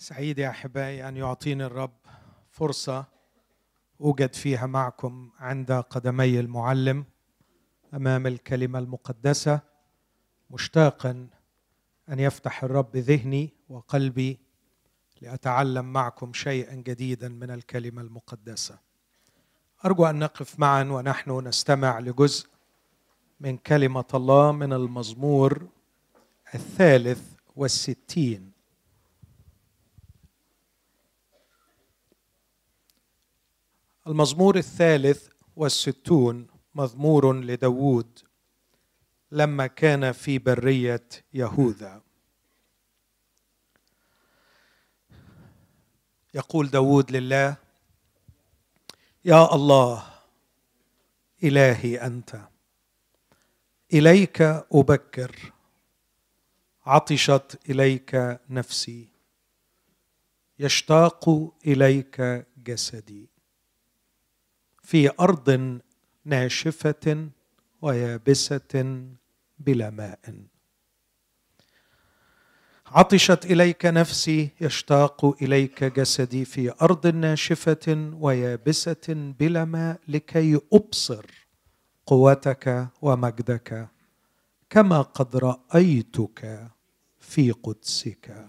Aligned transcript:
سعيد 0.00 0.38
يا 0.38 0.48
أحبائي 0.50 1.08
أن 1.08 1.16
يعطيني 1.16 1.64
الرب 1.64 1.92
فرصة 2.50 3.04
أوجد 4.00 4.34
فيها 4.34 4.66
معكم 4.66 5.30
عند 5.38 5.72
قدمي 5.72 6.40
المعلم 6.40 7.04
أمام 7.94 8.26
الكلمة 8.26 8.78
المقدسة 8.78 9.60
مشتاقا 10.50 11.28
أن 12.08 12.18
يفتح 12.18 12.64
الرب 12.64 12.96
ذهني 12.96 13.50
وقلبي 13.68 14.38
لأتعلم 15.20 15.92
معكم 15.92 16.32
شيئا 16.32 16.74
جديدا 16.74 17.28
من 17.28 17.50
الكلمة 17.50 18.02
المقدسة. 18.02 18.78
أرجو 19.84 20.06
أن 20.06 20.18
نقف 20.18 20.58
معا 20.58 20.84
ونحن 20.84 21.30
نستمع 21.48 21.98
لجزء 21.98 22.48
من 23.40 23.56
كلمة 23.56 24.04
الله 24.14 24.52
من 24.52 24.72
المزمور 24.72 25.68
الثالث 26.54 27.22
والستين. 27.56 28.47
المزمور 34.08 34.56
الثالث 34.56 35.28
والستون 35.56 36.46
مزمور 36.74 37.40
لداود 37.40 38.18
لما 39.32 39.66
كان 39.66 40.12
في 40.12 40.38
برية 40.38 41.08
يهوذا. 41.34 42.02
يقول 46.34 46.68
داود 46.70 47.10
لله 47.10 47.56
يا 49.24 49.54
الله 49.54 50.04
إلهي 51.44 52.06
أنت 52.06 52.48
إليك 53.92 54.42
أبكر 54.72 55.52
عطشت 56.86 57.60
إليك 57.70 58.40
نفسي 58.50 59.08
يشتاق 60.58 61.52
إليك 61.66 62.46
جسدي. 62.56 63.37
في 64.88 65.10
أرض 65.20 65.80
ناشفة 66.24 67.28
ويابسة 67.82 69.04
بلا 69.58 69.90
ماء. 69.90 70.46
عطشت 72.86 73.44
إليك 73.44 73.86
نفسي 73.86 74.50
يشتاق 74.60 75.42
إليك 75.42 75.84
جسدي 75.84 76.44
في 76.44 76.74
أرض 76.82 77.06
ناشفة 77.06 78.12
ويابسة 78.20 79.34
بلا 79.40 79.64
ماء 79.64 80.00
لكي 80.08 80.60
أبصر 80.72 81.26
قوتك 82.06 82.88
ومجدك 83.02 83.88
كما 84.70 85.02
قد 85.02 85.36
رأيتك 85.36 86.68
في 87.18 87.50
قدسك. 87.50 88.48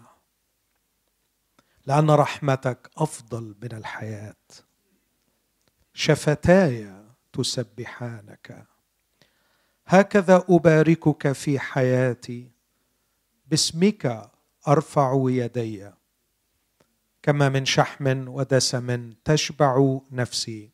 لأن 1.85 2.09
رحمتك 2.11 2.89
أفضل 2.97 3.55
من 3.61 3.71
الحياة. 3.77 4.68
شفتاي 5.99 7.03
تسبحانك. 7.33 8.67
هكذا 9.85 10.45
أباركك 10.49 11.31
في 11.31 11.59
حياتي. 11.59 12.51
باسمك 13.47 14.31
أرفع 14.67 15.25
يدي. 15.29 15.91
كما 17.23 17.49
من 17.49 17.65
شحم 17.65 18.27
ودسم 18.27 19.13
تشبع 19.25 19.99
نفسي. 20.11 20.69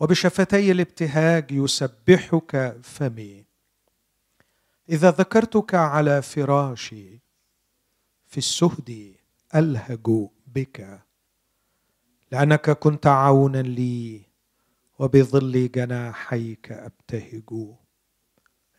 وبشفتي 0.00 0.72
الابتهاج 0.72 1.52
يسبحك 1.52 2.76
فمي. 2.82 3.44
إذا 4.88 5.10
ذكرتك 5.10 5.74
على 5.74 6.22
فراشي 6.22 7.20
في 8.26 8.38
السهد 8.38 9.14
ألهج 9.54 10.28
بك. 10.46 11.00
لأنك 12.32 12.70
كنت 12.70 13.06
عونا 13.06 13.62
لي 13.62 14.20
وبظل 14.98 15.70
جناحيك 15.74 16.72
أبتهج. 16.72 17.74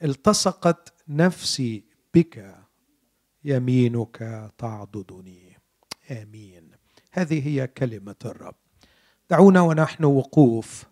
التصقت 0.03 0.94
نفسي 1.08 1.84
بك 2.14 2.56
يمينك 3.44 4.50
تعضدني. 4.58 5.58
آمين. 6.12 6.72
هذه 7.12 7.48
هي 7.48 7.68
كلمة 7.68 8.16
الرب. 8.25 8.56
دعونا 9.30 9.62
ونحن 9.62 10.04
وقوف. 10.04 10.86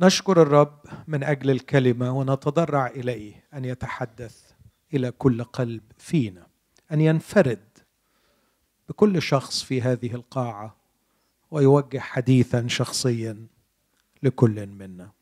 نشكر 0.00 0.42
الرب 0.42 0.82
من 1.06 1.24
أجل 1.24 1.50
الكلمة 1.50 2.12
ونتضرع 2.12 2.86
إليه 2.86 3.44
أن 3.54 3.64
يتحدث 3.64 4.52
إلى 4.94 5.10
كل 5.10 5.44
قلب 5.44 5.82
فينا 5.98 6.46
أن 6.92 7.00
ينفرد 7.00 7.78
بكل 8.88 9.22
شخص 9.22 9.62
في 9.62 9.82
هذه 9.82 10.14
القاعة. 10.14 10.79
ويوجه 11.50 11.98
حديثا 11.98 12.68
شخصيا 12.68 13.46
لكل 14.22 14.66
منا. 14.66 15.12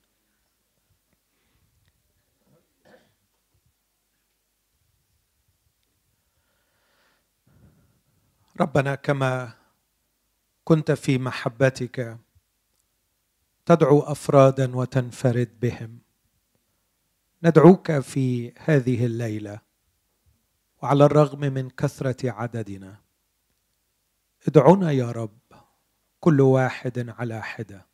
ربنا 8.61 8.95
كما 8.95 9.55
كنت 10.65 10.91
في 10.93 11.19
محبتك 11.19 12.19
تدعو 13.67 14.01
افرادا 14.01 14.77
وتنفرد 14.77 15.61
بهم. 15.61 15.99
ندعوك 17.43 17.99
في 17.99 18.53
هذه 18.59 19.07
الليلة 19.07 19.61
وعلى 20.83 21.05
الرغم 21.05 21.41
من 21.41 21.71
كثرة 21.71 22.31
عددنا 22.31 23.01
ادعنا 24.49 24.93
يا 24.93 25.11
رب 25.11 25.38
كل 26.21 26.41
واحد 26.41 27.09
على 27.09 27.43
حدة. 27.43 27.87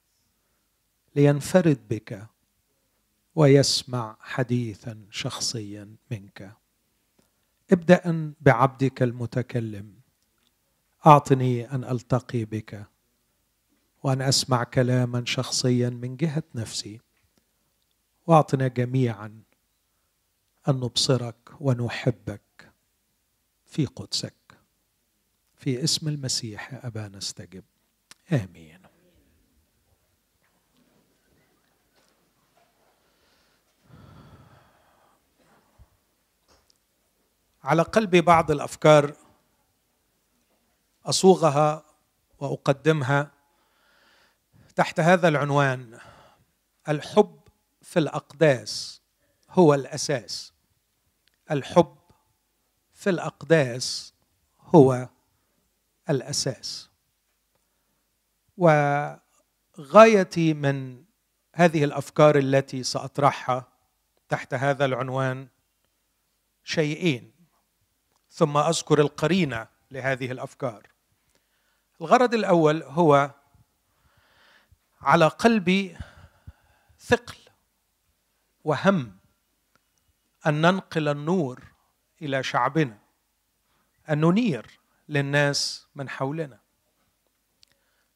لينفرد 1.16 1.88
بك 1.88 2.26
ويسمع 3.34 4.16
حديثا 4.20 5.06
شخصيا 5.10 5.96
منك. 6.10 6.56
ابدأ 7.72 8.34
بعبدك 8.40 9.02
المتكلم. 9.02 9.94
أعطني 11.06 11.70
أن 11.70 11.84
ألتقي 11.84 12.44
بك 12.44 12.86
وأن 14.02 14.22
أسمع 14.22 14.64
كلاما 14.64 15.24
شخصيا 15.26 15.90
من 15.90 16.16
جهة 16.16 16.42
نفسي. 16.54 17.00
واعطنا 18.26 18.68
جميعا 18.68 19.42
أن 20.68 20.74
نبصرك 20.74 21.50
ونحبك 21.60 22.72
في 23.64 23.86
قدسك. 23.86 24.34
في 25.56 25.84
اسم 25.84 26.08
المسيح 26.08 26.72
يا 26.72 26.86
ابا 26.86 27.08
آمين. 28.32 28.82
على 37.64 37.82
قلبي 37.82 38.20
بعض 38.20 38.50
الأفكار 38.50 39.14
أصوغها 41.04 41.82
وأقدمها 42.38 43.30
تحت 44.76 45.00
هذا 45.00 45.28
العنوان 45.28 45.98
الحب 46.88 47.40
في 47.82 47.98
الأقداس 47.98 49.02
هو 49.50 49.74
الأساس. 49.74 50.52
الحب 51.50 51.96
في 52.92 53.10
الأقداس 53.10 54.14
هو 54.60 55.08
الأساس. 56.10 56.93
وغايتي 58.56 60.54
من 60.54 61.04
هذه 61.54 61.84
الأفكار 61.84 62.38
التي 62.38 62.82
سأطرحها 62.82 63.68
تحت 64.28 64.54
هذا 64.54 64.84
العنوان 64.84 65.48
شيئين. 66.64 67.34
ثم 68.30 68.56
أذكر 68.56 69.00
القرينه 69.00 69.66
لهذه 69.90 70.32
الأفكار. 70.32 70.86
الغرض 72.00 72.34
الأول 72.34 72.82
هو 72.82 73.30
على 75.00 75.28
قلبي 75.28 75.96
ثقل 76.98 77.36
وهم 78.64 79.18
أن 80.46 80.60
ننقل 80.60 81.08
النور 81.08 81.62
إلى 82.22 82.42
شعبنا 82.42 82.98
أن 84.10 84.20
ننير 84.20 84.80
للناس 85.08 85.86
من 85.94 86.08
حولنا. 86.08 86.63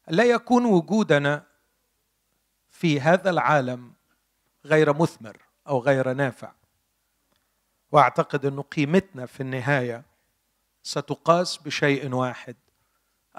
لا 0.09 0.23
يكون 0.23 0.65
وجودنا 0.65 1.45
في 2.69 3.01
هذا 3.01 3.29
العالم 3.29 3.93
غير 4.65 4.93
مثمر 4.93 5.37
أو 5.67 5.79
غير 5.79 6.13
نافع. 6.13 6.51
وأعتقد 7.91 8.45
أن 8.45 8.61
قيمتنا 8.61 9.25
في 9.25 9.41
النهاية 9.41 10.05
ستقاس 10.83 11.57
بشيء 11.57 12.13
واحد 12.13 12.55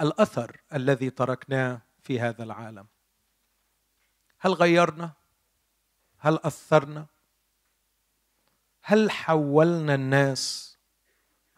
الأثر 0.00 0.60
الذي 0.74 1.10
تركناه 1.10 1.80
في 2.02 2.20
هذا 2.20 2.42
العالم. 2.44 2.86
هل 4.38 4.52
غيرنا؟ 4.52 5.12
هل 6.18 6.38
أثرنا؟ 6.44 7.06
هل 8.82 9.10
حولنا 9.10 9.94
الناس 9.94 10.76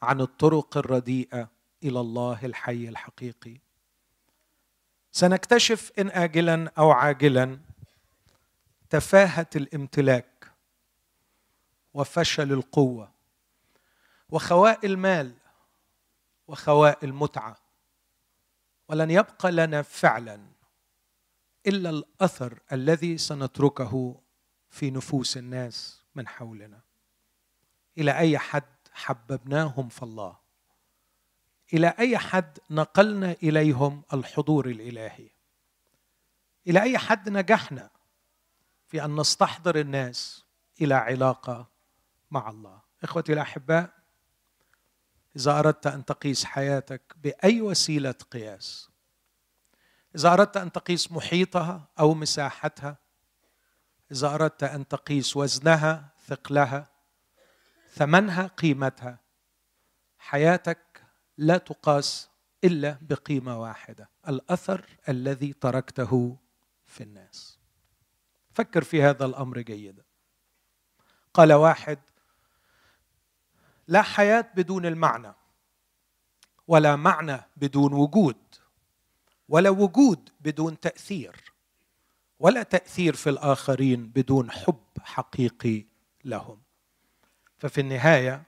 عن 0.02 0.20
الطرق 0.20 0.76
الرديئة 0.76 1.48
إلى 1.82 2.00
الله 2.00 2.38
الحي 2.44 2.88
الحقيقي؟ 2.88 3.60
سنكتشف 5.12 5.92
إن 5.98 6.10
اجلا 6.10 6.72
أو 6.78 6.90
عاجلا 6.90 7.58
تفاهة 8.90 9.46
الامتلاك 9.56 10.52
وفشل 11.94 12.52
القوة 12.52 13.12
وخواء 14.30 14.86
المال 14.86 15.34
وخواء 16.48 17.04
المتعة. 17.04 17.56
ولن 18.88 19.10
يبقى 19.10 19.52
لنا 19.52 19.82
فعلا 19.82 20.40
إلا 21.66 21.90
الأثر 21.90 22.58
الذي 22.72 23.18
سنتركه 23.18 24.20
في 24.70 24.90
نفوس 24.90 25.36
الناس 25.36 26.02
من 26.14 26.28
حولنا. 26.28 26.80
إلى 27.98 28.18
أي 28.18 28.38
حد 28.38 28.62
حببناهم 28.92 29.88
في 29.88 30.02
الله 30.02 30.41
إلى 31.72 31.94
أي 31.98 32.18
حد 32.18 32.58
نقلنا 32.70 33.36
إليهم 33.42 34.02
الحضور 34.12 34.66
الإلهي. 34.66 35.28
إلى 36.66 36.82
أي 36.82 36.98
حد 36.98 37.28
نجحنا 37.28 37.90
في 38.88 39.04
أن 39.04 39.20
نستحضر 39.20 39.80
الناس 39.80 40.44
إلى 40.80 40.94
علاقة 40.94 41.68
مع 42.30 42.50
الله. 42.50 42.80
إخوتي 43.02 43.32
الأحباء 43.32 44.02
إذا 45.36 45.58
أردت 45.58 45.86
أن 45.86 46.04
تقيس 46.04 46.44
حياتك 46.44 47.02
بأي 47.16 47.60
وسيلة 47.60 48.14
قياس 48.30 48.88
إذا 50.16 50.32
أردت 50.32 50.56
أن 50.56 50.72
تقيس 50.72 51.12
محيطها 51.12 51.88
أو 51.98 52.14
مساحتها 52.14 52.96
إذا 54.12 54.34
أردت 54.34 54.62
أن 54.62 54.88
تقيس 54.88 55.36
وزنها 55.36 56.08
ثقلها 56.26 56.88
ثمنها 57.94 58.46
قيمتها 58.46 59.18
حياتك 60.18 60.91
لا 61.38 61.58
تقاس 61.58 62.30
إلا 62.64 62.98
بقيمة 63.00 63.60
واحدة 63.60 64.10
الأثر 64.28 64.86
الذي 65.08 65.52
تركته 65.52 66.36
في 66.86 67.02
الناس. 67.02 67.58
فكر 68.52 68.84
في 68.84 69.02
هذا 69.02 69.24
الأمر 69.24 69.60
جيدا. 69.60 70.02
قال 71.34 71.52
واحد 71.52 71.98
لا 73.88 74.02
حياة 74.02 74.50
بدون 74.54 74.86
المعنى 74.86 75.34
ولا 76.68 76.96
معنى 76.96 77.40
بدون 77.56 77.92
وجود 77.92 78.36
ولا 79.48 79.70
وجود 79.70 80.30
بدون 80.40 80.80
تأثير 80.80 81.52
ولا 82.38 82.62
تأثير 82.62 83.14
في 83.14 83.30
الآخرين 83.30 84.08
بدون 84.08 84.50
حب 84.50 84.84
حقيقي 85.00 85.86
لهم. 86.24 86.62
ففي 87.58 87.80
النهاية 87.80 88.42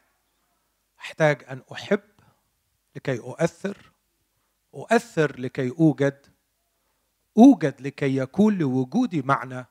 أحتاج 1.00 1.44
أن 1.48 1.62
أحب 1.72 2.13
لكي 2.96 3.19
أؤثر 3.19 3.93
أؤثر 4.75 5.41
لكي 5.41 5.70
أوجد 5.70 6.26
أوجد 7.38 7.81
لكي 7.81 8.17
يكون 8.17 8.58
لوجودي 8.58 9.23
معنى 9.23 9.67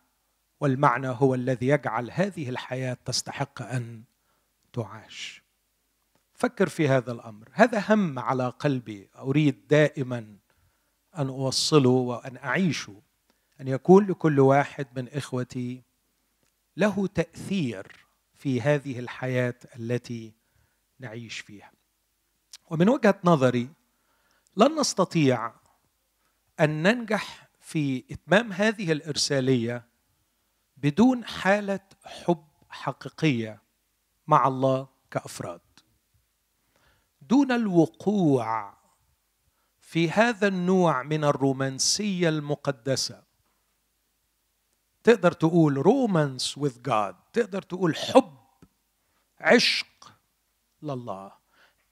والمعنى 0.60 1.08
هو 1.08 1.36
الذي 1.36 1.68
يجعل 1.68 2.12
هذه 2.12 2.50
الحياة 2.50 2.98
تستحق 3.06 3.62
أن 3.62 4.04
تعاش. 4.74 5.44
فكر 6.34 6.70
في 6.70 6.88
هذا 6.88 7.12
الأمر. 7.12 7.50
هذا 7.52 7.86
هم 7.90 8.20
على 8.20 8.50
قلبي. 8.50 9.10
أريد 9.16 9.68
دائما 9.68 10.18
أن 11.18 11.28
أوصله 11.28 11.90
وأن 11.90 12.38
اعيشه 12.38 13.02
أن 13.62 13.68
يكون 13.68 14.08
لكل 14.08 14.40
واحد 14.40 14.88
من 14.96 15.10
إخوتي 15.10 15.82
له 16.78 17.08
تأثير 17.08 18.06
في 18.34 18.62
هذه 18.62 19.00
الحياة 19.00 19.56
التي 19.76 20.34
نعيش 21.00 21.40
فيها. 21.40 21.72
ومن 22.74 22.90
وجهة 22.90 23.20
نظري 23.24 23.70
لن 24.58 24.80
نستطيع 24.80 25.54
أن 26.60 26.84
ننجح 26.84 27.50
في 27.60 28.04
إتمام 28.12 28.54
هذه 28.54 28.92
الإرسالية 28.92 29.88
بدون 30.78 31.26
حالة 31.26 31.80
حب 32.04 32.46
حقيقية 32.70 33.62
مع 34.28 34.48
الله 34.48 34.88
كأفراد. 35.12 35.62
دون 37.22 37.52
الوقوع 37.52 38.78
في 39.80 40.12
هذا 40.12 40.48
النوع 40.48 41.04
من 41.04 41.24
الرومانسية 41.24 42.30
المقدسة 42.30 43.24
تقدر 45.04 45.32
تقول 45.32 45.78
رومانس 45.78 46.60
with 46.60 46.90
God 46.90 47.16
تقدر 47.34 47.62
تقول 47.62 47.96
حب 47.96 48.38
عشق 49.40 50.14
لله. 50.82 51.43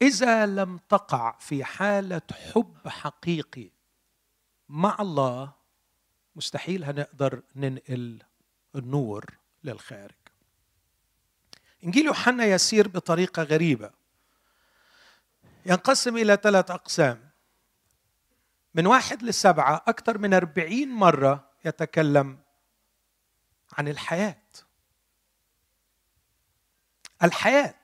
إذا 0.02 0.46
لم 0.46 0.78
تقع 0.78 1.38
في 1.40 1.64
حالة 1.64 2.22
حب 2.34 2.88
حقيقي 2.88 3.70
مع 4.70 4.98
الله 5.00 5.54
مستحيل 6.36 6.84
هنقدر 6.84 7.42
ننقل 7.56 8.24
النور 8.76 9.26
للخارج. 9.64 10.16
إنجيل 11.84 12.06
يوحنا 12.06 12.46
يسير 12.46 12.88
بطريقة 12.88 13.44
غريبة. 13.44 13.92
ينقسم 15.66 16.18
إلى 16.18 16.38
ثلاث 16.44 16.72
أقسام. 16.72 17.30
من 18.74 18.88
واحد 18.88 19.24
لسبعة 19.24 19.84
أكثر 19.88 20.18
من 20.18 20.34
أربعين 20.34 20.90
مرة 20.90 21.50
يتكلم 21.66 22.40
عن 23.74 23.88
الحياة. 23.88 24.42
الحياة 27.24 27.76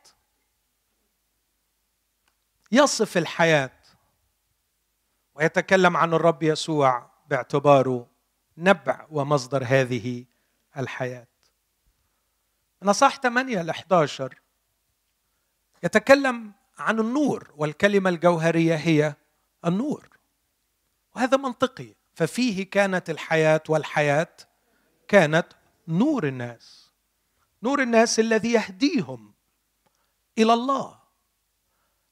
يصف 2.71 3.17
الحياة 3.17 3.71
ويتكلم 5.35 5.97
عن 5.97 6.13
الرب 6.13 6.43
يسوع 6.43 7.09
باعتباره 7.29 8.07
نبع 8.57 9.05
ومصدر 9.11 9.63
هذه 9.67 10.25
الحياة. 10.77 11.27
من 12.81 12.89
أصح 12.89 13.19
8 13.19 13.61
ل 13.61 13.69
11 13.69 14.41
يتكلم 15.83 16.51
عن 16.77 16.99
النور 16.99 17.53
والكلمة 17.57 18.09
الجوهرية 18.09 18.75
هي 18.75 19.15
النور. 19.65 20.09
وهذا 21.15 21.37
منطقي 21.37 21.93
ففيه 22.15 22.69
كانت 22.69 23.09
الحياة 23.09 23.63
والحياة 23.69 24.35
كانت 25.07 25.47
نور 25.87 26.27
الناس. 26.27 26.91
نور 27.63 27.81
الناس 27.81 28.19
الذي 28.19 28.51
يهديهم 28.51 29.33
إلى 30.37 30.53
الله. 30.53 30.96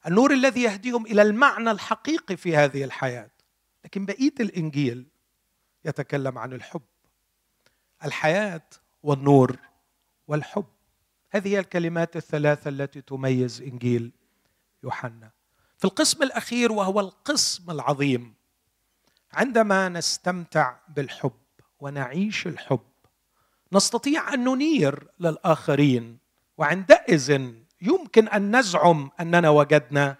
النور 0.07 0.33
الذي 0.33 0.61
يهديهم 0.61 1.05
إلى 1.05 1.21
المعنى 1.21 1.71
الحقيقي 1.71 2.37
في 2.37 2.57
هذه 2.57 2.83
الحياة. 2.83 3.29
لكن 3.85 4.05
بقية 4.05 4.33
الإنجيل 4.39 5.05
يتكلم 5.85 6.37
عن 6.37 6.53
الحب. 6.53 6.81
الحياة 8.05 8.67
والنور 9.03 9.57
والحب. 10.27 10.65
هذه 11.31 11.47
هي 11.47 11.59
الكلمات 11.59 12.15
الثلاثة 12.15 12.69
التي 12.69 13.01
تميز 13.01 13.61
إنجيل 13.61 14.11
يوحنا. 14.83 15.31
في 15.77 15.85
القسم 15.85 16.23
الأخير 16.23 16.71
وهو 16.71 16.99
القسم 16.99 17.71
العظيم 17.71 18.33
عندما 19.33 19.89
نستمتع 19.89 20.75
بالحب 20.87 21.39
ونعيش 21.79 22.47
الحب 22.47 22.87
نستطيع 23.73 24.33
أن 24.33 24.43
ننير 24.43 25.07
للآخرين 25.19 26.17
وعندئذ 26.57 27.53
يمكن 27.81 28.27
أن 28.27 28.59
نزعم 28.59 29.11
أننا 29.19 29.49
وجدنا 29.49 30.17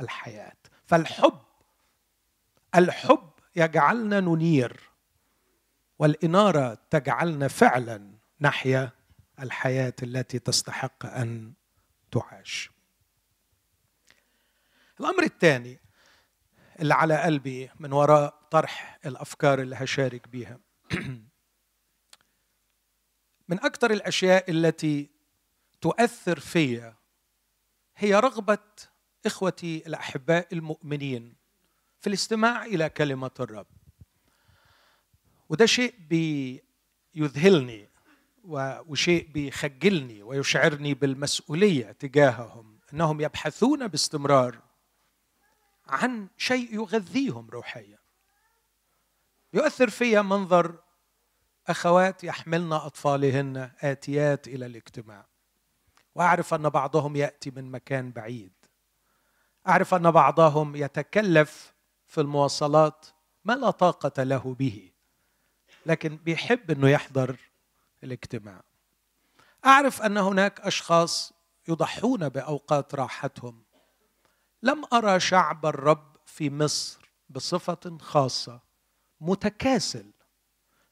الحياة. 0.00 0.56
فالحب 0.86 1.40
الحب 2.74 3.30
يجعلنا 3.56 4.20
ننير 4.20 4.80
والإنارة 5.98 6.78
تجعلنا 6.90 7.48
فعلا 7.48 8.10
نحيا 8.40 8.90
الحياة 9.40 9.94
التي 10.02 10.38
تستحق 10.38 11.06
أن 11.06 11.52
تعاش. 12.12 12.70
الأمر 15.00 15.22
الثاني 15.22 15.80
اللي 16.80 16.94
على 16.94 17.22
قلبي 17.22 17.70
من 17.80 17.92
وراء 17.92 18.34
طرح 18.50 18.98
الأفكار 19.06 19.60
اللي 19.60 19.76
هشارك 19.76 20.28
بيها. 20.28 20.58
من 23.48 23.60
أكثر 23.64 23.90
الأشياء 23.90 24.50
التي 24.50 25.10
تؤثر 25.80 26.40
في 26.40 26.92
هي 27.96 28.14
رغبة 28.14 28.58
إخوتي 29.26 29.86
الأحباء 29.86 30.48
المؤمنين 30.52 31.36
في 32.00 32.06
الاستماع 32.06 32.64
إلى 32.64 32.88
كلمة 32.90 33.30
الرب. 33.40 33.66
وده 35.48 35.66
شيء 35.66 35.94
بيذهلني 37.14 37.88
وشيء 38.44 39.28
بيخجلني 39.28 40.22
ويشعرني 40.22 40.94
بالمسؤولية 40.94 41.92
تجاههم 41.92 42.80
إنهم 42.92 43.20
يبحثون 43.20 43.88
باستمرار 43.88 44.62
عن 45.86 46.28
شيء 46.36 46.74
يغذيهم 46.74 47.50
روحيا. 47.50 47.98
يؤثر 49.52 49.90
في 49.90 50.22
منظر 50.22 50.78
أخوات 51.66 52.24
يحملن 52.24 52.72
أطفالهن 52.72 53.70
آتيات 53.80 54.48
إلى 54.48 54.66
الاجتماع. 54.66 55.29
وأعرف 56.14 56.54
أن 56.54 56.68
بعضهم 56.68 57.16
يأتي 57.16 57.50
من 57.50 57.70
مكان 57.70 58.10
بعيد. 58.10 58.52
أعرف 59.68 59.94
أن 59.94 60.10
بعضهم 60.10 60.76
يتكلف 60.76 61.74
في 62.06 62.20
المواصلات 62.20 63.06
ما 63.44 63.52
لا 63.52 63.70
طاقة 63.70 64.22
له 64.22 64.54
به 64.58 64.90
لكن 65.86 66.16
بيحب 66.16 66.70
إنه 66.70 66.88
يحضر 66.88 67.36
الاجتماع. 68.04 68.62
أعرف 69.66 70.02
أن 70.02 70.18
هناك 70.18 70.60
أشخاص 70.60 71.32
يضحون 71.68 72.28
بأوقات 72.28 72.94
راحتهم. 72.94 73.62
لم 74.62 74.84
أرى 74.92 75.20
شعب 75.20 75.66
الرب 75.66 76.16
في 76.26 76.50
مصر 76.50 77.10
بصفة 77.28 77.98
خاصة 78.00 78.60
متكاسل 79.20 80.10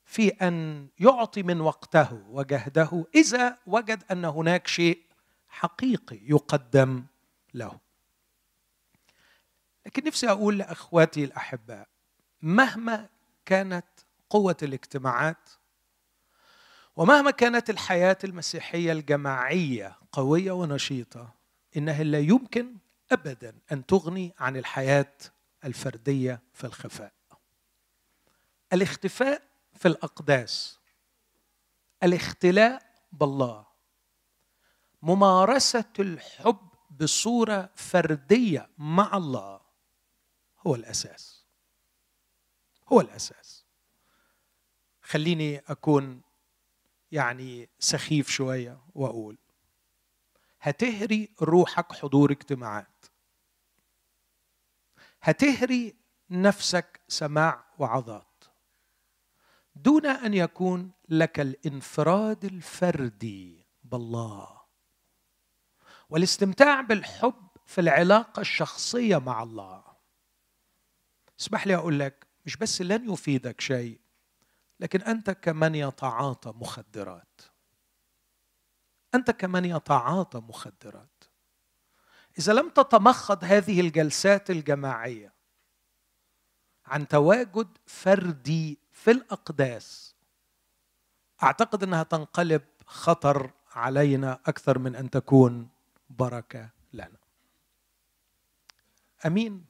في 0.05 0.29
أن 0.29 0.89
يعطي 0.99 1.43
من 1.43 1.61
وقته 1.61 2.23
وجهده 2.29 3.07
إذا 3.15 3.59
وجد 3.67 4.05
أن 4.11 4.25
هناك 4.25 4.67
شيء 4.67 5.08
حقيقي 5.59 6.19
يقدم 6.23 7.05
له. 7.55 7.79
لكن 9.87 10.05
نفسي 10.05 10.31
أقول 10.31 10.59
لأخواتي 10.59 11.25
الأحباء 11.25 11.89
مهما 12.43 13.09
كانت 13.45 13.87
قوة 14.31 14.57
الاجتماعات 14.63 15.51
ومهما 16.97 17.31
كانت 17.31 17.71
الحياة 17.71 18.19
المسيحية 18.25 18.93
الجماعية 18.93 19.99
قوية 20.13 20.53
ونشيطة 20.53 21.35
إنها 21.77 22.03
لا 22.03 22.19
يمكن 22.19 22.77
ابدا 23.13 23.59
أن 23.73 23.87
تغني 23.87 24.35
عن 24.39 24.57
الحياة 24.57 25.15
الفردية 25.65 26.43
في 26.55 26.65
الخفاء. 26.65 27.13
الاختفاء 28.73 29.43
في 29.75 29.89
الأقداس 29.89 30.79
الاختلاء 32.03 32.83
بالله 33.13 33.68
ممارسة 35.03 35.93
الحب 35.99 36.69
بصورة 36.91 37.71
فردية 37.75 38.71
مع 38.79 39.17
الله 39.17 39.61
هو 40.67 40.75
الأساس. 40.75 41.45
هو 42.93 43.01
الأساس. 43.01 43.65
خليني 45.03 45.59
أكون 45.59 46.23
يعني 47.13 47.69
سخيف 47.79 48.29
شوية 48.29 48.81
وأقول 48.95 49.39
هتهري 50.61 51.29
روحك 51.43 51.93
حضور 51.93 52.31
اجتماعات. 52.33 53.07
هتهري 55.23 55.97
نفسك 56.31 57.01
سماع 57.09 57.65
وعظات. 57.79 58.45
دون 59.75 60.07
أن 60.07 60.35
يكون 60.35 60.91
لك 61.09 61.41
الانفراد 61.41 62.45
الفردي 62.45 63.67
بالله. 63.85 64.58
والاستمتاع 66.11 66.81
بالحب 66.81 67.49
في 67.67 67.81
العلاقة 67.81 68.41
الشخصية 68.41 69.19
مع 69.19 69.43
الله. 69.43 69.85
اسمح 71.41 71.67
لي 71.67 71.75
أقول 71.75 71.99
لك 72.01 72.27
مش 72.47 72.57
بس 72.57 72.83
لن 72.83 73.13
يفيدك 73.13 73.61
شيء 73.61 74.01
لكن 74.81 75.03
أنت 75.03 75.31
كمن 75.31 75.75
يتعاطى 75.75 76.53
مخدرات. 76.57 77.41
أنت 79.15 79.31
كمن 79.31 79.65
يتعاطى 79.65 80.39
مخدرات. 80.39 81.25
إذا 82.39 82.53
لم 82.53 82.69
تتمخض 82.69 83.45
هذه 83.45 83.81
الجلسات 83.81 84.51
الجماعية 84.51 85.33
عن 86.87 87.09
تواجد 87.09 87.79
فردي 87.87 88.79
في 88.93 89.11
الأقداس 89.11 90.15
أعتقد 91.43 91.83
أنها 91.83 92.03
تنقلب 92.03 92.63
خطر 92.87 93.51
علينا 93.75 94.41
أكثر 94.47 94.79
من 94.79 94.97
أن 94.97 95.11
تكون 95.11 95.69
بركة 96.11 96.71
لنا 96.93 97.19
أمين 99.27 99.65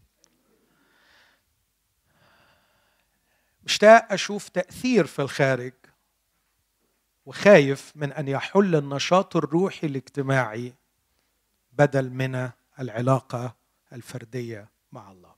مشتاق 3.64 4.12
أشوف 4.12 4.49
تأثير 4.49 5.07
في 5.07 5.23
الخارج 5.23 5.73
وخايف 7.26 7.92
من 7.95 8.12
أن 8.12 8.28
يحل 8.28 8.76
النشاط 8.76 9.37
الروحي 9.37 9.87
الاجتماعي 9.87 10.75
بدل 11.73 12.11
من 12.11 12.50
العلاقة 12.78 13.57
الفردية 13.92 14.68
مع 14.92 15.11
الله. 15.11 15.35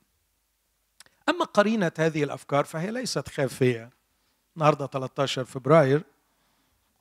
أما 1.28 1.44
قرينة 1.44 1.92
هذه 1.98 2.24
الأفكار 2.24 2.64
فهي 2.64 2.90
ليست 2.90 3.28
خافية. 3.28 3.90
النهارده 4.56 4.86
13 4.86 5.44
فبراير 5.44 6.02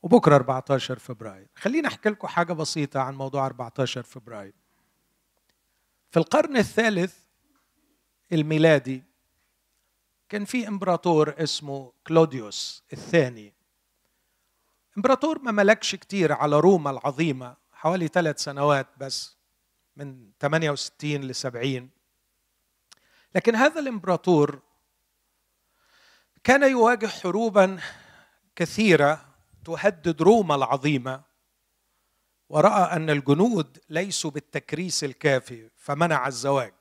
وبكرة 0.01 0.35
14 0.35 0.99
فبراير. 0.99 1.47
خليني 1.55 1.87
أحكي 1.87 2.09
لكم 2.09 2.27
حاجة 2.27 2.53
بسيطة 2.53 2.99
عن 2.99 3.15
موضوع 3.15 3.45
14 3.45 4.03
فبراير. 4.03 4.53
في 6.11 6.17
القرن 6.17 6.57
الثالث 6.57 7.17
الميلادي 8.31 9.03
كان 10.29 10.45
في 10.45 10.67
إمبراطور 10.67 11.43
اسمه 11.43 11.91
كلوديوس 12.07 12.83
الثاني 12.93 13.53
إمبراطور 14.97 15.39
ما 15.39 15.51
ملكش 15.51 15.95
كتير 15.95 16.33
على 16.33 16.59
روما 16.59 16.89
العظيمة 16.89 17.55
حوالي 17.71 18.07
ثلاث 18.07 18.43
سنوات 18.43 18.87
بس 18.97 19.37
من 19.95 20.31
68 20.39 21.21
ل 21.21 21.35
70 21.35 21.89
لكن 23.35 23.55
هذا 23.55 23.79
الإمبراطور 23.79 24.59
كان 26.43 26.69
يواجه 26.69 27.07
حروبا 27.07 27.79
كثيرة 28.55 29.28
تهدد 29.69 30.21
روما 30.21 30.55
العظيمة 30.55 31.21
ورأى 32.49 32.95
أن 32.95 33.09
الجنود 33.09 33.77
ليسوا 33.89 34.31
بالتكريس 34.31 35.03
الكافي 35.03 35.69
فمنع 35.75 36.27
الزواج 36.27 36.73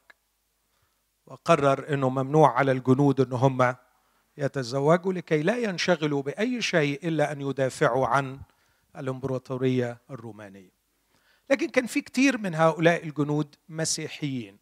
وقرر 1.27 1.95
إنه 1.95 2.09
ممنوع 2.09 2.59
على 2.59 2.73
الجنود 2.73 3.21
إن 3.21 3.33
هم 3.33 3.77
يتزوجوا 4.37 5.13
لكي 5.13 5.43
لا 5.43 5.57
ينشغلوا 5.59 6.23
بأي 6.23 6.63
شيء 6.63 7.09
إلا 7.09 7.33
أن 7.33 7.41
يدافعوا 7.41 8.07
عن 8.07 8.41
الإمبراطورية 8.97 9.99
الرومانية. 10.11 10.79
لكن 11.51 11.69
كان 11.69 11.87
في 11.87 12.01
كثير 12.01 12.39
من 12.39 12.55
هؤلاء 12.55 13.05
الجنود 13.05 13.55
مسيحيين. 13.69 14.59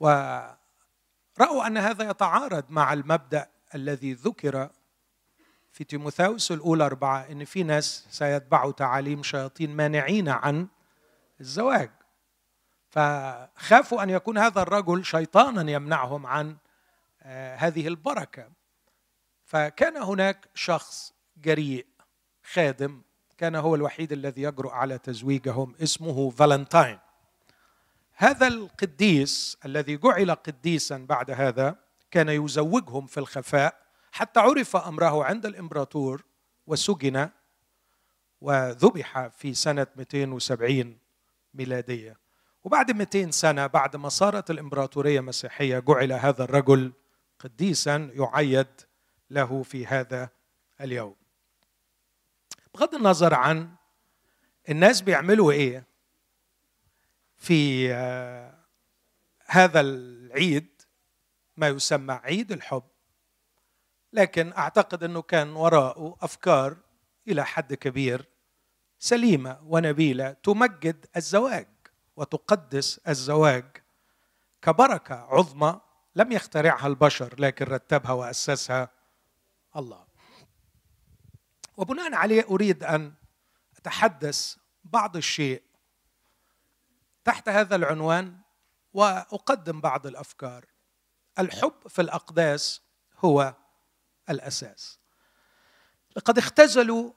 ورأوا 0.00 1.66
أن 1.66 1.76
هذا 1.76 2.10
يتعارض 2.10 2.64
مع 2.70 2.92
المبدأ 2.92 3.48
الذي 3.74 4.12
ذكر 4.12 4.70
في 5.72 5.84
تيموثاوس 5.84 6.52
الأولى 6.52 6.86
أربعة 6.86 7.26
إن 7.30 7.44
في 7.44 7.62
ناس 7.62 8.06
سيتبعوا 8.10 8.72
تعاليم 8.72 9.22
شياطين 9.22 9.76
مانعين 9.76 10.28
عن 10.28 10.68
الزواج. 11.40 11.90
فخافوا 12.90 14.02
أن 14.02 14.10
يكون 14.10 14.38
هذا 14.38 14.62
الرجل 14.62 15.04
شيطانا 15.04 15.70
يمنعهم 15.70 16.26
عن 16.26 16.56
آه، 17.22 17.56
هذه 17.56 17.88
البركة. 17.88 18.48
فكان 19.44 19.96
هناك 19.96 20.48
شخص 20.54 21.12
جريء 21.36 21.86
خادم 22.52 23.02
كان 23.38 23.54
هو 23.54 23.74
الوحيد 23.74 24.12
الذي 24.12 24.42
يجرؤ 24.42 24.70
على 24.70 24.98
تزويجهم 24.98 25.74
اسمه 25.82 26.30
فالنتاين. 26.30 26.98
هذا 28.14 28.46
القديس 28.46 29.58
الذي 29.64 29.96
جعل 29.96 30.30
قديسا 30.30 30.96
بعد 31.08 31.30
هذا 31.30 31.76
كان 32.10 32.28
يزوجهم 32.28 33.06
في 33.06 33.18
الخفاء. 33.18 33.89
حتى 34.12 34.40
عرف 34.40 34.76
أمره 34.76 35.24
عند 35.24 35.46
الإمبراطور 35.46 36.24
وسجن 36.66 37.30
وذبح 38.40 39.26
في 39.26 39.54
سنة 39.54 39.86
270 39.96 40.98
ميلادية. 41.54 42.16
وبعد 42.64 42.90
200 42.90 43.30
سنة 43.30 43.66
بعد 43.66 43.96
ما 43.96 44.08
صارت 44.08 44.50
الإمبراطورية 44.50 45.20
مسيحية 45.20 45.78
جعل 45.78 46.12
هذا 46.12 46.44
الرجل 46.44 46.92
قديسا 47.38 48.10
يعيد 48.14 48.66
له 49.30 49.62
في 49.62 49.86
هذا 49.86 50.28
اليوم. 50.80 51.14
بغض 52.74 52.94
النظر 52.94 53.34
عن 53.34 53.68
الناس 54.68 55.00
بيعملوا 55.00 55.52
إيه 55.52 55.84
في 57.36 57.92
آه، 57.92 58.54
هذا 59.46 59.80
العيد 59.80 60.68
ما 61.56 61.68
يسمى 61.68 62.14
عيد 62.14 62.52
الحب. 62.52 62.82
لكن 64.12 64.52
أعتقد 64.52 65.04
أنه 65.04 65.22
كان 65.22 65.52
وراءه 65.56 66.16
أفكار 66.20 66.76
إلى 67.28 67.44
حد 67.44 67.74
كبير 67.74 68.28
سليمة 68.98 69.58
ونبيلة 69.62 70.32
تمجد 70.32 71.06
الزواج 71.16 71.68
وتقدس 72.16 72.98
الزواج 73.08 73.64
كبركة 74.62 75.14
عظمى 75.14 75.80
لم 76.16 76.32
يخترعها 76.32 76.86
البشر 76.86 77.34
لكن 77.40 77.64
رتبها 77.64 78.12
وأسسها 78.12 78.90
الله. 79.76 80.06
وبناء 81.76 82.14
عليه 82.14 82.44
أريد 82.50 82.84
أن 82.84 83.12
أتحدث 83.78 84.56
بعض 84.84 85.16
الشيء 85.16 85.62
تحت 87.24 87.48
هذا 87.48 87.76
العنوان 87.76 88.38
وأقدم 88.92 89.80
بعض 89.80 90.06
الأفكار. 90.06 90.64
الحب 91.38 91.88
في 91.88 92.02
الأقداس 92.02 92.82
هو 93.18 93.54
الأساس. 94.30 94.98
لقد 96.16 96.38
اختزلوا 96.38 97.12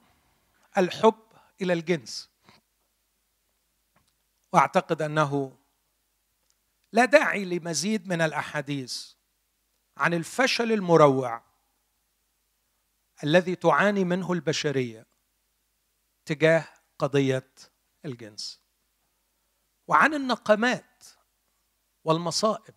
الحب 0.77 1.23
إلى 1.61 1.73
الجنس. 1.73 2.29
وأعتقد 4.53 5.01
أنه 5.01 5.57
لا 6.91 7.05
داعي 7.05 7.45
لمزيد 7.45 8.07
من 8.07 8.21
الأحاديث 8.21 9.13
عن 9.97 10.13
الفشل 10.13 10.71
المروع 10.71 11.43
الذي 13.23 13.55
تعاني 13.55 14.03
منه 14.03 14.33
البشرية 14.33 15.05
تجاه 16.25 16.67
قضية 16.99 17.51
الجنس. 18.05 18.59
وعن 19.87 20.13
النقمات 20.13 21.03
والمصائب 22.03 22.75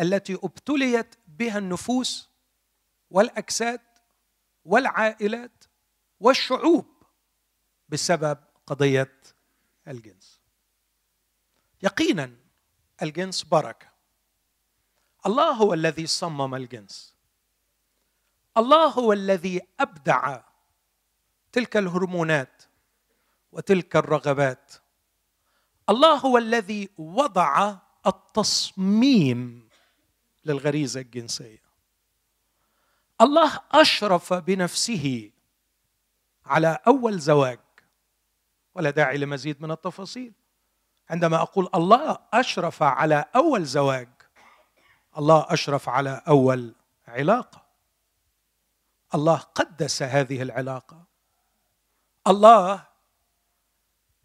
التي 0.00 0.34
ابتليت 0.34 1.14
بها 1.26 1.58
النفوس 1.58 2.29
والأجساد 3.10 3.80
والعائلات 4.64 5.64
والشعوب 6.20 6.86
بسبب 7.88 8.38
قضية 8.66 9.20
الجنس. 9.88 10.40
يقينا 11.82 12.36
الجنس 13.02 13.42
بركة. 13.42 13.90
الله 15.26 15.50
هو 15.50 15.74
الذي 15.74 16.06
صمم 16.06 16.54
الجنس. 16.54 17.14
الله 18.56 18.86
هو 18.86 19.12
الذي 19.12 19.60
أبدع 19.80 20.40
تلك 21.52 21.76
الهرمونات 21.76 22.62
وتلك 23.52 23.96
الرغبات. 23.96 24.72
الله 25.88 26.14
هو 26.14 26.38
الذي 26.38 26.88
وضع 26.98 27.76
التصميم 28.06 29.68
للغريزة 30.44 31.00
الجنسية. 31.00 31.69
الله 33.20 33.60
أشرف 33.72 34.32
بنفسه 34.32 35.30
على 36.46 36.78
أول 36.86 37.18
زواج. 37.18 37.60
ولا 38.74 38.90
داعي 38.90 39.18
لمزيد 39.18 39.62
من 39.62 39.70
التفاصيل. 39.70 40.32
عندما 41.10 41.36
أقول 41.36 41.68
الله 41.74 42.18
أشرف 42.32 42.82
على 42.82 43.24
أول 43.36 43.64
زواج 43.64 44.08
الله 45.18 45.46
أشرف 45.48 45.88
على 45.88 46.22
أول 46.28 46.74
علاقة. 47.08 47.66
الله 49.14 49.36
قدس 49.36 50.02
هذه 50.02 50.42
العلاقة. 50.42 51.04
الله 52.26 52.86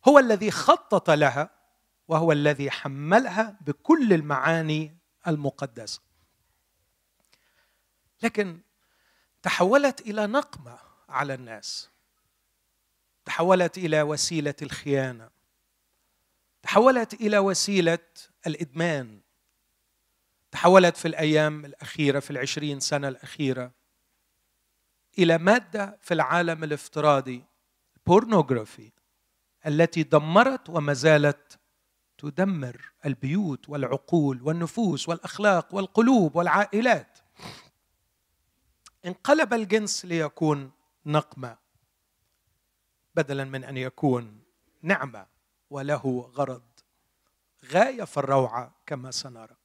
هو 0.07 0.19
الذي 0.19 0.51
خطط 0.51 1.09
لها 1.09 1.49
وهو 2.07 2.31
الذي 2.31 2.71
حملها 2.71 3.57
بكل 3.61 4.13
المعاني 4.13 4.97
المقدسة. 5.27 6.01
لكن 8.23 8.61
تحولت 9.45 10.01
إلى 10.01 10.27
نقمة 10.27 10.79
على 11.09 11.33
الناس. 11.33 11.89
تحولت 13.25 13.77
إلى 13.77 14.01
وسيلة 14.01 14.53
الخيانة. 14.61 15.29
تحولت 16.63 17.13
إلى 17.13 17.37
وسيلة 17.37 18.07
الإدمان. 18.47 19.21
تحولت 20.51 20.97
في 20.97 21.07
الأيام 21.07 21.65
الأخيرة 21.65 22.19
في 22.19 22.31
العشرين 22.31 22.79
سنة 22.79 23.07
الأخيرة 23.07 23.71
إلى 25.19 25.37
مادة 25.37 25.97
في 26.01 26.13
العالم 26.13 26.63
الافتراضي 26.63 27.43
بورنوغرافي 28.07 28.91
التي 29.67 30.03
دمرت 30.03 30.69
وما 30.69 30.93
زالت 30.93 31.59
تدمر 32.17 32.91
البيوت 33.05 33.69
والعقول 33.69 34.41
والنفوس 34.41 35.09
والأخلاق 35.09 35.75
والقلوب 35.75 36.35
والعائلات. 36.35 37.14
انقلب 39.05 39.53
الجنس 39.53 40.05
ليكون 40.05 40.71
نقمة 41.05 41.57
بدلا 43.15 43.43
من 43.43 43.63
أن 43.63 43.77
يكون 43.77 44.39
نعمة 44.81 45.27
وله 45.69 46.31
غرض 46.35 46.63
غاية 47.65 48.03
في 48.03 48.17
الروعة 48.17 48.75
كما 48.85 49.12
سنرى. 49.12 49.55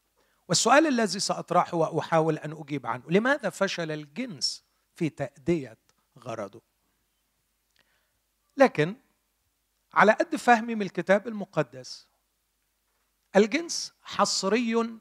والسؤال 0.48 0.86
الذي 0.86 1.20
سأطرحه 1.20 1.76
وأحاول 1.76 2.38
أن 2.38 2.52
أجيب 2.52 2.86
عنه 2.86 3.04
لماذا 3.08 3.50
فشل 3.50 3.90
الجنس 3.90 4.64
في 4.94 5.08
تأدية 5.08 5.78
غرضه؟ 6.18 6.62
لكن 8.56 8.96
على 9.94 10.12
قد 10.12 10.36
فهمي 10.36 10.74
من 10.74 10.82
الكتاب 10.82 11.28
المقدس 11.28 12.06
الجنس 13.36 13.92
حصري 14.02 15.00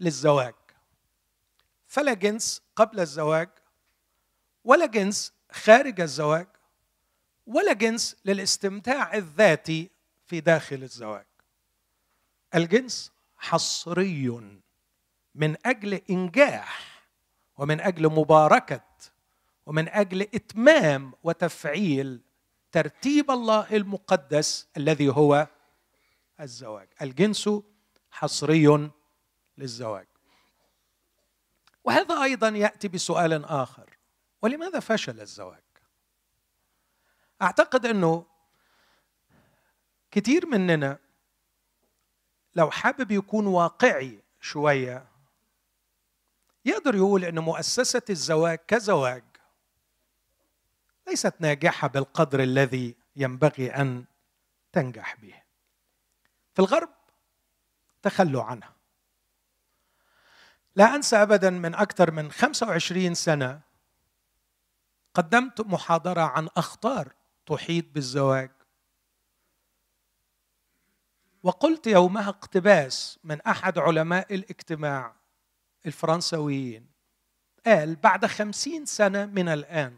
للزواج. 0.00 0.54
فلا 1.86 2.14
جنس 2.14 2.62
قبل 2.76 3.00
الزواج 3.00 3.48
ولا 4.64 4.86
جنس 4.86 5.32
خارج 5.52 6.00
الزواج 6.00 6.46
ولا 7.46 7.72
جنس 7.72 8.16
للاستمتاع 8.24 9.14
الذاتي 9.14 9.90
في 10.26 10.40
داخل 10.40 10.82
الزواج. 10.82 11.26
الجنس 12.54 13.12
حصري 13.36 14.28
من 15.34 15.56
أجل 15.66 15.94
إنجاح 16.10 17.04
ومن 17.58 17.80
أجل 17.80 18.08
مباركة 18.08 18.84
ومن 19.66 19.88
أجل 19.88 20.22
إتمام 20.22 21.12
وتفعيل 21.22 22.20
ترتيب 22.72 23.30
الله 23.30 23.76
المقدس 23.76 24.68
الذي 24.76 25.08
هو 25.08 25.46
الزواج. 26.40 26.88
الجنس 27.02 27.50
حصري 28.10 28.90
للزواج. 29.58 30.06
وهذا 31.84 32.22
أيضا 32.22 32.48
يأتي 32.48 32.88
بسؤال 32.88 33.44
آخر. 33.44 33.93
ولماذا 34.44 34.80
فشل 34.80 35.20
الزواج؟ 35.20 35.62
أعتقد 37.42 37.86
أنه 37.86 38.26
كتير 40.10 40.46
مننا 40.46 40.98
لو 42.54 42.70
حابب 42.70 43.10
يكون 43.10 43.46
واقعي 43.46 44.22
شوية 44.40 45.06
يقدر 46.64 46.94
يقول 46.94 47.24
إن 47.24 47.38
مؤسسة 47.38 48.02
الزواج 48.10 48.58
كزواج 48.68 49.24
ليست 51.06 51.34
ناجحة 51.40 51.88
بالقدر 51.88 52.42
الذي 52.42 52.94
ينبغي 53.16 53.70
أن 53.70 54.04
تنجح 54.72 55.16
به. 55.16 55.42
في 56.54 56.58
الغرب 56.58 56.90
تخلوا 58.02 58.42
عنها. 58.42 58.74
لا 60.76 60.94
أنسى 60.94 61.16
ابدا 61.16 61.50
من 61.50 61.74
أكثر 61.74 62.10
من 62.10 62.32
25 62.32 63.14
سنة 63.14 63.73
قدمت 65.14 65.60
محاضرة 65.60 66.20
عن 66.20 66.48
أخطار 66.56 67.14
تحيط 67.46 67.84
بالزواج. 67.94 68.50
وقلت 71.42 71.86
يومها 71.86 72.28
اقتباس 72.28 73.18
من 73.24 73.40
أحد 73.40 73.78
علماء 73.78 74.34
الاجتماع 74.34 75.14
الفرنسويين. 75.86 76.86
قال 77.66 77.96
بعد 77.96 78.26
خمسين 78.26 78.86
سنة 78.86 79.26
من 79.26 79.48
الآن 79.48 79.96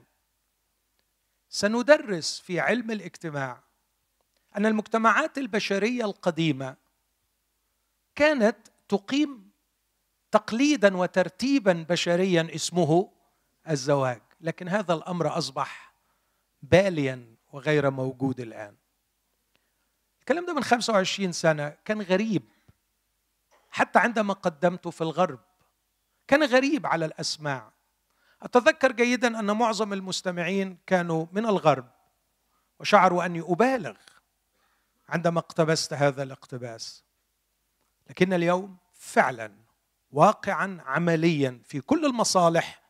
سندرس 1.49 2.41
في 2.41 2.61
علم 2.61 2.91
الاجتماع 2.91 3.63
أن 4.57 4.67
المجتمعات 4.67 5.39
البشرية 5.39 6.05
القديمة 6.05 6.77
كانت 8.15 8.57
تقيم 8.89 9.51
تقليدا 10.31 10.97
وترتيبا 10.97 11.87
بشريا 11.89 12.49
اسمه 12.55 13.13
الزواج. 13.71 14.23
لكن 14.47 14.69
هذا 14.69 14.95
الأمر 14.95 15.39
أصبح 15.39 15.95
باليا 16.63 17.37
وغير 17.53 17.91
موجود 17.91 18.41
الآن. 18.41 18.77
الكلام 20.21 20.47
ده 20.47 20.55
من 20.55 20.65
25 20.65 21.33
سنة 21.33 21.69
كان 21.85 22.03
غريب. 22.03 22.43
حتى 23.71 23.99
عندما 23.99 24.35
قدمته 24.35 24.91
في 24.91 25.01
الغرب 25.01 25.41
كان 26.29 26.43
غريب 26.43 26.87
على 26.87 27.05
الأسماع. 27.05 27.73
أتذكر 28.43 28.93
جيدا 28.93 29.41
أن 29.41 29.57
معظم 29.57 29.93
المستمعين 29.93 30.79
كانوا 30.87 31.27
من 31.33 31.47
الغرب 31.47 31.89
وشعروا 32.81 33.25
أني 33.27 33.41
أبالغ 33.41 33.97
عندما 35.09 35.39
اقتبست 35.39 35.93
هذا 35.93 36.23
الاقتباس. 36.23 37.05
لكن 38.11 38.33
اليوم 38.33 38.77
فعلا 38.95 39.53
واقعا 40.11 40.83
عمليا 40.87 41.61
في 41.65 41.81
كل 41.81 42.07
المصالح 42.07 42.86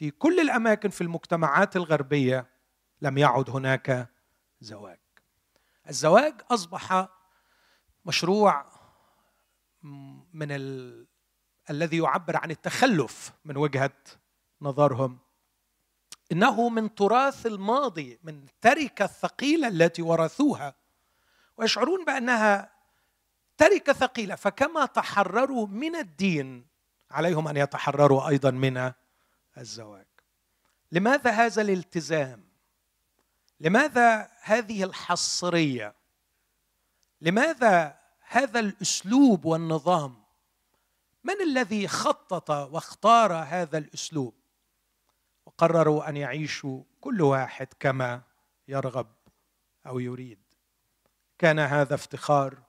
في 0.00 0.10
كل 0.10 0.40
الأماكن 0.40 0.88
في 0.88 1.00
المجتمعات 1.00 1.76
الغربية 1.76 2.46
لم 3.00 3.18
يعد 3.18 3.50
هناك 3.50 4.08
زواج. 4.60 4.98
الزواج 5.88 6.34
أصبح 6.50 7.08
مشروع 8.04 8.66
من 10.32 10.52
ال... 10.52 11.06
الذي 11.70 11.98
يعبر 11.98 12.36
عن 12.36 12.50
التخلف 12.50 13.32
من 13.44 13.56
وجهة 13.56 13.92
نظرهم. 14.60 15.18
إنه 16.32 16.68
من 16.68 16.94
تراث 16.94 17.46
الماضي 17.46 18.18
من 18.22 18.42
التركه 18.42 19.04
الثقيلة 19.04 19.68
التي 19.68 20.02
ورثوها. 20.02 20.74
ويشعرون 21.56 22.04
بأنها 22.04 22.72
تركه 23.56 23.92
ثقيلة 23.92 24.34
فكما 24.34 24.86
تحرروا 24.86 25.66
من 25.66 25.96
الدين 25.96 26.66
عليهم 27.10 27.48
أن 27.48 27.56
يتحرروا 27.56 28.28
أيضا 28.28 28.50
من 28.50 28.92
الزواج. 29.58 30.06
لماذا 30.92 31.30
هذا 31.30 31.62
الالتزام؟ 31.62 32.44
لماذا 33.60 34.30
هذه 34.42 34.84
الحصرية؟ 34.84 35.94
لماذا 37.20 37.98
هذا 38.20 38.60
الأسلوب 38.60 39.44
والنظام؟ 39.44 40.22
من 41.24 41.40
الذي 41.40 41.88
خطط 41.88 42.50
واختار 42.50 43.32
هذا 43.32 43.78
الأسلوب؟ 43.78 44.34
وقرروا 45.46 46.08
أن 46.08 46.16
يعيشوا 46.16 46.82
كل 47.00 47.22
واحد 47.22 47.68
كما 47.80 48.22
يرغب 48.68 49.12
أو 49.86 49.98
يريد. 49.98 50.38
كان 51.38 51.58
هذا 51.58 51.94
افتخار. 51.94 52.62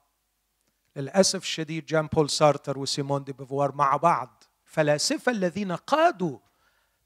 للأسف 0.95 1.41
الشديد 1.41 1.85
جان 1.85 2.07
بول 2.07 2.29
سارتر 2.29 2.79
وسيمون 2.79 3.23
دي 3.23 3.33
بيفوار 3.33 3.75
مع 3.75 3.95
بعض 3.97 4.43
فلاسفة 4.65 5.31
الذين 5.31 5.71
قادوا 5.71 6.39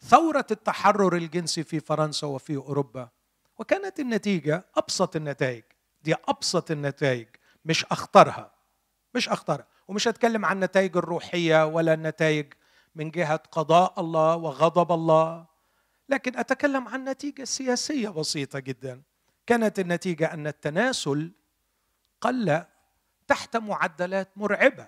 ثورة 0.08 0.46
التحرر 0.52 1.16
الجنسي 1.16 1.64
في 1.64 1.80
فرنسا 1.80 2.28
وفي 2.28 2.56
أوروبا 2.56 3.10
وكانت 3.58 4.00
النتيجة 4.00 4.66
أبسط 4.76 5.16
النتائج. 5.16 5.64
دي 6.04 6.16
أبسط 6.28 6.72
النتائج. 6.72 7.28
مش 7.66 7.86
أخطرها. 7.86 8.52
مش 9.16 9.30
أخطرها. 9.30 9.68
ومش 9.88 10.08
هتكلم 10.08 10.46
عن 10.46 10.56
النتائج 10.56 10.98
الروحية 10.98 11.66
ولا 11.66 11.94
النتائج 11.94 12.54
من 12.96 13.12
جهة 13.12 13.36
قضاء 13.36 14.00
الله 14.00 14.36
وغضب 14.36 14.92
الله 14.92 15.46
لكن 16.10 16.38
أتكلم 16.38 16.88
عن 16.88 17.04
نتيجة 17.04 17.44
سياسية 17.44 18.10
بسيطة 18.10 18.60
جدا. 18.60 19.02
كانت 19.48 19.80
النتيجة 19.80 20.34
أن 20.34 20.48
التناسل 20.48 21.32
قل 22.22 22.64
تحت 23.28 23.58
معدلات 23.58 24.30
مرعبة. 24.36 24.88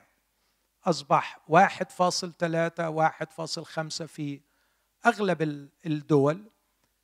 أصبح 0.86 1.40
1.3 1.48 2.90
1.5 2.90 4.06
في 4.06 4.47
أغلب 5.06 5.70
الدول 5.86 6.52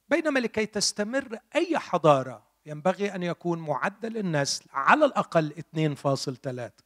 بينما 0.09 0.39
لكي 0.39 0.65
تستمر 0.65 1.37
أي 1.55 1.79
حضارة 1.79 2.43
ينبغي 2.65 3.15
أن 3.15 3.23
يكون 3.23 3.59
معدل 3.59 4.17
النسل 4.17 4.65
على 4.71 5.05
الأقل 5.05 5.53
2.3 5.75 6.83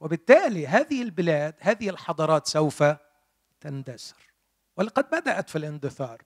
وبالتالي 0.00 0.66
هذه 0.66 1.02
البلاد 1.02 1.54
هذه 1.60 1.90
الحضارات 1.90 2.46
سوف 2.46 2.84
تندثر. 3.60 4.32
ولقد 4.76 5.10
بدأت 5.10 5.50
في 5.50 5.58
الاندثار 5.58 6.22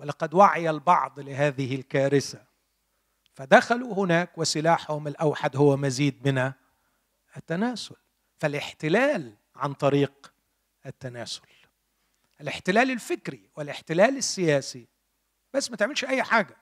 ولقد 0.00 0.34
وعي 0.34 0.70
البعض 0.70 1.20
لهذه 1.20 1.74
الكارثة. 1.74 2.44
فدخلوا 3.34 3.94
هناك 3.94 4.38
وسلاحهم 4.38 5.08
الأوحد 5.08 5.56
هو 5.56 5.76
مزيد 5.76 6.28
من 6.28 6.52
التناسل. 7.36 7.96
فالاحتلال 8.38 9.34
عن 9.56 9.74
طريق 9.74 10.32
التناسل. 10.86 11.42
الاحتلال 12.40 12.90
الفكري 12.90 13.50
والاحتلال 13.56 14.16
السياسي. 14.16 14.88
بس 15.52 15.70
ما 15.70 15.76
تعملش 15.76 16.04
أي 16.04 16.22
حاجة. 16.22 16.56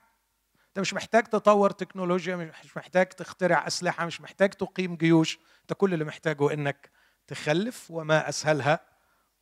أنت 0.68 0.78
مش 0.78 0.94
محتاج 0.94 1.24
تطور 1.24 1.70
تكنولوجيا 1.70 2.36
مش 2.36 2.76
محتاج 2.76 3.06
تخترع 3.06 3.66
أسلحة 3.66 4.06
مش 4.06 4.20
محتاج 4.20 4.50
تقيم 4.50 4.96
جيوش. 4.96 5.38
أنت 5.62 5.72
كل 5.72 5.94
اللي 5.94 6.04
محتاجه 6.04 6.52
إنك 6.52 6.90
تخلف 7.26 7.90
وما 7.90 8.28
أسهلها 8.28 8.80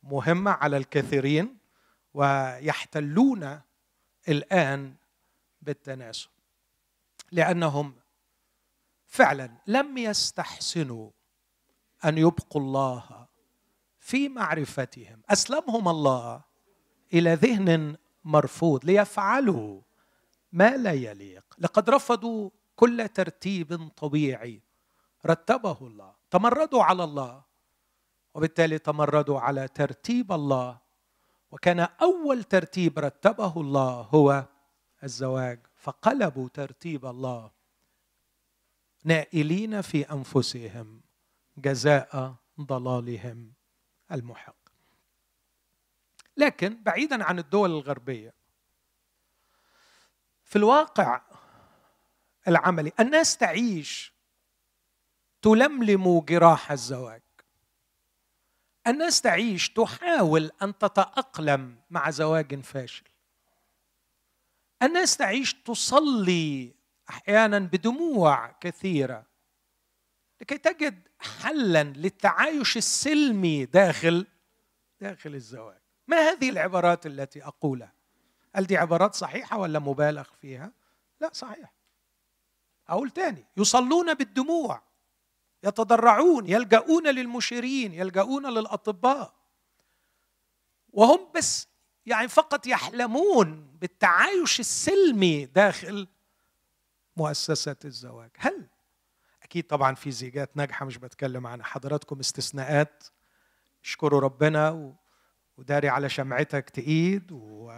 مهمة 0.03 0.51
على 0.51 0.77
الكثيرين 0.77 1.57
ويحتلون 2.13 3.61
الآن 4.29 4.95
بالتناسل 5.61 6.29
لأنهم 7.31 7.95
فعلا 9.07 9.51
لم 9.67 9.97
يستحسنوا 9.97 11.11
أن 12.05 12.17
يبقوا 12.17 12.61
الله 12.61 13.20
في 14.11 14.29
معرفتهم. 14.29 15.21
أسلمهم 15.29 15.87
الله 15.87 16.41
إلى 17.13 17.33
ذهن 17.33 17.95
مرفوض 18.23 18.85
ليفعلوا 18.85 19.81
ما 20.51 20.77
لا 20.77 20.91
يليق. 20.91 21.45
لقد 21.59 21.89
رفضوا 21.89 22.49
كل 22.75 23.07
ترتيب 23.07 23.87
طبيعي. 23.87 24.61
رتبه 25.25 25.77
الله. 25.81 26.13
تمردوا 26.31 26.83
على 26.83 27.03
الله. 27.03 27.43
وبالتالي 28.33 28.79
تمردوا 28.79 29.39
على 29.39 29.67
ترتيب 29.67 30.31
الله. 30.31 30.79
وكان 31.51 31.79
أول 31.79 32.43
ترتيب 32.43 32.99
رتبه 32.99 33.53
الله 33.61 34.01
هو 34.01 34.45
الزواج. 35.03 35.59
فقلبوا 35.75 36.47
ترتيب 36.49 37.05
الله 37.05 37.51
نائلين 39.03 39.81
في 39.81 40.11
أنفسهم 40.11 41.01
جزاء 41.57 42.35
ضلالهم. 42.61 43.60
المحق. 44.11 44.55
لكن 46.37 46.83
بعيدا 46.83 47.23
عن 47.23 47.39
الدول 47.39 47.69
الغربية 47.69 48.33
في 50.45 50.55
الواقع 50.55 51.21
العملي 52.47 52.91
الناس 52.99 53.37
تعيش 53.37 54.13
تلملم 55.41 56.19
جراح 56.19 56.71
الزواج. 56.71 57.21
الناس 58.87 59.21
تعيش 59.21 59.69
تحاول 59.69 60.51
أن 60.61 60.77
تتأقلم 60.77 61.81
مع 61.89 62.09
زواج 62.09 62.61
فاشل. 62.61 63.03
الناس 64.83 65.17
تعيش 65.17 65.53
تصلي 65.53 66.75
أحيانا 67.09 67.59
بدموع 67.59 68.51
كثيرة. 68.51 69.30
لكي 70.41 70.57
تجد 70.57 71.07
حلا 71.19 71.83
للتعايش 71.83 72.77
السلمي 72.77 73.65
داخل 73.65 74.27
داخل 75.01 75.35
الزواج. 75.35 75.81
ما 76.07 76.17
هذه 76.17 76.49
العبارات 76.49 77.05
التي 77.05 77.43
أقولها؟ 77.43 77.93
هل 78.55 78.65
دي 78.65 78.77
عبارات 78.77 79.15
صحيحة 79.15 79.57
ولا 79.57 79.79
مبالغ 79.79 80.27
فيها؟ 80.41 80.71
لا 81.21 81.29
صحيح. 81.33 81.73
أقول 82.87 83.09
تاني 83.09 83.45
يصلون 83.57 84.13
بالدموع 84.13 84.81
يتضرعون 85.63 86.47
يلجؤون 86.47 87.07
للمشيرين 87.07 87.93
يلجؤون 87.93 88.53
للأطباء. 88.53 89.33
وهم 90.93 91.31
بس 91.35 91.67
يعني 92.05 92.27
فقط 92.27 92.67
يحلمون 92.67 93.77
بالتعايش 93.81 94.59
السلمي 94.59 95.45
داخل 95.45 96.07
مؤسسة 97.17 97.75
الزواج. 97.85 98.29
هل 98.37 98.67
أكيد 99.51 99.67
طبعا 99.67 99.95
في 99.95 100.11
زيجات 100.11 100.57
ناجحة 100.57 100.85
مش 100.85 100.97
بتكلم 100.97 101.47
عن 101.47 101.63
حضراتكم 101.63 102.19
استثناءات. 102.19 103.03
اشكروا 103.83 104.19
ربنا 104.19 104.93
وداري 105.57 105.89
على 105.89 106.09
شمعتك 106.09 106.69
تقيد 106.69 107.31
و... 107.31 107.71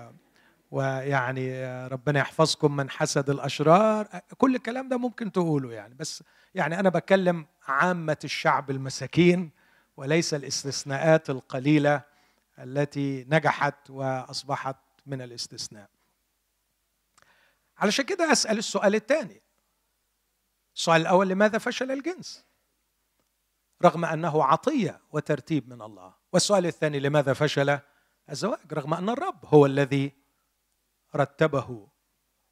ويعني 0.72 1.68
ربنا 1.88 2.20
يحفظكم 2.20 2.76
من 2.76 2.90
حسد 2.90 3.30
الأشرار. 3.30 4.08
كل 4.38 4.56
الكلام 4.56 4.90
ده 4.90 4.98
ممكن 4.98 5.32
تقوله 5.32 5.74
يعني 5.74 5.96
بس 5.96 6.24
يعني 6.56 6.80
أنا 6.80 6.90
بكلم 6.90 7.46
عامة 7.68 8.18
الشعب 8.24 8.72
المساكين 8.72 9.52
وليس 9.98 10.34
الاستثناءات 10.34 11.30
القليلة 11.30 12.02
التي 12.60 13.26
نجحت 13.30 13.90
وأصبحت 13.90 14.78
من 15.06 15.22
الاستثناء. 15.22 15.90
علشان 17.78 18.06
كده 18.06 18.32
أسأل 18.32 18.58
السؤال 18.58 18.96
الثاني. 18.96 19.43
السؤال 20.76 21.02
الأول 21.02 21.30
لماذا 21.30 21.58
فشل 21.58 21.92
الجنس؟ 21.92 22.46
رغم 23.84 24.06
أنه 24.06 24.44
عطية 24.44 25.02
وترتيب 25.12 25.70
من 25.70 25.82
الله. 25.82 26.14
والسؤال 26.34 26.66
الثاني 26.66 27.00
لماذا 27.00 27.34
فشل 27.34 27.80
الزواج؟ 28.30 28.74
رغم 28.74 28.94
أن 28.94 29.10
الرب 29.10 29.46
هو 29.46 29.66
الذي 29.66 30.14
رتبه 31.16 31.88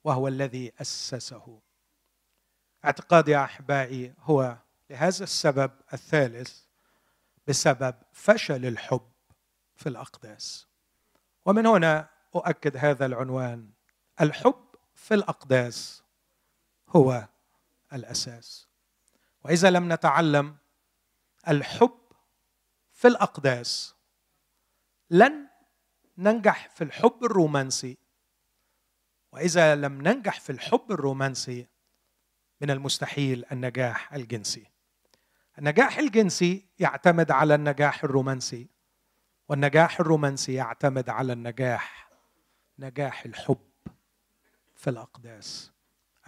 وهو 0.03 0.27
الذي 0.27 0.71
أسسه. 0.81 1.62
اعتقادي 2.86 3.31
يا 3.31 3.43
أحبائي 3.43 4.13
هو 4.19 4.57
لهذا 4.89 5.23
السبب 5.23 5.71
الثالث 5.93 6.63
بسبب 7.47 7.95
فشل 8.12 8.65
الحب 8.65 9.12
في 9.75 9.89
الأقداس. 9.89 10.67
ومن 11.45 11.65
هنا 11.65 12.10
أؤكد 12.36 12.77
هذا 12.77 13.05
العنوان. 13.05 13.69
الحب 14.21 14.65
في 14.95 15.13
الأقداس 15.13 16.03
هو 16.89 17.27
الأساس. 17.93 18.67
وإذا 19.43 19.69
لم 19.69 19.93
نتعلم 19.93 20.58
الحب 21.47 21.99
في 22.91 23.08
الأقداس 23.08 23.95
لن 25.10 25.47
ننجح 26.17 26.69
في 26.69 26.84
الحب 26.84 27.23
الرومانسي. 27.23 27.97
وإذا 29.32 29.75
لم 29.75 30.01
ننجح 30.01 30.39
في 30.39 30.51
الحب 30.51 30.91
الرومانسي 30.91 31.67
من 32.62 32.71
المستحيل 32.71 33.45
النجاح 33.51 34.13
الجنسي. 34.13 34.67
النجاح 35.60 35.97
الجنسي 35.97 36.65
يعتمد 36.80 37.32
على 37.32 37.56
النجاح 37.56 38.04
الرومانسي 38.04 38.69
والنجاح 39.49 39.99
الرومانسي 39.99 40.54
يعتمد 40.54 41.10
على 41.10 41.34
النجاح 41.34 42.12
نجاح 42.80 43.25
الحب 43.25 43.71
في 44.75 44.89
الأقداس. 44.89 45.71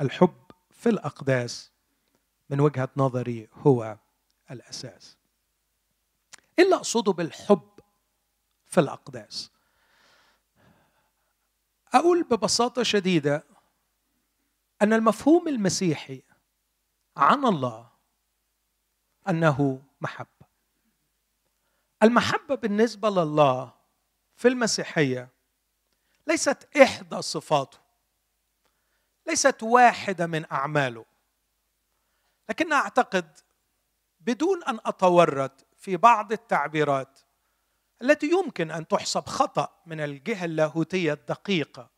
الحب 0.02 0.42
في 0.84 0.89
الأقداس 0.89 1.72
من 2.50 2.60
وجهة 2.60 2.89
نظري 2.98 3.50
هو 3.54 3.98
الأساس. 4.52 5.17
إيه 6.60 6.65
اللي 6.65 6.76
اقصده 6.76 7.12
بالحب 7.12 7.69
في 8.65 8.80
الأقداس. 8.80 9.52
أقول 11.93 12.24
ببساطة 12.24 12.84
شديدة 12.84 13.43
أن 14.82 14.93
المفهوم 14.93 15.48
المسيحي 15.48 16.24
عن 17.17 17.46
الله 17.46 17.89
أنه 19.30 19.82
محبة. 20.02 20.48
المحبة 22.04 22.56
بالنسبة 22.56 23.10
لله 23.10 23.74
في 24.36 24.48
المسيحية 24.48 25.30
ليست 26.28 26.78
إحدى 26.78 27.22
صفاته. 27.22 27.83
ليست 29.27 29.63
واحدة 29.63 30.27
من 30.27 30.45
أعماله. 30.51 31.05
لكن 32.49 32.73
أعتقد 32.73 33.38
بدون 34.19 34.63
أن 34.63 34.79
أتورط 34.86 35.65
في 35.77 35.97
بعض 35.97 36.31
التعبيرات 36.31 37.19
التي 38.01 38.27
يمكن 38.31 38.71
أن 38.71 38.88
تحسب 38.88 39.25
خطأ 39.25 39.81
من 39.86 39.99
الجهة 39.99 40.45
اللاهوتية 40.45 41.13
الدقيقة 41.13 41.89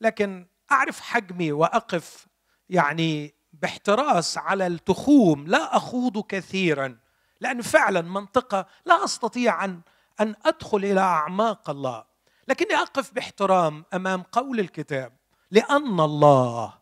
لكن 0.00 0.46
أعرف 0.72 1.00
حجمي 1.00 1.52
وأقف 1.52 2.26
يعني 2.68 3.34
باحتراس 3.52 4.38
على 4.38 4.66
التخوم 4.66 5.46
لا 5.46 5.76
أخوض 5.76 6.26
كثيرا 6.26 6.98
لأن 7.40 7.62
فعلا 7.62 8.00
منطقة 8.00 8.66
لا 8.86 9.04
أستطيع 9.04 9.64
أن 9.64 9.80
أن 10.20 10.34
أدخل 10.44 10.78
إلى 10.78 11.00
أعماق 11.00 11.70
الله. 11.70 12.04
لكني 12.48 12.74
أقف 12.74 13.14
باحترام 13.14 13.84
أمام 13.94 14.22
قول 14.22 14.60
الكتاب. 14.60 15.16
لأن 15.50 16.00
الله 16.00 16.78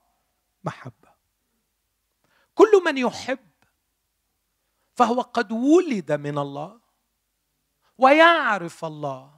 محبة. 0.64 1.14
كل 2.54 2.82
من 2.84 2.98
يحب 2.98 3.48
فهو 4.94 5.20
قد 5.20 5.52
ولد 5.52 6.12
من 6.12 6.38
الله 6.38 6.80
ويعرف 7.98 8.84
الله. 8.84 9.34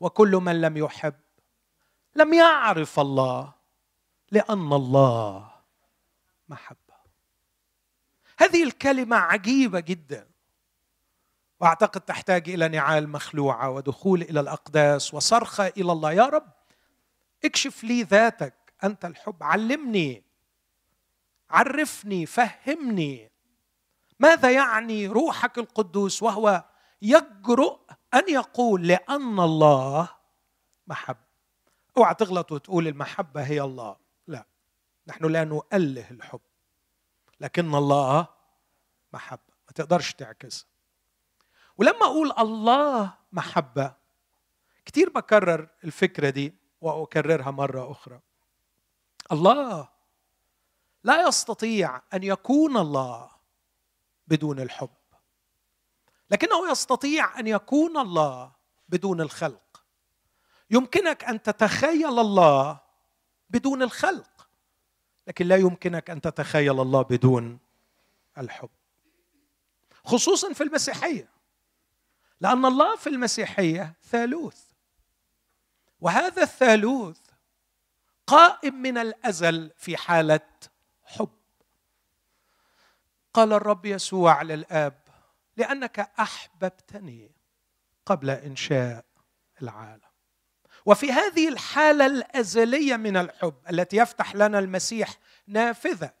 وكل 0.00 0.30
من 0.30 0.60
لم 0.60 0.76
يحب 0.76 1.20
لم 2.14 2.34
يعرف 2.34 3.00
الله 3.00 3.54
لأن 4.30 4.72
الله 4.72 5.50
محبة. 6.48 6.78
هذه 8.38 8.64
الكلمة 8.64 9.16
عجيبة 9.16 9.80
جدا. 9.80 10.30
وأعتقد 11.60 12.00
تحتاج 12.00 12.48
إلى 12.50 12.68
نعال 12.68 13.08
مخلوعة 13.08 13.70
ودخول 13.70 14.22
إلى 14.22 14.40
الأقداس 14.40 15.14
وصرخة 15.14 15.66
إلى 15.66 15.92
الله. 15.92 16.12
يا 16.12 16.26
رب 16.26 16.57
اكشف 17.44 17.84
لي 17.84 18.02
ذاتك. 18.02 18.54
أنت 18.84 19.04
الحب. 19.04 19.42
علمني. 19.42 20.24
عرفني. 21.50 22.26
فهمني. 22.26 23.30
ماذا 24.20 24.50
يعني 24.50 25.06
روحك 25.06 25.58
القدوس 25.58 26.22
وهو 26.22 26.64
يجرؤ 27.02 27.78
أن 28.14 28.28
يقول 28.28 28.86
لأن 28.86 29.40
الله 29.40 30.08
محب؟ 30.86 31.16
أوعى 31.96 32.14
تغلط 32.14 32.52
وتقول 32.52 32.88
المحبة 32.88 33.42
هي 33.42 33.60
الله. 33.60 33.96
لا. 34.26 34.44
نحن 35.06 35.24
لا 35.24 35.44
نؤله 35.44 36.10
الحب. 36.10 36.40
لكن 37.40 37.74
الله 37.74 38.26
محبه 39.12 39.54
ما 39.66 39.72
تقدرش 39.74 40.12
تعكسها 40.12 40.66
ولما 41.78 42.04
أقول 42.04 42.32
الله 42.38 43.14
محبة 43.32 43.94
كثير 44.86 45.08
بكرر 45.10 45.68
الفكرة 45.84 46.30
دي. 46.30 46.54
وأكررها 46.80 47.50
مرة 47.50 47.90
أخرى. 47.90 48.20
الله 49.32 49.88
لا 51.04 51.28
يستطيع 51.28 52.02
أن 52.14 52.22
يكون 52.22 52.76
الله 52.76 53.30
بدون 54.26 54.60
الحب. 54.60 54.90
لكنه 56.30 56.70
يستطيع 56.70 57.40
أن 57.40 57.46
يكون 57.46 57.96
الله 57.96 58.52
بدون 58.88 59.20
الخلق. 59.20 59.84
يمكنك 60.70 61.24
أن 61.24 61.42
تتخيل 61.42 62.18
الله 62.18 62.80
بدون 63.50 63.82
الخلق 63.82 64.48
لكن 65.26 65.46
لا 65.46 65.56
يمكنك 65.56 66.10
أن 66.10 66.20
تتخيل 66.20 66.80
الله 66.80 67.02
بدون 67.02 67.58
الحب. 68.38 68.70
خصوصا 70.04 70.52
في 70.52 70.62
المسيحية 70.62 71.28
لأن 72.40 72.64
الله 72.64 72.96
في 72.96 73.08
المسيحية 73.08 73.94
ثالوث. 74.02 74.67
وهذا 76.00 76.42
الثالوث 76.42 77.18
قائم 78.26 78.74
من 78.74 78.98
الأزل 78.98 79.70
في 79.76 79.96
حالة 79.96 80.40
حب. 81.04 81.28
قال 83.34 83.52
الرب 83.52 83.86
يسوع 83.86 84.42
للاب 84.42 84.98
لأنك 85.56 86.10
أحببتني 86.20 87.30
قبل 88.06 88.30
إنشاء 88.30 89.04
العالم. 89.62 90.08
وفي 90.86 91.12
هذه 91.12 91.48
الحالة 91.48 92.06
الأزلية 92.06 92.96
من 92.96 93.16
الحب 93.16 93.54
التي 93.70 93.96
يفتح 93.96 94.34
لنا 94.34 94.58
المسيح 94.58 95.14
نافذة 95.46 96.12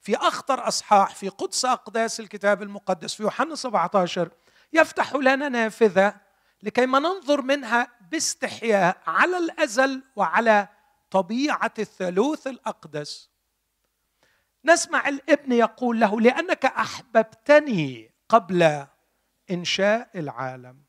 في 0.00 0.16
أخطر 0.16 0.68
أصحاح 0.68 1.14
في 1.14 1.28
قدس 1.28 1.64
أقداس 1.64 2.20
الكتاب 2.20 2.62
المقدس 2.62 3.14
في 3.14 3.22
يوحنا 3.22 3.54
17 3.54 4.30
يفتح 4.72 5.14
لنا 5.14 5.48
نافذة 5.48 6.14
لكي 6.62 6.86
ما 6.86 6.98
ننظر 6.98 7.42
منها 7.42 7.88
باستحياء 8.10 9.02
على 9.06 9.38
الأزل 9.38 10.02
وعلى 10.16 10.68
طبيعة 11.10 11.74
الثالوث 11.78 12.46
الأقدس. 12.46 13.30
نسمع 14.64 15.08
الابن 15.08 15.52
يقول 15.52 16.00
له 16.00 16.20
لأنك 16.20 16.64
أحببتني 16.64 18.10
قبل 18.28 18.86
إنشاء 19.50 20.10
العالم. 20.14 20.82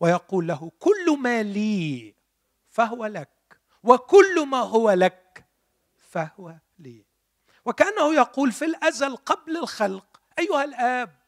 ويقول 0.00 0.48
له 0.48 0.72
كل 0.78 1.18
ما 1.18 1.42
لي 1.42 2.14
فهو 2.70 3.06
لك 3.06 3.60
وكل 3.82 4.46
ما 4.46 4.58
هو 4.58 4.90
لك 4.90 5.44
فهو 5.96 6.54
لي. 6.78 7.04
وكأنه 7.64 8.14
يقول 8.14 8.52
في 8.52 8.64
الأزل 8.64 9.16
قبل 9.16 9.56
الخلق 9.56 10.20
أيها 10.38 10.64
الآب 10.64 11.18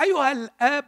أيها 0.00 0.32
الآب 0.32 0.84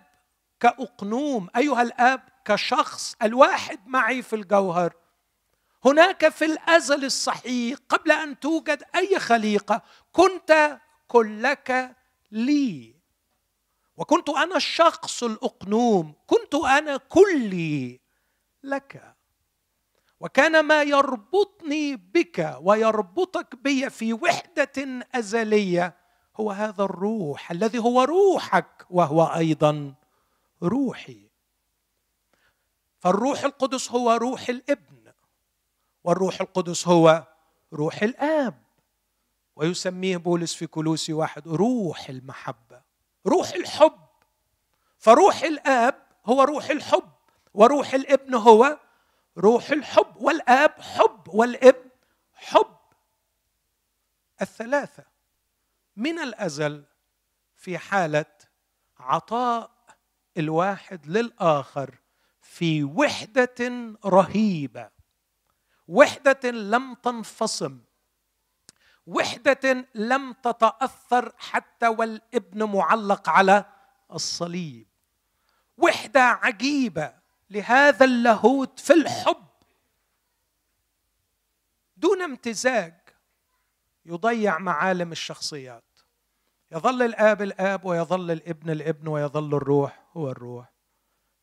كأقنوم 0.61 1.49
أيها 1.57 1.83
الآب 1.83 2.29
كشخص 2.51 3.17
الواحد 3.23 3.79
معي 3.87 4.23
في 4.23 4.37
الجوهر. 4.37 4.95
هناك 5.85 6.29
في 6.29 6.45
الأزل 6.45 7.05
الصحيح 7.05 7.79
قبل 7.89 8.13
أن 8.13 8.41
توجد 8.41 8.83
أي 8.95 9.19
خليقة 9.19 9.83
كنت 10.13 10.81
كلك 11.09 11.97
لي. 12.31 12.95
وكنت 13.97 14.29
أنا 14.29 14.57
الشخص 14.57 15.23
الأقنوم 15.23 16.15
كنت 16.27 16.55
أنا 16.55 16.97
كلي 16.97 18.01
لك. 18.63 19.17
وكان 20.21 20.61
ما 20.61 20.83
يربطني 20.83 21.97
بك 21.97 22.59
ويربطك 22.63 23.57
بي 23.57 23.91
في 23.91 24.13
وحدة 24.13 25.05
أزلية 25.15 25.97
هو 26.37 26.51
هذا 26.51 26.85
الروح 26.85 27.51
الذي 27.51 27.79
هو 27.79 28.03
روحك 28.03 28.87
وهو 28.91 29.25
أيضا 29.25 29.95
روحي. 30.63 31.30
فالروح 33.01 33.45
القدس 33.45 33.91
هو 33.91 34.13
روح 34.13 34.49
الابن 34.49 35.13
والروح 36.05 36.41
القدس 36.41 36.89
هو 36.89 37.27
روح 37.73 38.03
الآب. 38.03 38.63
ويسميه 39.57 40.17
بولس 40.17 40.55
في 40.55 40.67
كلوسي 40.67 41.13
واحد 41.13 41.49
روح 41.49 42.09
المحبة 42.09 42.83
روح 43.27 43.49
الحب. 43.49 43.99
فروح 44.99 45.43
الآب 45.43 45.95
هو 46.27 46.43
روح 46.43 46.71
الحب 46.71 47.11
وروح 47.55 47.95
الابن 47.95 48.35
هو 48.35 48.79
روح 49.39 49.71
الحب 49.71 50.17
والآب 50.17 50.81
حب 50.81 51.29
والابن 51.29 51.91
حب. 52.35 52.77
الثلاثة 54.43 55.05
من 55.97 56.19
الأزل 56.19 56.85
في 57.57 57.79
حالة 57.79 58.27
عطاء 58.99 59.71
الواحد 60.37 61.07
للآخر. 61.07 62.00
في 62.51 62.85
وحدة 62.85 63.95
رهيبة. 64.05 64.91
وحدة 65.89 66.51
لم 66.51 66.95
تنفصم. 66.95 67.81
وحدة 69.07 69.89
لم 69.95 70.33
تتأثر 70.33 71.33
حتى 71.39 71.89
والابن 71.89 72.65
معلق 72.65 73.29
على 73.29 73.65
الصليب. 74.13 74.87
وحدة 75.77 76.21
عجيبة 76.21 77.15
لهذا 77.51 78.05
اللاهوت 78.05 78.81
في 78.81 78.93
الحب. 78.93 79.49
دون 81.97 82.23
امتزاج 82.23 83.01
يضيع 84.05 84.59
معالم 84.59 85.13
الشخصيات. 85.13 86.01
يظل 86.73 87.03
الآب 87.03 87.43
الآب 87.43 87.85
ويظل 87.85 88.31
الابن 88.31 88.71
الابن 88.71 89.09
ويظل 89.09 89.55
الروح 89.55 90.07
هو 90.17 90.31
الروح. 90.31 90.70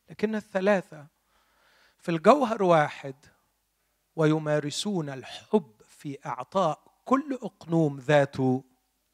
لكن 0.09 0.35
الثلاثة 0.35 1.07
في 1.97 2.11
الجوهر 2.11 2.63
واحد 2.63 3.15
ويمارسون 4.15 5.09
الحب 5.09 5.71
في 5.87 6.17
أعطاء 6.25 6.79
كل 7.05 7.39
أقنوم 7.41 7.99
ذاته 7.99 8.63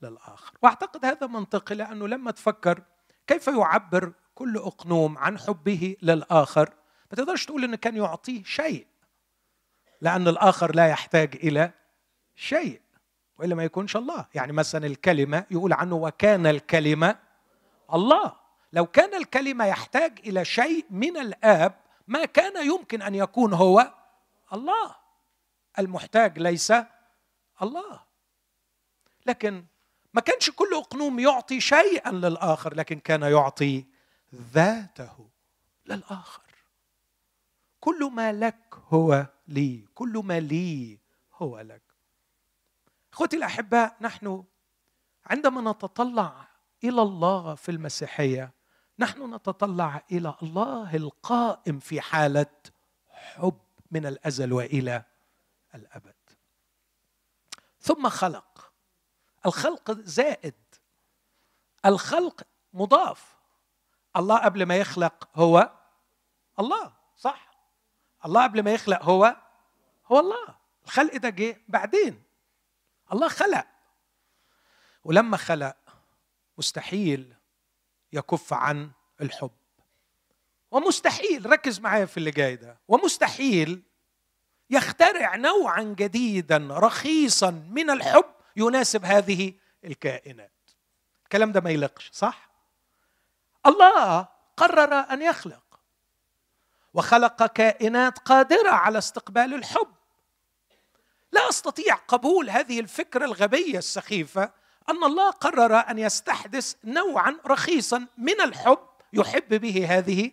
للآخر. 0.01 0.57
وأعتقد 0.61 1.05
هذا 1.05 1.27
منطقي 1.27 1.75
لأنه 1.75 2.07
لما 2.07 2.31
تفكر 2.31 2.83
كيف 3.27 3.47
يعبر 3.47 4.13
كل 4.35 4.57
أقنوم 4.57 5.17
عن 5.17 5.39
حبه 5.39 5.97
للآخر 6.01 6.69
ما 7.11 7.17
تقدرش 7.17 7.45
تقول 7.45 7.63
إنه 7.63 7.77
كان 7.77 7.95
يعطيه 7.97 8.43
شيء 8.43 8.87
لأن 10.01 10.27
الآخر 10.27 10.75
لا 10.75 10.87
يحتاج 10.87 11.35
إلى 11.35 11.71
شيء 12.35 12.81
وإلا 13.37 13.55
ما 13.55 13.63
يكونش 13.63 13.95
الله. 13.95 14.25
يعني 14.35 14.53
مثلا 14.53 14.85
الكلمة 14.85 15.45
يقول 15.51 15.73
عنه 15.73 15.95
وكان 15.95 16.47
الكلمة 16.47 17.19
الله. 17.93 18.42
لو 18.73 18.85
كان 18.85 19.15
الكلمة 19.15 19.65
يحتاج 19.65 20.19
إلى 20.19 20.45
شيء 20.45 20.85
من 20.89 21.17
الآب 21.17 21.79
ما 22.07 22.25
كان 22.25 22.67
يمكن 22.67 23.01
أن 23.01 23.15
يكون 23.15 23.53
هو 23.53 23.93
الله. 24.53 24.95
المحتاج 25.79 26.39
ليس 26.39 26.73
الله. 27.61 28.03
لكن 29.25 29.65
ما 30.13 30.21
كانش 30.21 30.49
كل 30.49 30.73
أقنوم 30.73 31.19
يعطي 31.19 31.59
شيئا 31.59 32.11
للآخر 32.11 32.73
لكن 32.73 32.99
كان 32.99 33.21
يعطي 33.21 33.85
ذاته 34.35 35.29
للآخر. 35.85 36.41
كل 37.79 38.09
ما 38.13 38.31
لك 38.31 38.75
هو 38.87 39.25
لي 39.47 39.85
كل 39.95 40.21
ما 40.25 40.39
لي 40.39 40.99
هو 41.33 41.59
لك. 41.59 41.81
إخوتي 43.13 43.37
الأحباء 43.37 43.97
نحن 44.01 44.43
عندما 45.25 45.71
نتطلع 45.71 46.47
إلى 46.83 47.01
الله 47.01 47.55
في 47.55 47.71
المسيحية 47.71 48.62
نحن 48.99 49.35
نتطلع 49.35 50.03
إلى 50.11 50.35
الله 50.43 50.95
القائم 50.95 51.79
في 51.79 52.01
حالة 52.01 52.55
حب 53.09 53.59
من 53.91 54.05
الأزل 54.05 54.53
وإلى 54.53 55.03
الأبد. 55.75 56.15
ثم 57.79 58.09
خلق. 58.09 58.73
الخلق 59.45 59.91
زائد. 59.91 60.55
الخلق 61.85 62.41
مضاف. 62.73 63.35
الله 64.15 64.37
قبل 64.37 64.63
ما 64.65 64.77
يخلق 64.77 65.29
هو 65.35 65.71
الله 66.59 66.93
صح؟ 67.17 67.53
الله 68.25 68.43
قبل 68.43 68.63
ما 68.63 68.73
يخلق 68.73 69.03
هو 69.03 69.35
هو 70.05 70.19
الله. 70.19 70.55
الخلق 70.85 71.15
ده 71.17 71.29
جه 71.29 71.61
بعدين. 71.67 72.23
الله 73.13 73.27
خلق. 73.27 73.67
ولما 75.03 75.37
خلق 75.37 75.75
مستحيل 76.57 77.35
يكف 78.13 78.53
عن 78.53 78.91
الحب. 79.21 79.51
ومستحيل 80.71 81.45
ركز 81.51 81.79
معايا 81.79 82.05
في 82.05 82.17
اللي 82.17 82.31
جاي 82.31 82.55
ده. 82.55 82.79
ومستحيل 82.87 83.83
يخترع 84.69 85.35
نوعا 85.35 85.81
جديدا 85.83 86.67
رخيصا 86.71 87.51
من 87.51 87.89
الحب 87.89 88.25
يناسب 88.55 89.05
هذه 89.05 89.53
الكائنات. 89.85 90.51
الكلام 91.23 91.51
ده 91.51 91.61
ما 91.61 91.69
يلقش 91.69 92.09
صح؟ 92.13 92.49
الله 93.65 94.27
قرر 94.57 94.93
أن 94.93 95.21
يخلق 95.21 95.63
وخلق 96.93 97.45
كائنات 97.45 98.19
قادرة 98.19 98.69
على 98.69 98.97
استقبال 98.97 99.53
الحب. 99.53 99.93
لا 101.31 101.49
أستطيع 101.49 101.95
قبول 101.95 102.49
هذه 102.49 102.79
الفكرة 102.79 103.25
الغبية 103.25 103.77
السخيفة 103.77 104.51
أن 104.89 105.03
الله 105.03 105.29
قرر 105.29 105.75
أن 105.75 105.99
يستحدث 105.99 106.75
نوعا 106.83 107.37
رخيصا 107.45 108.07
من 108.17 108.41
الحب 108.41 108.87
يحب 109.13 109.53
به 109.53 109.97
هذه 109.97 110.31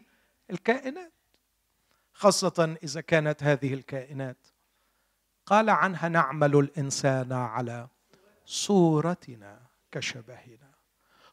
الكائنات 0.51 1.13
خاصة 2.21 2.77
إذا 2.85 3.01
كانت 3.01 3.43
هذه 3.43 3.75
الكائنات. 3.75 4.37
قال 5.47 5.71
عنها 5.71 6.09
نعمل 6.09 6.57
الإنسان 6.57 7.33
على 7.33 7.89
صورتنا 8.47 9.61
كشبهنا. 9.93 10.71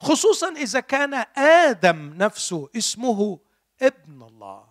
خصوصا 0.01 0.49
إذا 0.49 0.79
كان 0.79 1.13
آدم 1.37 2.13
نفسه 2.17 2.69
اسمه 2.77 3.39
ابن 3.81 4.23
الله. 4.23 4.67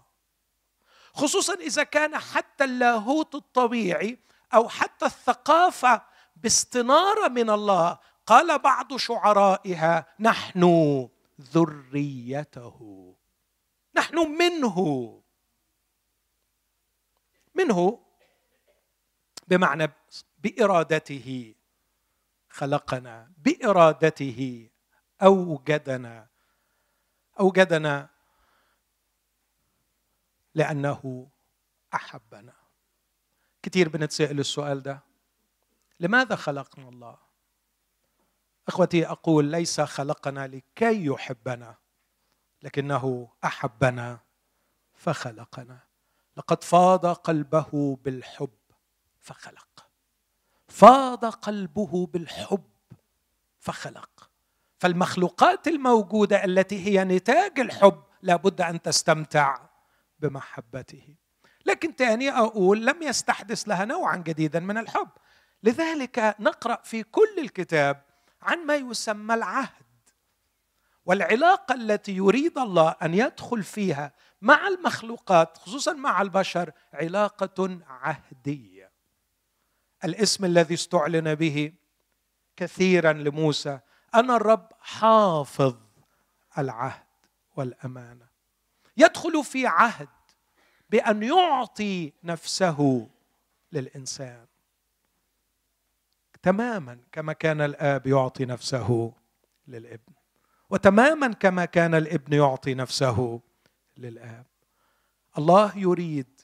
خصوصا 1.14 1.54
إذا 1.54 1.82
كان 1.82 2.18
حتى 2.18 2.64
اللاهوت 2.64 3.34
الطبيعي 3.34 4.18
أو 4.54 4.68
حتى 4.68 5.06
الثقافة 5.06 6.02
باستنارة 6.36 7.28
من 7.28 7.50
الله 7.50 7.98
قال 8.26 8.58
بعض 8.58 8.96
شعرائها 8.96 10.06
نحن 10.20 10.62
ذريته. 11.40 12.78
نحن 13.96 14.18
منه. 14.18 14.78
منه 17.54 18.02
بمعنى 19.48 19.92
بإرادته. 20.38 21.54
خلقنا 22.50 23.32
بإرادته. 23.38 24.70
أوجدنا. 25.22 26.28
أوجدنا 27.40 28.08
لأنه 30.54 31.28
أحبنا. 31.94 32.54
كثير 33.62 33.88
بنتسأل 33.88 34.40
السؤال 34.40 34.82
ده. 34.82 35.02
لماذا 36.00 36.36
خلقنا 36.36 36.88
الله؟ 36.88 37.25
إخوتي 38.68 39.06
أقول 39.06 39.44
ليس 39.44 39.80
خلقنا 39.80 40.46
لكي 40.46 41.06
يحبنا 41.06 41.74
لكنه 42.62 43.28
أحبنا 43.44 44.18
فخلقنا. 44.94 45.78
لقد 46.36 46.64
فاض 46.64 47.06
قلبه 47.06 47.98
بالحب 48.04 48.58
فخلق. 49.20 49.86
فاض 50.68 51.24
قلبه 51.24 52.06
بالحب 52.06 52.64
فخلق. 53.58 54.30
فالمخلوقات 54.78 55.68
الموجودة 55.68 56.44
التي 56.44 56.86
هي 56.86 57.04
نتاج 57.04 57.60
الحب 57.60 58.02
لابد 58.22 58.60
أن 58.60 58.82
تستمتع 58.82 59.58
بمحبته. 60.18 61.16
لكن 61.66 61.96
تاني 61.96 62.30
أقول 62.30 62.86
لم 62.86 63.02
يستحدث 63.02 63.68
لها 63.68 63.84
نوعا 63.84 64.16
جديدا 64.16 64.60
من 64.60 64.78
الحب. 64.78 65.08
لذلك 65.62 66.36
نقرأ 66.40 66.82
في 66.84 67.02
كل 67.02 67.38
الكتاب 67.38 68.05
عن 68.46 68.66
ما 68.66 68.74
يسمى 68.74 69.34
العهد. 69.34 69.86
والعلاقة 71.06 71.74
التي 71.74 72.12
يريد 72.16 72.58
الله 72.58 72.96
أن 73.02 73.14
يدخل 73.14 73.62
فيها 73.62 74.12
مع 74.42 74.68
المخلوقات 74.68 75.58
خصوصا 75.58 75.92
مع 75.92 76.22
البشر 76.22 76.72
علاقة 76.92 77.78
عهدية. 77.88 78.90
الاسم 80.04 80.44
الذي 80.44 80.74
استعلن 80.74 81.34
به 81.34 81.72
كثيرا 82.56 83.12
لموسى 83.12 83.78
أنا 84.14 84.36
الرب 84.36 84.68
حافظ 84.80 85.76
العهد 86.58 87.06
والأمانة. 87.56 88.26
يدخل 88.96 89.44
في 89.44 89.66
عهد 89.66 90.08
بأن 90.90 91.22
يعطي 91.22 92.12
نفسه 92.24 93.08
للإنسان. 93.72 94.46
تماما 96.46 96.98
كما 97.12 97.32
كان 97.32 97.60
الآب 97.60 98.06
يعطي 98.06 98.44
نفسه 98.44 99.12
للابن 99.68 100.12
وتماما 100.70 101.32
كما 101.32 101.64
كان 101.64 101.94
الابن 101.94 102.32
يعطي 102.32 102.74
نفسه 102.74 103.40
للآب. 103.96 104.46
الله 105.38 105.78
يريد 105.78 106.40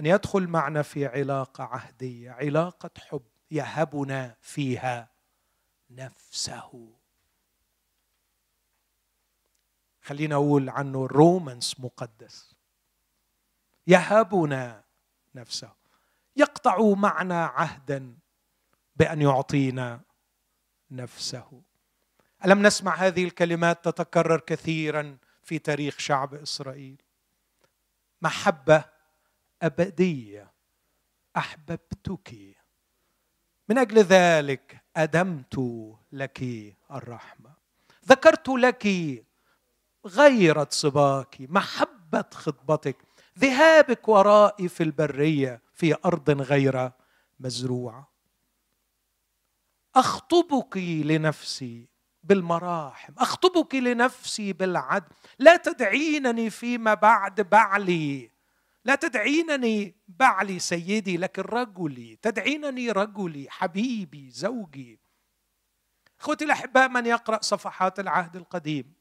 أن 0.00 0.06
يدخل 0.06 0.48
معنا 0.48 0.82
في 0.82 1.06
علاقة 1.06 1.64
عهدية 1.64 2.30
علاقة 2.30 2.90
حب 2.98 3.22
يهبنا 3.50 4.36
فيها 4.40 5.10
نفسه. 5.90 6.92
خلينا 10.02 10.34
أقول 10.34 10.68
عنه 10.68 11.06
رومانس 11.06 11.80
مقدس. 11.80 12.54
يهبنا 13.86 14.84
نفسه. 15.34 15.72
يقطع 16.36 16.94
معنا 16.94 17.44
عهدا 17.44 18.21
بأن 18.96 19.22
يعطينا 19.22 20.00
نفسه. 20.90 21.62
ألم 22.44 22.66
نسمع 22.66 22.94
هذه 22.94 23.24
الكلمات 23.24 23.84
تتكرر 23.84 24.40
كثيرا 24.40 25.16
في 25.42 25.58
تاريخ 25.58 25.98
شعب 25.98 26.34
إسرائيل؟ 26.34 27.02
محبة 28.22 28.84
أبدية 29.62 30.52
أحببتك. 31.36 32.34
من 33.68 33.78
أجل 33.78 33.98
ذلك 33.98 34.82
أدمت 34.96 35.58
لك 36.12 36.42
الرحمة. 36.90 37.52
ذكرت 38.08 38.48
لك 38.48 38.86
غيرة 40.06 40.68
صباك 40.70 41.36
محبة 41.40 42.24
خطبتك. 42.32 42.96
ذهابك 43.38 44.08
ورائي 44.08 44.68
في 44.68 44.82
البرية 44.82 45.62
في 45.74 45.96
أرض 46.04 46.30
غير 46.30 46.90
مزروعة. 47.40 48.11
أخطبك 49.94 50.76
لنفسي 50.76 51.88
بالمراحم 52.22 53.12
أخطبك 53.18 53.74
لنفسي 53.74 54.52
بالعدل. 54.52 55.08
لا 55.38 55.56
تدعينني 55.56 56.50
فيما 56.50 56.94
بعد 56.94 57.40
بعلي. 57.40 58.30
لا 58.84 58.94
تدعينني 58.94 59.96
بعلي 60.08 60.58
سيدي 60.58 61.16
لكن 61.16 61.42
رجلي 61.42 62.18
تدعينني 62.22 62.90
رجلي 62.90 63.46
حبيبي 63.50 64.30
زوجي. 64.30 65.00
إخوتي 66.20 66.44
الأحباء 66.44 66.88
من 66.88 67.06
يقرأ 67.06 67.42
صفحات 67.42 68.00
العهد 68.00 68.36
القديم؟ 68.36 68.92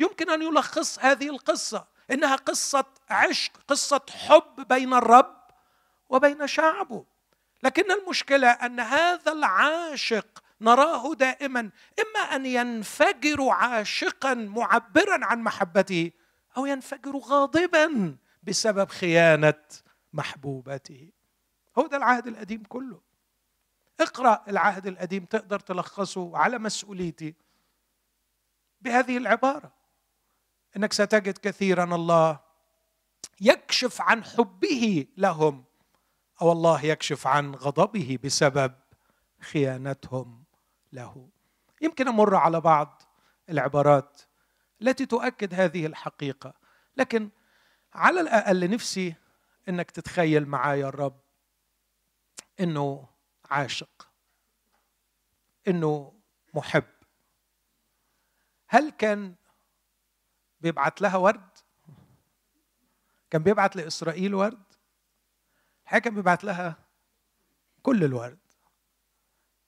يمكن 0.00 0.30
أن 0.30 0.42
يلخص 0.42 0.98
هذه 0.98 1.28
القصة. 1.28 1.86
إنها 2.10 2.36
قصة 2.36 2.84
عشق 3.10 3.52
قصة 3.68 4.00
حب 4.10 4.68
بين 4.68 4.94
الرب 4.94 5.40
وبين 6.08 6.46
شعبه. 6.46 7.04
لكن 7.62 7.90
المشكلة 7.92 8.48
أن 8.48 8.80
هذا 8.80 9.32
العاشق 9.32 10.42
نراه 10.60 11.14
دائما 11.14 11.60
إما 12.00 12.20
أن 12.20 12.46
ينفجر 12.46 13.48
عاشقا 13.48 14.34
معبرا 14.34 15.24
عن 15.24 15.42
محبته 15.42 16.10
أو 16.56 16.66
ينفجر 16.66 17.16
غاضبا 17.16 18.16
بسبب 18.42 18.88
خيانة 18.88 19.62
محبوبته. 20.12 21.12
هو 21.78 21.86
ده 21.86 21.96
العهد 21.96 22.26
القديم 22.26 22.62
كله. 22.62 23.00
اقرأ 24.00 24.44
العهد 24.48 24.86
القديم 24.86 25.24
تقدر 25.24 25.60
تلخصه 25.60 26.36
على 26.36 26.58
مسؤوليتي. 26.58 27.34
بهذه 28.80 29.16
العبارة 29.16 29.72
إنك 30.76 30.92
ستجد 30.92 31.38
كثيرا 31.38 31.84
الله 31.84 32.40
يكشف 33.40 34.00
عن 34.00 34.24
حبه 34.24 35.06
لهم. 35.16 35.64
أو 36.42 36.52
الله 36.52 36.84
يكشف 36.84 37.26
عن 37.26 37.54
غضبه 37.54 38.18
بسبب 38.24 38.74
خيانتهم 39.40 40.44
له. 40.92 41.28
يمكن 41.80 42.08
أمر 42.08 42.34
على 42.34 42.60
بعض 42.60 43.02
العبارات 43.48 44.20
التي 44.82 45.06
تؤكد 45.06 45.54
هذه 45.54 45.86
الحقيقة 45.86 46.54
لكن 46.96 47.30
على 47.94 48.20
الأقل 48.20 48.70
نفسي 48.70 49.14
إنك 49.68 49.90
تتخيل 49.90 50.46
معايا 50.48 50.88
الرب 50.88 51.20
إنه 52.60 53.08
عاشق 53.50 54.08
إنه 55.68 56.12
محب. 56.54 56.84
هل 58.66 58.90
كان 58.90 59.34
بيبعت 60.60 61.00
لها 61.00 61.16
ورد؟ 61.16 61.48
كان 63.30 63.42
بيبعت 63.42 63.76
لإسرائيل 63.76 64.34
ورد؟ 64.34 64.69
الحقيقة 65.90 66.04
كان 66.04 66.14
بيبعت 66.14 66.44
لها 66.44 66.76
كل 67.82 68.04
الورد. 68.04 68.38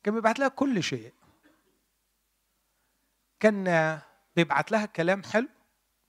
كان 0.03 0.15
بيبعت 0.15 0.39
لها 0.39 0.49
كل 0.49 0.83
شيء. 0.83 1.15
كان 3.41 4.01
بيبعت 4.37 4.73
لها 4.73 4.87
كلام 4.87 5.23
حلو 5.23 5.49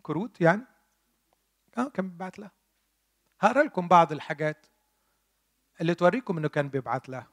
كروت 0.01 0.41
يعني. 0.41 0.61
آه 1.77 1.89
كان 1.89 2.09
بيبعت 2.09 2.39
لها. 2.39 2.51
هقرأ 3.39 3.63
لكم 3.63 3.87
بعض 3.87 4.11
الحاجات 4.11 4.65
اللي 5.81 5.95
توريكم 5.95 6.37
إنه 6.37 6.47
كان 6.47 6.69
بيبعت 6.69 7.09
لها. 7.09 7.27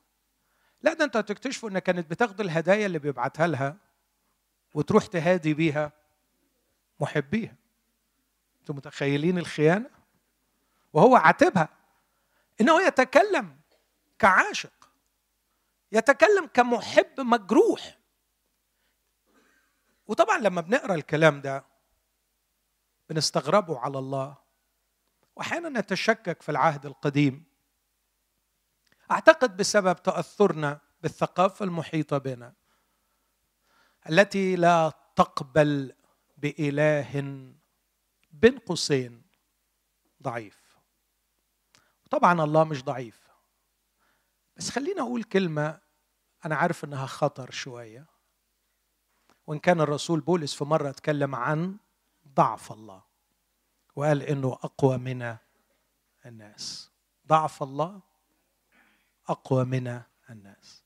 لا 0.82 0.92
ده 0.92 1.04
أنتوا 1.04 1.20
هتكتشفوا 1.20 1.70
ان 1.70 1.78
كانت 1.78 2.10
بتاخد 2.10 2.40
الهدايا 2.40 2.86
اللي 2.86 2.98
بيبعتها 2.98 3.46
لها 3.46 3.76
وتروح 4.74 5.06
تهادي 5.06 5.54
بيها 5.54 5.92
محبيها. 7.00 7.54
أنتوا 8.60 8.74
متخيلين 8.74 9.38
الخيانة؟ 9.38 9.90
وهو 10.92 11.16
عاتبها. 11.16 11.79
إنه 12.60 12.86
يتكلم 12.86 13.60
كعاشق 14.18 14.90
يتكلم 15.92 16.46
كمحب 16.46 17.20
مجروح. 17.20 17.98
وطبعا 20.06 20.38
لما 20.38 20.60
بنقرأ 20.60 20.94
الكلام 20.94 21.40
ده 21.40 21.64
بنستغربه 23.08 23.78
على 23.78 23.98
الله. 23.98 24.36
واحيانا 25.36 25.80
نتشكك 25.80 26.42
في 26.42 26.48
العهد 26.48 26.86
القديم. 26.86 27.44
أعتقد 29.10 29.56
بسبب 29.56 30.02
تأثرنا 30.02 30.80
بالثقافة 31.02 31.64
المحيطة 31.64 32.18
بنا 32.18 32.54
التي 34.10 34.56
لا 34.56 34.92
تقبل 35.16 35.94
بإله 36.36 37.20
بين 38.30 38.58
قوسين 38.58 39.22
ضعيف. 40.22 40.59
طبعا 42.10 42.44
الله 42.44 42.64
مش 42.64 42.84
ضعيف. 42.84 43.20
بس 44.56 44.70
خلينا 44.70 45.02
أقول 45.02 45.22
كلمة 45.22 45.80
أنا 46.44 46.56
عارف 46.56 46.84
إنها 46.84 47.06
خطر 47.06 47.50
شوية. 47.50 48.06
وإن 49.46 49.58
كان 49.58 49.80
الرسول 49.80 50.20
بولس 50.20 50.54
في 50.54 50.64
مرة 50.64 50.90
اتكلم 50.90 51.34
عن 51.34 51.76
ضعف 52.28 52.72
الله 52.72 53.02
وقال 53.96 54.22
إنه 54.22 54.48
أقوى 54.52 54.98
من 54.98 55.36
الناس. 56.26 56.90
ضعف 57.26 57.62
الله 57.62 58.00
أقوى 59.28 59.64
من 59.64 60.00
الناس. 60.30 60.82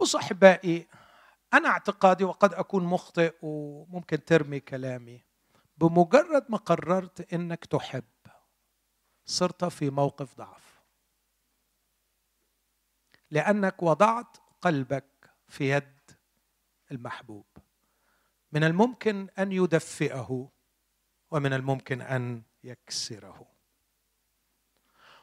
بصوا 0.00 0.20
أحبائي 0.20 0.88
أنا 1.54 1.68
اعتقادي 1.68 2.24
وقد 2.24 2.54
أكون 2.54 2.84
مخطئ 2.84 3.34
وممكن 3.42 4.24
ترمي 4.24 4.60
كلامي 4.60 5.24
بمجرد 5.78 6.46
ما 6.48 6.56
قررت 6.58 7.32
إنك 7.32 7.64
تحب. 7.64 8.04
صرت 9.28 9.64
في 9.64 9.90
موقف 9.90 10.36
ضعف. 10.36 10.82
لأنك 13.30 13.82
وضعت 13.82 14.36
قلبك 14.60 15.30
في 15.48 15.70
يد 15.70 16.10
المحبوب. 16.90 17.46
من 18.52 18.64
الممكن 18.64 19.28
أن 19.38 19.52
يدفئه 19.52 20.50
ومن 21.30 21.52
الممكن 21.52 22.00
أن 22.00 22.42
يكسره. 22.64 23.46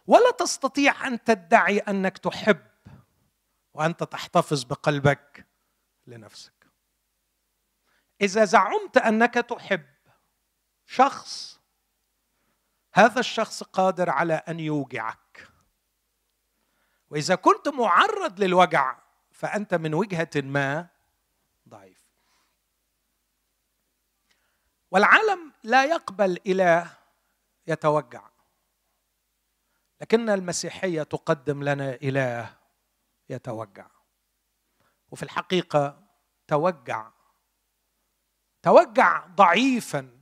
ولا 0.08 0.32
تستطيع 0.32 1.08
أن 1.08 1.24
تدعي 1.24 1.80
أنك 1.80 2.18
تحب 2.18 2.68
وأنت 3.74 4.04
تحتفظ 4.04 4.64
بقلبك 4.64 5.48
لنفسك. 6.08 6.72
إذا 8.22 8.46
زعمت 8.46 8.98
أنك 8.98 9.34
تحب 9.34 9.86
شخص 10.86 11.55
هذا 12.96 13.20
الشخص 13.20 13.64
قادر 13.64 14.10
على 14.10 14.34
أن 14.34 14.60
يوجعك. 14.60 15.48
وإذا 17.10 17.36
كنت 17.36 17.68
معرض 17.68 18.40
للوجع 18.40 18.98
فأنت 19.32 19.74
من 19.74 19.94
وجهة 19.94 20.30
ما 20.36 20.88
ضعيف. 21.70 22.06
والعالم 24.92 25.52
لا 25.64 25.86
يقبل 25.86 26.40
اله 26.48 26.98
يتوجع. 27.68 28.30
لكن 30.02 30.30
المسيحية 30.30 31.04
تقدم 31.04 31.64
لنا 31.64 31.94
اله 31.94 32.58
يتوجع. 33.30 33.88
وفي 35.12 35.24
الحقيقة 35.24 36.04
توجع. 36.48 37.12
توجع 38.62 39.28
ضعيفا. 39.28 40.15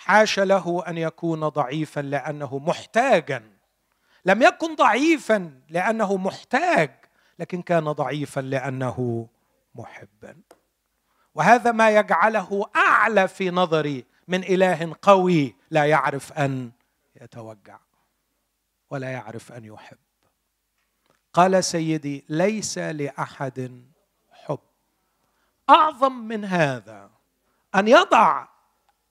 حاش 0.00 0.38
له 0.40 0.84
أن 0.88 0.98
يكون 0.98 1.48
ضعيفا 1.48 2.00
لأنه 2.00 2.58
محتاجا. 2.58 3.42
لم 4.24 4.42
يكن 4.42 4.74
ضعيفا 4.74 5.60
لأنه 5.68 6.16
محتاج 6.16 6.90
لكن 7.38 7.62
كان 7.62 7.92
ضعيفا 7.92 8.40
لأنه 8.40 9.28
محبا. 9.74 10.36
وهذا 11.34 11.72
ما 11.72 11.90
يجعله 11.90 12.66
أعلى 12.76 13.28
في 13.28 13.50
نظري 13.50 14.04
من 14.28 14.44
إله 14.44 14.96
قوي 15.02 15.54
لا 15.70 15.84
يعرف 15.84 16.32
أن 16.32 16.70
يتوجع 17.20 17.78
ولا 18.90 19.12
يعرف 19.12 19.52
أن 19.52 19.64
يحب. 19.64 19.98
قال 21.32 21.64
سيدي 21.64 22.24
ليس 22.28 22.78
لأحد 22.78 23.84
حب. 24.30 24.58
أعظم 25.70 26.12
من 26.12 26.44
هذا 26.44 27.10
أن 27.74 27.88
يضع 27.88 28.49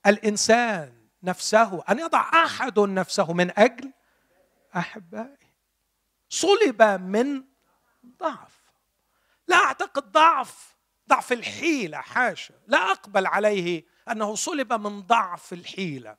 الإنسان 0.06 1.00
نفسه 1.22 1.84
أن 1.90 1.98
يضع 1.98 2.44
أحد 2.44 2.78
نفسه 2.78 3.32
من 3.32 3.58
أجل 3.58 3.92
أحبائه. 4.76 5.50
صلب 6.28 6.82
من 6.82 7.44
ضعف. 8.20 8.60
لا 9.48 9.56
أعتقد 9.56 10.12
ضعف 10.12 10.76
ضعف 11.08 11.32
الحيلة 11.32 11.98
حاشا. 11.98 12.54
لا 12.66 12.90
أقبل 12.90 13.26
عليه 13.26 13.84
أنه 14.10 14.34
صلب 14.34 14.72
من 14.72 15.02
ضعف 15.02 15.52
الحيلة. 15.52 16.16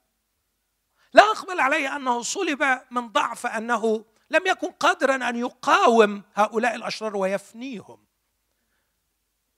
لا 1.13 1.23
أقبل 1.23 1.59
عليه 1.59 1.95
أنه 1.95 2.21
صلب 2.21 2.81
من 2.91 3.07
ضعف 3.07 3.45
أنه 3.45 4.05
لم 4.29 4.47
يكن 4.47 4.71
قادرا 4.71 5.29
أن 5.29 5.35
يقاوم 5.35 6.23
هؤلاء 6.33 6.75
الأشرار 6.75 7.17
ويفنيهم. 7.17 8.05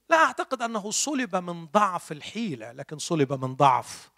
لا 0.10 0.18
أعتقد 0.18 0.62
أنه 0.62 0.92
صلب 0.92 1.36
من 1.36 1.66
ضعف 1.66 2.12
الحيلة 2.12 2.72
لكن 2.72 2.98
صلب 2.98 3.46
من 3.46 3.56
ضعف 3.56 4.13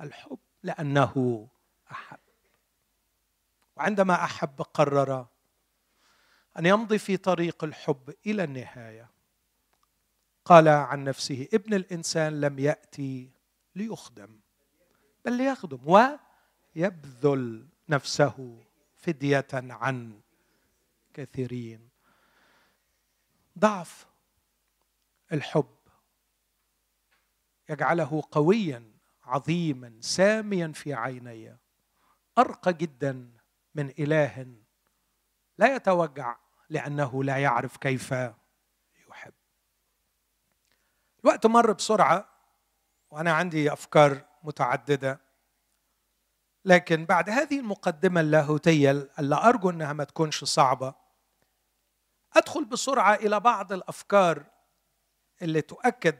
الحب 0.00 0.38
لأنه 0.62 1.48
أحب. 1.90 2.18
وعندما 3.76 4.24
أحب 4.24 4.62
قرر 4.62 5.26
أن 6.58 6.66
يمضي 6.66 6.98
في 6.98 7.16
طريق 7.16 7.64
الحب 7.64 8.14
إلى 8.26 8.44
النهاية. 8.44 9.10
قال 10.44 10.68
عن 10.68 11.04
نفسه 11.04 11.48
ابن 11.54 11.74
الإنسان 11.74 12.40
لم 12.40 12.58
يأتي 12.58 13.30
ليخدم 13.74 14.40
بل 15.24 15.32
ليخدم 15.32 16.08
ويبذل 16.76 17.68
نفسه 17.88 18.64
فدية 18.96 19.46
عن 19.52 20.20
كثيرين. 21.14 21.88
ضعف 23.58 24.06
الحب 25.32 25.74
يجعله 27.68 28.22
قويا 28.30 28.93
عظيما 29.24 29.96
ساميا 30.00 30.72
في 30.74 30.94
عيني. 30.94 31.58
أرقى 32.38 32.72
جدا 32.72 33.32
من 33.74 33.90
إله 33.98 34.56
لا 35.58 35.74
يتوجع 35.74 36.36
لأنه 36.70 37.24
لا 37.24 37.36
يعرف 37.36 37.76
كيف 37.76 38.14
يحب. 39.10 39.32
الوقت 41.24 41.46
مر 41.46 41.72
بسرعة 41.72 42.28
وأنا 43.10 43.32
عندي 43.32 43.72
أفكار 43.72 44.24
متعددة. 44.42 45.20
لكن 46.64 47.04
بعد 47.04 47.30
هذه 47.30 47.60
المقدمة 47.60 48.20
اللاهوتية 48.20 48.90
اللي 49.18 49.34
أرجو 49.34 49.70
إنها 49.70 49.92
ما 49.92 50.04
تكونش 50.04 50.44
صعبة 50.44 50.94
أدخل 52.36 52.64
بسرعة 52.64 53.14
إلى 53.14 53.40
بعض 53.40 53.72
الأفكار 53.72 54.44
اللي 55.42 55.60
تؤكد 55.60 56.18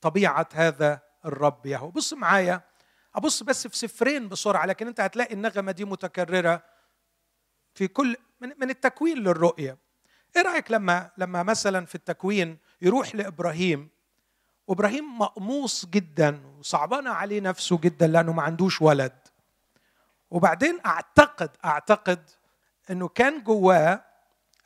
طبيعة 0.00 0.48
هذا 0.52 1.02
الرب 1.24 1.66
يهو. 1.66 1.90
بص 1.90 2.12
معايا. 2.12 2.60
أبص 3.14 3.42
بس 3.42 3.66
في 3.66 3.76
سفرين 3.78 4.28
بسرعة 4.28 4.66
لكن 4.66 4.86
أنت 4.86 5.00
هتلاقي 5.00 5.34
النغمة 5.34 5.72
دي 5.72 5.84
متكررة 5.84 6.62
في 7.74 7.88
كل 7.88 8.16
من, 8.40 8.52
من 8.58 8.70
التكوين 8.70 9.18
للرؤية. 9.18 9.78
إيه 10.36 10.42
رأيك 10.42 10.70
لما 10.70 11.10
لما 11.18 11.42
مثلا 11.42 11.86
في 11.86 11.94
التكوين 11.94 12.58
يروح 12.82 13.14
لإبراهيم؟ 13.14 13.88
وابراهيم 14.66 15.18
مقموص 15.18 15.86
جدا 15.86 16.40
وصعبانه 16.58 17.10
عليه 17.10 17.40
نفسه 17.40 17.78
جدا 17.78 18.06
لأنه 18.06 18.32
ما 18.32 18.42
عندوش 18.42 18.82
ولد. 18.82 19.18
وبعدين 20.30 20.78
أعتقد 20.86 21.50
أعتقد 21.64 22.30
إنه 22.90 23.08
كان 23.08 23.42
جواه 23.42 24.04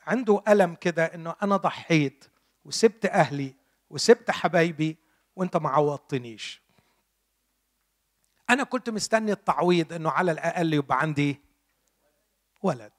عنده 0.07 0.43
ألم 0.47 0.75
كده 0.75 1.05
إنه 1.05 1.35
أنا 1.43 1.57
ضحيت 1.57 2.25
وسبت 2.65 3.05
أهلي 3.05 3.55
وسبت 3.89 4.31
حبايبي 4.31 4.97
وانت 5.39 5.57
ما 5.57 5.69
عوضتنيش. 5.69 6.61
أنا 8.49 8.63
كنت 8.63 8.89
مستني 8.89 9.31
التعويض 9.31 9.93
إنه 9.93 10.11
على 10.11 10.31
الأقل 10.31 10.73
يبقى 10.73 10.99
عندي 10.99 11.41
ولد. 12.61 12.91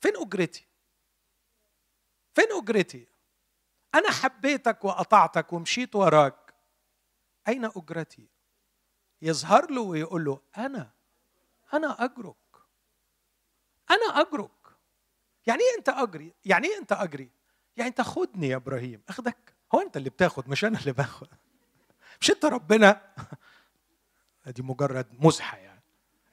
فين 0.00 0.16
أجرتي؟ 0.16 0.66
فين 2.34 2.52
أجرتي؟ 2.52 3.06
أنا 3.94 4.10
حبيتك 4.10 4.84
وقطعتك 4.84 5.52
ومشيت 5.52 5.96
وراك. 5.96 6.54
أين 7.48 7.64
أجرتي؟ 7.64 8.28
يظهر 9.22 9.70
له 9.70 9.80
ويقول 9.80 10.24
له 10.24 10.40
أنا 10.56 10.90
أنا 11.74 12.04
أجرك. 12.04 12.36
أنا 13.90 14.20
أجرك. 14.20 14.50
يعني 15.46 15.60
إيه 15.62 15.78
أنت 15.78 15.88
أجري؟ 15.88 16.34
يعني 16.44 16.68
إيه 16.68 16.78
أنت 16.78 16.92
أجري؟ 16.92 17.30
يعني 17.76 17.90
انت 17.90 18.00
خدني 18.00 18.48
يا 18.48 18.56
إبراهيم. 18.56 19.02
أخدك. 19.08 19.59
هو 19.74 19.80
انت 19.80 19.96
اللي 19.96 20.10
بتاخد 20.10 20.48
مش 20.48 20.64
أنا 20.64 20.78
اللي 20.78 20.92
باخد. 20.92 21.28
مش 22.20 22.30
انت 22.30 22.44
ربنا؟ 22.44 23.14
دي 24.46 24.62
مجرد 24.62 25.06
مزحة 25.24 25.58
يعني. 25.58 25.82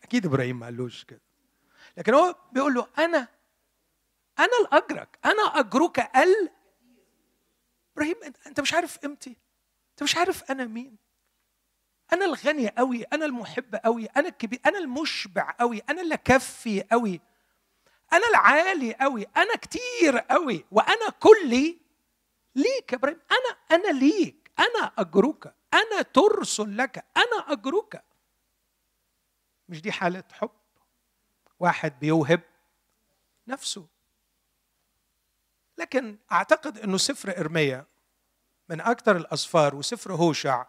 أكيد 0.03 0.25
إبراهيم 0.25 0.59
ما 0.59 0.65
قالوش 0.65 1.03
كده. 1.03 1.21
لكن 1.97 2.13
هو 2.13 2.35
بيقول 2.51 2.73
له 2.73 2.87
أنا 2.97 3.27
أنا 4.39 4.51
الاجرك 4.61 5.19
أنا 5.25 5.59
أجرك 5.59 5.99
ال. 6.17 6.49
إبراهيم 7.93 8.15
أنت 8.47 8.59
مش 8.59 8.73
عارف 8.73 8.97
قيمتي؟ 8.97 9.37
أنت 9.91 10.03
مش 10.03 10.15
عارف 10.15 10.51
أنا 10.51 10.65
مين؟ 10.65 10.97
أنا 12.13 12.25
الغني 12.25 12.69
قوي 12.69 13.03
أنا 13.03 13.25
المحب 13.25 13.75
قوي 13.75 14.05
أنا 14.05 14.27
الكبير 14.29 14.59
أنا 14.65 14.77
المشبع 14.77 15.51
قوي 15.59 15.81
أنا 15.89 16.01
اللي 16.01 16.17
كفي 16.17 16.81
قوي 16.81 17.21
أنا 18.13 18.27
العالي 18.29 18.93
قوي 18.93 19.23
أنا 19.37 19.55
كتير 19.55 20.17
قوي 20.17 20.65
وأنا 20.71 21.09
كلي 21.19 21.77
ليك 22.57 22.91
يا 22.93 22.97
إبراهيم. 22.97 23.19
أنا 23.31 23.57
أنا 23.71 23.99
ليك. 23.99 24.51
أنا 24.59 24.91
أجرك. 24.97 25.55
أنا 25.73 26.01
ترس 26.01 26.59
لك. 26.59 27.05
أنا 27.17 27.51
أجرك. 27.53 28.03
مش 29.69 29.81
دي 29.81 29.91
حالة 29.91 30.23
حب؟ 30.31 30.49
واحد 31.59 31.99
بيوهب 31.99 32.41
نفسه. 33.47 33.87
لكن 35.77 36.17
أعتقد 36.31 36.77
إنه 36.77 36.97
سفر 36.97 37.37
إرميا 37.37 37.85
من 38.69 38.81
أكثر 38.81 39.17
الاسفار 39.17 39.75
وسفر 39.75 40.13
هوشع 40.13 40.65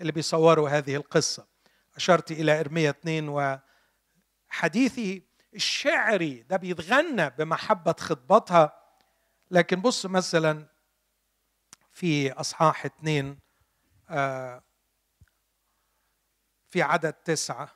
اللي 0.00 0.12
بيصوروا 0.12 0.68
هذه 0.68 0.96
القصة. 0.96 1.46
أشرت 1.96 2.30
إلى 2.32 2.60
إرميا 2.60 2.90
اثنين 2.90 3.28
وحديثه 4.48 5.20
الشعري 5.54 6.42
ده 6.42 6.56
بيتغنى 6.56 7.30
بمحبة 7.30 7.94
خطبتها. 8.00 8.78
لكن 9.50 9.80
بص 9.80 10.06
مثلا 10.06 10.66
في 11.92 12.32
أصحاح 12.32 12.84
اثنين 12.84 13.38
آه، 14.10 14.62
في 16.70 16.82
عدد 16.82 17.12
تسعة. 17.12 17.68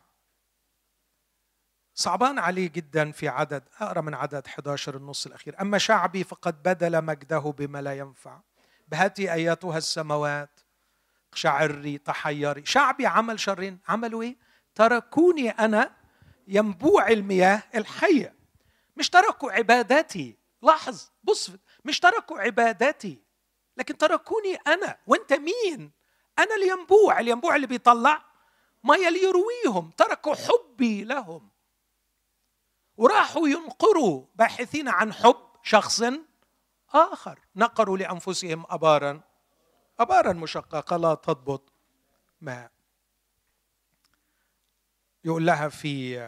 صعبان 1.95 2.39
عليه 2.39 2.69
جدا 2.69 3.13
في 3.13 3.29
عدد 3.29 3.69
أقرأ 3.81 4.01
من 4.01 4.15
عدد 4.15 4.47
11 4.47 4.97
النص 4.97 5.27
الأخير. 5.27 5.61
أما 5.61 5.79
شعبي 5.79 6.25
فقد 6.25 6.63
بدل 6.63 7.05
مجده 7.05 7.39
بما 7.39 7.83
لا 7.83 7.99
ينفع. 7.99 8.41
بهاتي 8.89 9.33
أياتها 9.33 9.79
السماوات 9.79 10.61
شعري 11.35 11.99
تحيري. 11.99 12.67
شعبي 12.67 13.07
عمل 13.07 13.41
شرين. 13.41 13.79
عملوا 13.89 14.23
إيه؟ 14.23 14.37
تركوني 14.75 15.51
أنا 15.51 15.97
ينبوع 16.49 17.09
المياه 17.09 17.63
الحية. 17.75 18.35
مش 18.97 19.11
تركوا 19.11 19.53
عبادتي 19.53 20.39
لاحظ 20.63 21.11
بص 21.25 21.51
مش 21.85 22.01
تركوا 22.01 22.41
عبادتي 22.41 23.26
لكن 23.77 23.99
تركوني 23.99 24.55
أنا 24.55 24.99
وأنت 25.07 25.33
مين؟ 25.33 25.93
أنا 26.39 26.55
الينبوع 26.55 27.21
الينبوع 27.21 27.57
اللي 27.57 27.67
بيطلع 27.67 28.25
مية 28.85 29.09
ليرويهم 29.09 29.91
تركوا 29.97 30.35
حبي 30.35 31.05
لهم. 31.05 31.51
وراحوا 32.97 33.49
ينقروا 33.49 34.27
باحثين 34.35 34.89
عن 34.89 35.13
حب 35.13 35.47
شخص 35.63 36.03
آخر. 36.95 37.41
نقروا 37.57 37.99
لأنفسهم 37.99 38.65
أبارا 38.69 39.21
أبارا 39.99 40.33
مشققة 40.33 40.97
لا 40.97 41.15
تضبط 41.15 41.73
ماء 42.41 42.71
يقول 45.25 45.47
لها 45.47 45.69
في 45.69 46.19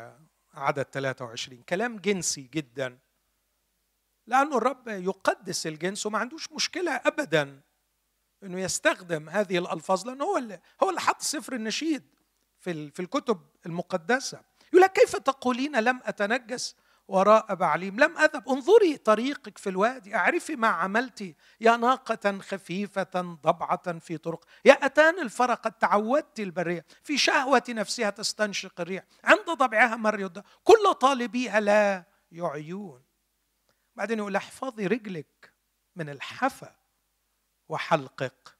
عدد 0.54 0.82
23 0.82 1.62
كلام 1.62 1.98
جنسي 1.98 2.42
جدا. 2.42 2.98
لأنه 4.28 4.56
الرب 4.56 4.88
يقدس 4.88 5.66
الجنس 5.66 6.06
وما 6.06 6.18
عندوش 6.18 6.52
مشكلة 6.52 6.92
أبدا 6.92 7.60
أنه 8.42 8.60
يستخدم 8.60 9.28
هذه 9.28 9.58
الألفاظ 9.58 10.08
لأنه 10.08 10.24
هو 10.24 10.36
اللي 10.36 10.60
هو 10.82 10.88
اللي 10.90 11.00
حط 11.00 11.22
سفر 11.22 11.52
النشيد 11.52 12.02
في 12.60 12.90
في 12.90 13.00
الكتب 13.00 13.40
المقدسة. 13.66 14.40
يقول 14.72 14.82
لك 14.82 14.92
كيف 14.92 15.16
تقولين 15.16 15.80
لم 15.80 16.00
أتنجس 16.04 16.76
وراء 17.08 17.54
بعليم؟ 17.54 18.00
لم 18.00 18.18
أذهب. 18.18 18.48
انظري 18.48 18.96
طريقك 18.96 19.58
في 19.58 19.70
الوادي 19.70 20.14
أعرفي 20.14 20.56
ما 20.56 20.68
عملت 20.68 21.34
يا 21.60 21.76
ناقة 21.76 22.38
خفيفة 22.38 23.20
ضبعة 23.44 23.98
في 23.98 24.16
طرق. 24.16 24.44
يا 24.64 24.72
أتان 24.72 25.20
الفرق 25.20 25.60
قد 25.60 25.72
تعودت 25.72 26.40
البرية. 26.40 26.84
في 27.02 27.18
شهوة 27.18 27.62
نفسها 27.68 28.10
تستنشق 28.10 28.80
الريح. 28.80 29.04
عند 29.24 29.50
ضبعها 29.50 29.96
مر 29.96 30.42
كل 30.64 30.94
طالبيها 31.00 31.60
لا 31.60 32.04
يعيون. 32.32 33.07
بعدين 33.98 34.18
يقول 34.18 34.36
احفظي 34.36 34.86
رجلك 34.86 35.52
من 35.96 36.08
الحفا 36.08 36.76
وحلقك 37.68 38.56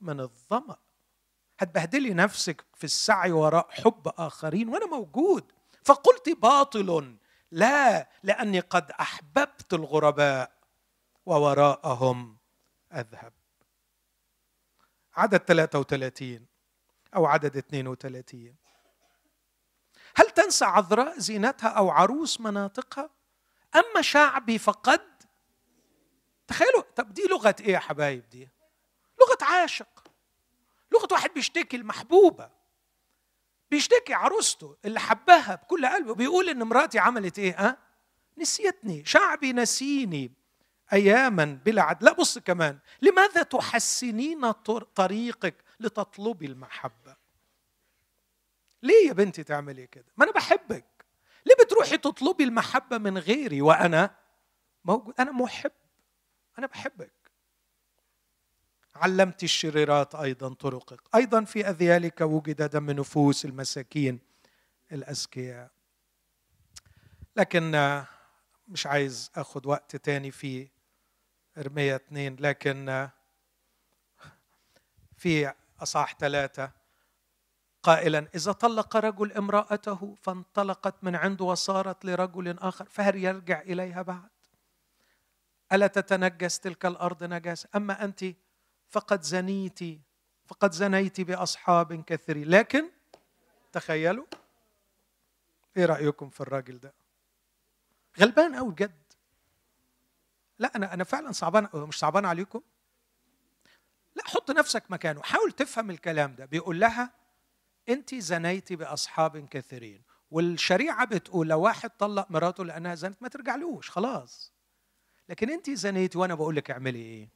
من 0.00 0.20
الظمأ. 0.20 0.76
هتبهدلي 1.58 2.14
نفسك 2.14 2.64
في 2.74 2.84
السعي 2.84 3.32
وراء 3.32 3.70
حب 3.70 4.12
آخرين 4.18 4.68
وأنا 4.68 4.86
موجود. 4.86 5.52
فقلت 5.84 6.28
باطل 6.28 7.16
لا 7.50 8.08
لأني 8.22 8.60
قد 8.60 8.90
أحببت 8.90 9.74
الغرباء 9.74 10.52
ووراءهم 11.26 12.38
أذهب. 12.92 13.32
عدد 15.14 15.38
33 15.38 16.46
أو 17.16 17.26
عدد 17.26 17.56
32 17.56 18.56
هل 20.16 20.30
تنسى 20.30 20.64
عذراء 20.64 21.18
زينتها 21.18 21.68
أو 21.68 21.90
عروس 21.90 22.40
مناطقها؟ 22.40 23.17
أما 23.76 24.02
شعبي 24.02 24.58
فقد 24.58 25.00
تخيلوا 26.46 26.82
طب 26.96 27.14
دي 27.14 27.22
لغة 27.30 27.56
إيه 27.60 27.72
يا 27.72 27.78
حبايب 27.78 28.28
دي؟ 28.28 28.48
لغة 29.20 29.38
عاشق. 29.42 30.04
لغة 30.92 31.08
واحد 31.12 31.30
بيشتكي 31.34 31.76
المحبوبة. 31.76 32.50
بيشتكي 33.70 34.14
عروسته 34.14 34.76
اللي 34.84 35.00
حبها 35.00 35.54
بكل 35.54 35.86
قلبه 35.86 36.14
بيقول 36.14 36.48
إن 36.48 36.62
مراتي 36.62 36.98
عملت 36.98 37.38
إيه 37.38 37.54
ها؟ 37.66 37.78
نسيتني. 38.38 39.04
شعبي 39.04 39.52
نسيني 39.52 40.32
اياما 40.92 41.44
بلا 41.64 41.82
عد 41.82 42.02
لا 42.04 42.12
بص 42.12 42.38
كمان 42.38 42.78
لماذا 43.02 43.42
تحسنين 43.42 44.50
طريقك 44.94 45.54
لتطلبي 45.80 46.46
المحبة؟ 46.46 47.16
ليه 48.82 49.08
يا 49.08 49.12
بنتي 49.12 49.42
تعملي 49.44 49.86
كده؟ 49.86 50.12
ما 50.16 50.24
أنا 50.24 50.32
بحبك. 50.32 50.97
ليه 51.48 51.64
بتروحي 51.64 51.98
تطلبي 51.98 52.44
المحبة 52.44 52.98
من 52.98 53.18
غيري 53.18 53.62
وأنا 53.62 54.16
موجود 54.84 55.14
أنا 55.20 55.32
محب 55.32 55.72
أنا 56.58 56.66
بحبك. 56.66 57.12
علمت 58.94 59.42
الشريرات 59.42 60.14
أيضا 60.14 60.54
طرقك. 60.54 61.00
أيضا 61.14 61.44
في 61.44 61.68
أذيالك 61.68 62.20
وجد 62.20 62.62
دم 62.62 62.90
نفوس 62.90 63.44
المساكين 63.44 64.18
الأذكياء. 64.92 65.70
لكن 67.36 67.70
مش 68.68 68.86
عايز 68.86 69.30
آخد 69.36 69.66
وقت 69.66 69.96
تاني 69.96 70.30
في 70.30 70.68
ارميا 71.58 71.94
اتنين 71.94 72.36
لكن 72.40 73.08
في 75.16 75.52
اصح 75.80 76.16
ثلاثة 76.18 76.77
قائلا 77.88 78.28
إذا 78.34 78.52
طلق 78.52 78.96
رجل 78.96 79.32
امرأته 79.32 80.14
فانطلقت 80.22 80.94
من 81.04 81.16
عنده 81.16 81.44
وصارت 81.44 82.04
لرجل 82.04 82.58
آخر 82.58 82.84
فهل 82.84 83.16
يرجع 83.24 83.60
إليها 83.60 84.02
بعد؟ 84.02 84.28
ألا 85.72 85.86
تتنجس 85.86 86.60
تلك 86.60 86.86
الأرض 86.86 87.24
نجاسة؟ 87.24 87.68
أما 87.76 88.04
أنت 88.04 88.24
فقد 88.88 89.22
زنيت 89.22 89.78
فقد 90.46 90.72
زنيت 90.72 91.20
بأصحاب 91.20 92.04
كثيرين 92.04 92.48
لكن 92.48 92.90
تخيلوا 93.72 94.26
إيه 95.76 95.86
رأيكم 95.86 96.30
في 96.30 96.40
الراجل 96.40 96.80
ده؟ 96.80 96.94
غلبان 98.20 98.54
قوي 98.54 98.72
بجد. 98.72 99.12
لا 100.58 100.76
أنا 100.76 100.94
أنا 100.94 101.04
فعلا 101.04 101.32
صعبان 101.32 101.68
مش 101.74 101.98
صعبان 101.98 102.24
عليكم؟ 102.24 102.60
لا 104.14 104.22
حط 104.26 104.50
نفسك 104.50 104.84
مكانه. 104.90 105.22
حاول 105.22 105.52
تفهم 105.52 105.90
الكلام 105.90 106.34
ده. 106.34 106.44
بيقول 106.44 106.80
لها 106.80 107.18
انت 107.88 108.14
زنيتي 108.14 108.76
بأصحاب 108.76 109.48
كثيرين 109.48 110.02
والشريعة 110.30 111.04
بتقول 111.04 111.48
لو 111.48 111.60
واحد 111.60 111.90
طلق 111.90 112.30
مراته 112.30 112.64
لأنها 112.64 112.94
زنت 112.94 113.22
ما 113.22 113.28
ترجعلوش 113.28 113.90
خلاص. 113.90 114.52
لكن 115.28 115.50
انت 115.50 115.70
زنيتي 115.70 116.18
وأنا 116.18 116.34
بقول 116.34 116.56
لك 116.56 116.70
اعملي 116.70 116.98
إيه؟ 116.98 117.28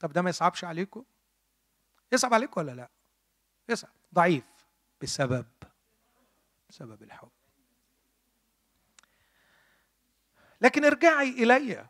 طب 0.00 0.12
ده 0.12 0.22
ما 0.22 0.30
يصعبش 0.30 0.64
عليكم؟ 0.64 1.04
يصعب 2.12 2.34
عليكم 2.34 2.60
ولا 2.60 2.72
لا؟ 2.72 2.90
يصعب. 3.68 3.90
ضعيف. 4.14 4.44
بسبب. 5.02 5.46
بسبب 6.68 7.02
الحب. 7.02 7.30
لكن 10.60 10.84
ارجعي 10.84 11.28
إلي. 11.28 11.86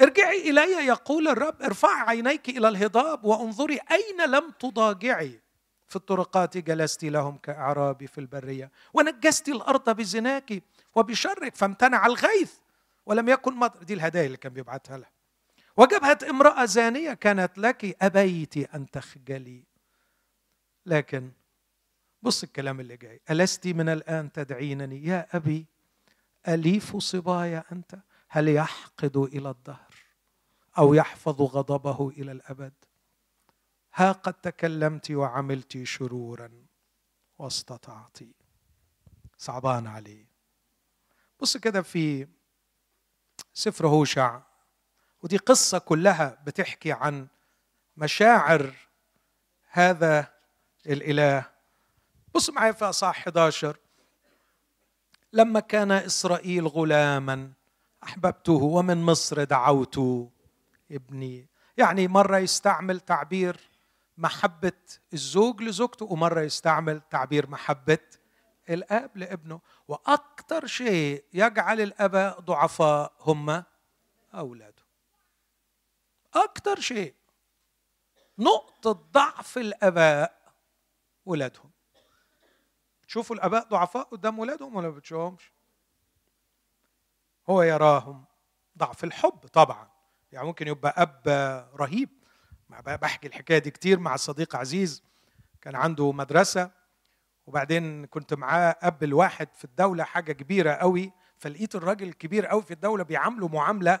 ارجعي 0.00 0.50
إلي 0.50 0.86
يقول 0.86 1.28
الرب 1.28 1.62
ارفعي 1.62 2.08
عينيك 2.08 2.48
إلى 2.48 2.68
الهضاب 2.68 3.24
وانظري 3.24 3.78
أين 3.90 4.30
لم 4.30 4.50
تضاجعي. 4.50 5.43
في 5.88 5.96
الطرقات 5.96 6.58
جلست 6.58 7.04
لهم 7.04 7.36
كاعرابي 7.36 8.06
في 8.06 8.18
البرية. 8.18 8.70
ونجست 8.94 9.48
الأرض 9.48 9.90
بزناك 9.96 10.62
وبشرك 10.94 11.56
فامتنع 11.56 12.06
الغيث 12.06 12.52
ولم 13.06 13.28
يكن 13.28 13.54
مطر 13.54 13.82
دي 13.82 13.94
الهدايا 13.94 14.26
اللي 14.26 14.36
كان 14.36 14.52
بيبعتها 14.52 14.98
لها 14.98 15.10
وجبهة 15.76 16.18
امرأة 16.30 16.64
زانية 16.64 17.14
كانت 17.14 17.58
لك 17.58 18.02
أبيت 18.02 18.56
أن 18.74 18.90
تخجلي. 18.90 19.64
لكن 20.86 21.30
بص 22.22 22.42
الكلام 22.42 22.80
اللي 22.80 22.96
جاي. 22.96 23.20
ألست 23.30 23.66
من 23.66 23.88
الآن 23.88 24.32
تدعينني؟ 24.32 25.06
يا 25.06 25.26
أبي 25.32 25.66
أليف 26.48 26.96
صبايا 26.96 27.64
أنت؟ 27.72 27.94
هل 28.28 28.48
يحقد 28.48 29.16
إلى 29.16 29.50
الدهر 29.50 29.94
أو 30.78 30.94
يحفظ 30.94 31.42
غضبه 31.42 32.08
إلى 32.08 32.32
الأبد؟ 32.32 32.72
ها 33.94 34.12
قد 34.12 34.34
تكلمت 34.34 35.10
وعملت 35.10 35.82
شرورا 35.82 36.50
واستطعت. 37.38 38.18
صعبان 39.38 39.86
عليه 39.86 40.26
بص 41.40 41.56
كده 41.56 41.82
في 41.82 42.28
سفر 43.54 43.86
هوشع 43.86 44.40
ودي 45.22 45.36
قصة 45.36 45.78
كلها 45.78 46.42
بتحكي 46.46 46.92
عن 46.92 47.26
مشاعر 47.96 48.74
هذا 49.70 50.32
الإله. 50.86 51.50
بص 52.34 52.50
معايا 52.50 52.72
في 52.72 52.84
أصحاح 52.84 53.18
11 53.18 53.76
لما 55.32 55.60
كان 55.60 55.92
إسرائيل 55.92 56.66
غلاما 56.66 57.52
أحببته 58.04 58.52
ومن 58.52 59.02
مصر 59.02 59.44
دعوت 59.44 59.98
ابني. 60.90 61.48
يعني 61.76 62.08
مرة 62.08 62.38
يستعمل 62.38 63.00
تعبير 63.00 63.73
محبة 64.18 64.72
الزوج 65.12 65.62
لزوجته 65.62 66.06
ومرة 66.06 66.40
يستعمل 66.40 67.02
تعبير 67.10 67.50
محبة 67.50 67.98
الأب 68.70 69.16
لابنه. 69.16 69.60
وأكثر 69.88 70.66
شيء 70.66 71.24
يجعل 71.32 71.80
الاباء 71.80 72.40
ضعفاء 72.40 73.12
هم 73.20 73.64
أولاده. 74.34 74.82
أكثر 76.34 76.80
شيء 76.80 77.14
نقطة 78.38 78.92
ضعف 78.92 79.58
الأباء 79.58 80.52
ولادهم. 81.26 81.70
شوفوا 83.06 83.36
الأباء 83.36 83.68
ضعفاء 83.68 84.02
قدام 84.02 84.38
ولادهم 84.38 84.76
ولا 84.76 84.88
بتشوفهمش؟ 84.88 85.52
هو 87.50 87.62
يراهم 87.62 88.24
ضعف 88.78 89.04
الحب 89.04 89.46
طبعا. 89.52 89.90
يعني 90.32 90.46
ممكن 90.46 90.68
يبقى 90.68 91.02
أب 91.02 91.28
رهيب. 91.74 92.23
بحكي 92.80 93.26
الحكاية 93.26 93.58
دي 93.58 93.70
كتير 93.70 93.98
مع 93.98 94.16
صديق 94.16 94.56
عزيز 94.56 95.02
كان 95.62 95.76
عنده 95.76 96.12
مدرسة 96.12 96.70
وبعدين 97.46 98.06
كنت 98.06 98.34
معاه 98.34 98.76
أب 98.82 99.04
الواحد 99.04 99.48
في 99.54 99.64
الدولة 99.64 100.04
حاجة 100.04 100.32
كبيرة 100.32 100.72
قوي. 100.72 101.12
فلقيت 101.38 101.74
الراجل 101.74 102.08
الكبير 102.08 102.46
قوي 102.46 102.62
في 102.62 102.70
الدولة 102.70 103.04
بيعامله 103.04 103.48
معاملة 103.48 104.00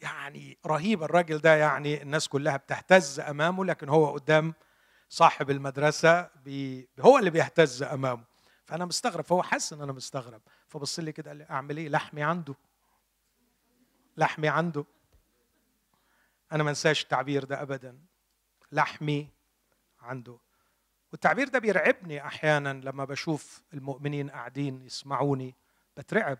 يعني 0.00 0.58
رهيبة. 0.66 1.04
الراجل 1.04 1.38
ده 1.38 1.56
يعني 1.56 2.02
الناس 2.02 2.28
كلها 2.28 2.56
بتهتز 2.56 3.20
أمامه 3.20 3.64
لكن 3.64 3.88
هو 3.88 4.12
قدام 4.12 4.54
صاحب 5.08 5.50
المدرسة 5.50 6.30
بي 6.44 6.88
هو 7.00 7.18
اللي 7.18 7.30
بيهتز 7.30 7.82
أمامه. 7.82 8.24
فأنا 8.64 8.84
مستغرب 8.84 9.24
فهو 9.24 9.42
حس 9.42 9.72
إن 9.72 9.82
أنا 9.82 9.92
مستغرب. 9.92 10.40
فبص 10.68 10.98
لي 10.98 11.12
كده 11.12 11.30
قال 11.30 11.38
لي 11.38 11.46
أعمل 11.50 11.76
إيه؟ 11.76 11.88
لحمي 11.88 12.22
عنده. 12.22 12.54
لحمي 14.16 14.48
عنده. 14.48 14.84
أنا 16.52 16.62
ما 16.62 16.70
أنساش 16.70 17.02
التعبير 17.02 17.44
ده 17.44 17.62
ابدا. 17.62 17.98
لحمي 18.72 19.28
عنده. 20.00 20.38
والتعبير 21.12 21.48
ده 21.48 21.58
بيرعبني 21.58 22.26
أحيانا 22.26 22.72
لما 22.72 23.04
بشوف 23.04 23.62
المؤمنين 23.74 24.30
قاعدين 24.30 24.82
يسمعوني. 24.82 25.54
بترعب. 25.96 26.38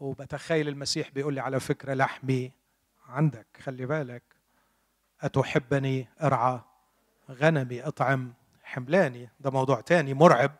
وبتخيل 0.00 0.68
المسيح 0.68 1.10
بيقول 1.10 1.34
لي 1.34 1.40
على 1.40 1.60
فكرة 1.60 1.94
لحمي 1.94 2.52
عندك. 3.06 3.46
خلي 3.62 3.86
بالك. 3.86 4.22
أتحبني؟ 5.20 6.08
ارعى. 6.22 6.60
غنمي؟ 7.30 7.82
اطعم. 7.82 8.34
حملاني؟ 8.62 9.30
ده 9.40 9.50
موضوع 9.50 9.80
تاني. 9.80 10.14
مرعب. 10.14 10.52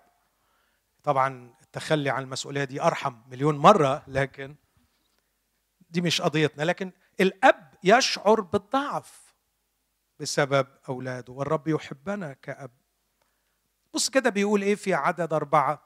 طبعا 1.03 1.55
التخلي 1.63 2.11
عن 2.11 2.23
المسؤولية 2.23 2.65
دي 2.65 2.83
أرحم 2.83 3.15
مليون 3.31 3.59
مرة 3.59 4.03
لكن 4.09 4.55
دي 5.91 6.01
مش 6.01 6.21
قضيتنا. 6.23 6.63
لكن 6.63 6.93
الأب 7.21 7.72
يشعر 7.85 8.41
بالضعف 8.41 9.35
بسبب 10.21 10.67
أولاده. 10.89 11.33
والرب 11.33 11.69
يحبنا 11.69 12.33
كأب. 12.33 12.71
بص 13.95 14.11
كده 14.11 14.31
بيقول 14.31 14.63
إيه 14.63 14.75
في 14.75 14.95
عدد 14.95 15.33
أربعة؟ 15.33 15.83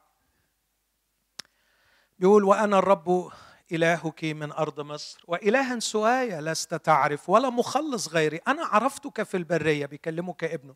بيقول 2.18 2.44
وأنا 2.44 2.78
الرب 2.78 3.32
إلهك 3.72 4.24
من 4.24 4.53
أرض 4.53 4.80
مصر. 4.80 5.24
وإلها 5.26 5.78
سواي 5.78 6.40
لست 6.40 6.74
تعرف 6.74 7.28
ولا 7.28 7.51
مخلص 7.51 8.09
غيري. 8.09 8.36
أنا 8.36 8.66
عرفتك 8.66 9.22
في 9.22 9.36
البرية 9.36 9.86
بيكلمه 9.86 10.32
كابنه 10.32 10.74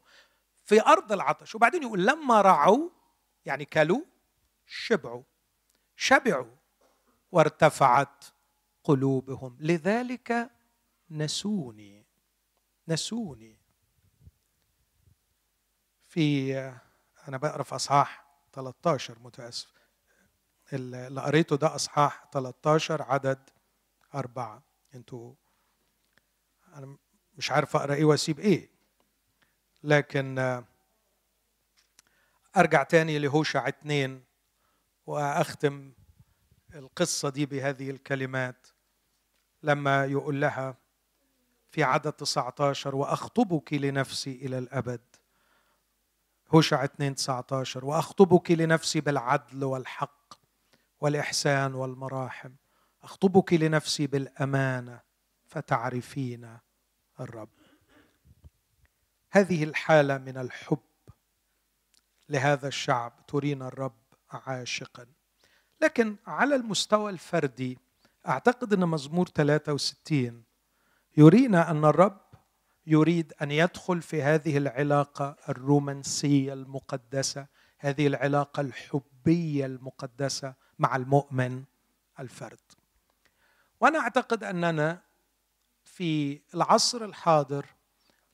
في 0.65 0.83
أرض 0.83 1.13
العطش. 1.13 1.55
وبعدين 1.55 1.83
يقول 1.83 2.07
لما 2.07 2.41
رعوا 2.41 2.91
يعني 3.45 3.65
كلوا 3.65 4.01
شبعوا 4.67 5.23
شبعوا 5.97 6.57
وارتفعت 7.33 8.25
قلوبهم. 8.85 9.57
لذلك 9.61 10.51
نسوني 11.11 12.07
نسوني. 12.89 13.57
في 16.09 16.59
أنا 17.29 17.37
بقرأ 17.37 17.63
في 17.63 17.75
أصحاح 17.75 18.25
13 18.53 19.19
متأسف. 19.19 19.73
اللي 20.73 21.21
قريته 21.21 21.57
ده 21.57 21.75
أصحاح 21.75 22.25
13 22.33 23.03
عدد 23.03 23.51
أربعة. 24.15 24.63
أنتوا 24.95 25.35
أنا 26.75 26.97
مش 27.35 27.51
عارف 27.51 27.77
أقرأ 27.77 27.95
إيه 27.95 28.05
وأسيب 28.05 28.41
إيه. 28.41 28.71
لكن 29.83 30.63
أرجع 32.57 32.83
تاني 32.83 33.19
لهوشع 33.19 33.69
اتنين 33.69 34.25
وأختم 35.07 35.93
القصة 36.75 37.29
دي 37.29 37.47
بهذه 37.47 37.91
الكلمات. 37.91 38.67
لما 39.63 40.05
يقول 40.05 40.41
لها 40.41 40.77
في 41.71 41.83
عدد 41.83 42.13
19 42.13 42.97
وأخطبك 42.97 43.73
لنفسي 43.73 44.33
إلى 44.33 44.59
الأبد. 44.59 45.01
هوشع 46.55 46.85
2 46.85 47.15
19 47.15 47.85
وأخطبك 47.85 48.51
لنفسي 48.51 49.01
بالعدل 49.01 49.65
والحق 49.65 50.35
والإحسان 51.01 51.75
والمراحم. 51.75 52.53
أخطبك 53.03 53.53
لنفسي 53.53 54.07
بالأمانة 54.07 55.01
فتعرفين 55.47 56.59
الرب. 57.21 57.49
هذه 59.31 59.65
الحالة 59.65 60.19
من 60.19 60.37
الحب. 60.37 60.79
لهذا 62.29 62.69
الشعب 62.69 63.27
ترينا 63.27 63.69
الرب 63.69 64.01
عاشقا. 64.31 65.07
لكن 65.81 66.17
على 66.27 66.55
المستوى 66.55 67.11
الفردي 67.11 67.79
أعتقد 68.29 68.73
إن 68.73 68.89
مزمور 68.89 69.29
63 69.29 70.50
يرينا 71.17 71.71
أن 71.71 71.85
الرب 71.85 72.21
يريد 72.87 73.33
أن 73.43 73.51
يدخل 73.51 74.03
في 74.03 74.23
هذه 74.23 74.57
العلاقة 74.59 75.37
الرومانسية 75.49 76.53
المقدسة 76.53 77.47
هذه 77.79 78.07
العلاقة 78.07 78.61
الحبية 78.61 79.67
المقدسة 79.67 80.55
مع 80.79 80.97
المؤمن 80.97 81.65
الفرد. 82.21 82.59
وأنا 83.81 83.99
أعتقد 83.99 84.45
أننا 84.45 85.03
في 85.85 86.41
العصر 86.55 87.05
الحاضر 87.05 87.67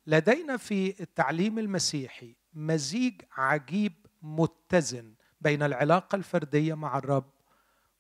لدينا 0.07 0.57
في 0.57 1.03
التعليم 1.03 1.59
المسيحي 1.59 2.37
مزيج 2.55 3.22
عجيب 3.33 3.93
متزن 4.22 5.14
بين 5.41 5.62
العلاقة 5.62 6.16
الفردية 6.16 6.74
مع 6.74 6.99
الرب 6.99 7.31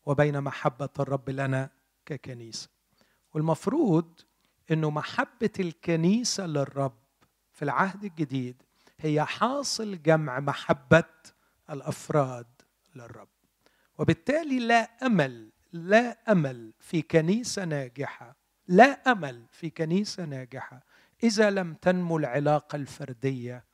وبين 0.06 0.40
محبة 0.40 0.88
الرب 1.00 1.30
لنا 1.30 1.70
ككنيسة. 2.06 2.68
والمفروض 3.34 4.20
إنه 4.70 4.90
محبة 4.90 5.50
الكنيسة 5.60 6.46
للرب 6.46 6.98
في 7.52 7.62
العهد 7.62 8.04
الجديد 8.04 8.62
هي 8.98 9.24
حاصل 9.24 10.02
جمع 10.02 10.40
محبة 10.40 11.04
الأفراد 11.70 12.46
للرب. 12.94 13.28
وبالتالي 13.98 14.58
لا 14.58 15.06
أمل 15.06 15.50
لا 15.72 16.32
أمل 16.32 16.72
في 16.80 17.02
كنيسة 17.02 17.64
ناجحة 17.64 18.36
لا 18.68 19.12
أمل 19.12 19.46
في 19.50 19.70
كنيسة 19.70 20.24
ناجحة 20.24 20.82
إذا 21.22 21.50
لم 21.50 21.74
تنمو 21.74 22.18
العلاقة 22.18 22.76
الفردية 22.76 23.64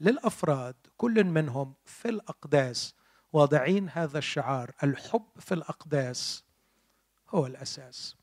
للأفراد 0.00 0.74
كل 0.96 1.24
منهم 1.24 1.74
في 1.84 2.08
الأقداس 2.08 2.94
واضعين 3.32 3.88
هذا 3.88 4.18
الشعار 4.18 4.70
الحب 4.82 5.26
في 5.38 5.54
الأقداس 5.54 6.44
هو 7.28 7.46
الأساس. 7.46 8.16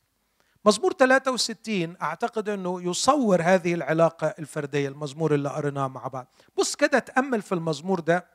مزمور 0.70 0.94
63 0.94 1.96
أعتقد 2.02 2.50
إنه 2.50 2.82
يصور 2.82 3.42
هذه 3.42 3.74
العلاقة 3.74 4.28
الفردية 4.40 4.88
المزمور 4.88 5.36
اللي 5.36 5.50
قريناه 5.50 5.88
مع 5.88 6.08
بعض. 6.08 6.28
بص 6.58 6.76
كده 6.76 7.00
تأمل 7.00 7.42
في 7.42 7.52
المزمور 7.52 8.00
ده. 8.00 8.26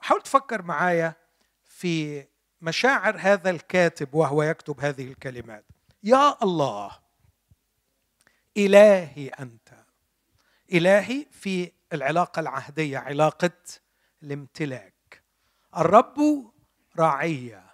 وحاول 0.00 0.22
تفكر 0.22 0.62
معايا 0.62 1.14
في 1.64 2.24
مشاعر 2.60 3.16
هذا 3.18 3.50
الكاتب 3.50 4.14
وهو 4.14 4.42
يكتب 4.42 4.80
هذه 4.80 5.08
الكلمات. 5.08 5.64
يا 6.02 6.42
الله 6.42 6.90
إلهي 8.56 9.28
أنت. 9.28 9.68
إلهي 10.72 11.26
في 11.30 11.72
العلاقة 11.92 12.40
العهدية 12.40 12.98
علاقة 12.98 13.50
الامتلاك. 14.22 15.22
الرب 15.76 16.50
راعية. 16.98 17.64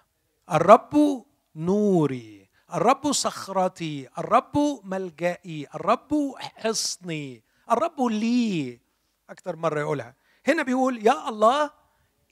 الرب 0.51 1.25
نوري. 1.55 2.44
الرب 2.73 3.11
صخرتي 3.11 4.09
الرب 4.17 4.81
ملجئي 4.83 5.67
الرب 5.75 6.33
حصني 6.37 7.43
الرب 7.71 8.01
لي. 8.01 8.79
أكثر 9.29 9.55
مرة 9.55 9.79
يقولها. 9.79 10.15
هنا 10.47 10.63
بيقول 10.63 11.07
يا 11.07 11.29
الله 11.29 11.71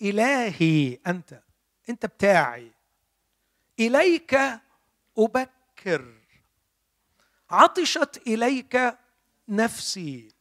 إلهي 0.02 1.00
أنت 1.08 1.44
أنت 1.90 2.06
بتاعي. 2.06 2.72
إليك 3.80 4.40
أبكر. 5.18 6.14
عطشت 7.50 8.22
إليك 8.28 8.98
نفسي. 9.50 10.32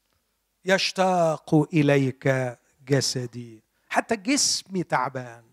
يشتاق 0.64 1.55
إليك 1.74 2.59
جسدي. 2.88 3.62
حتى 3.88 4.16
جسمي 4.16 4.82
تعبان. 4.82 5.51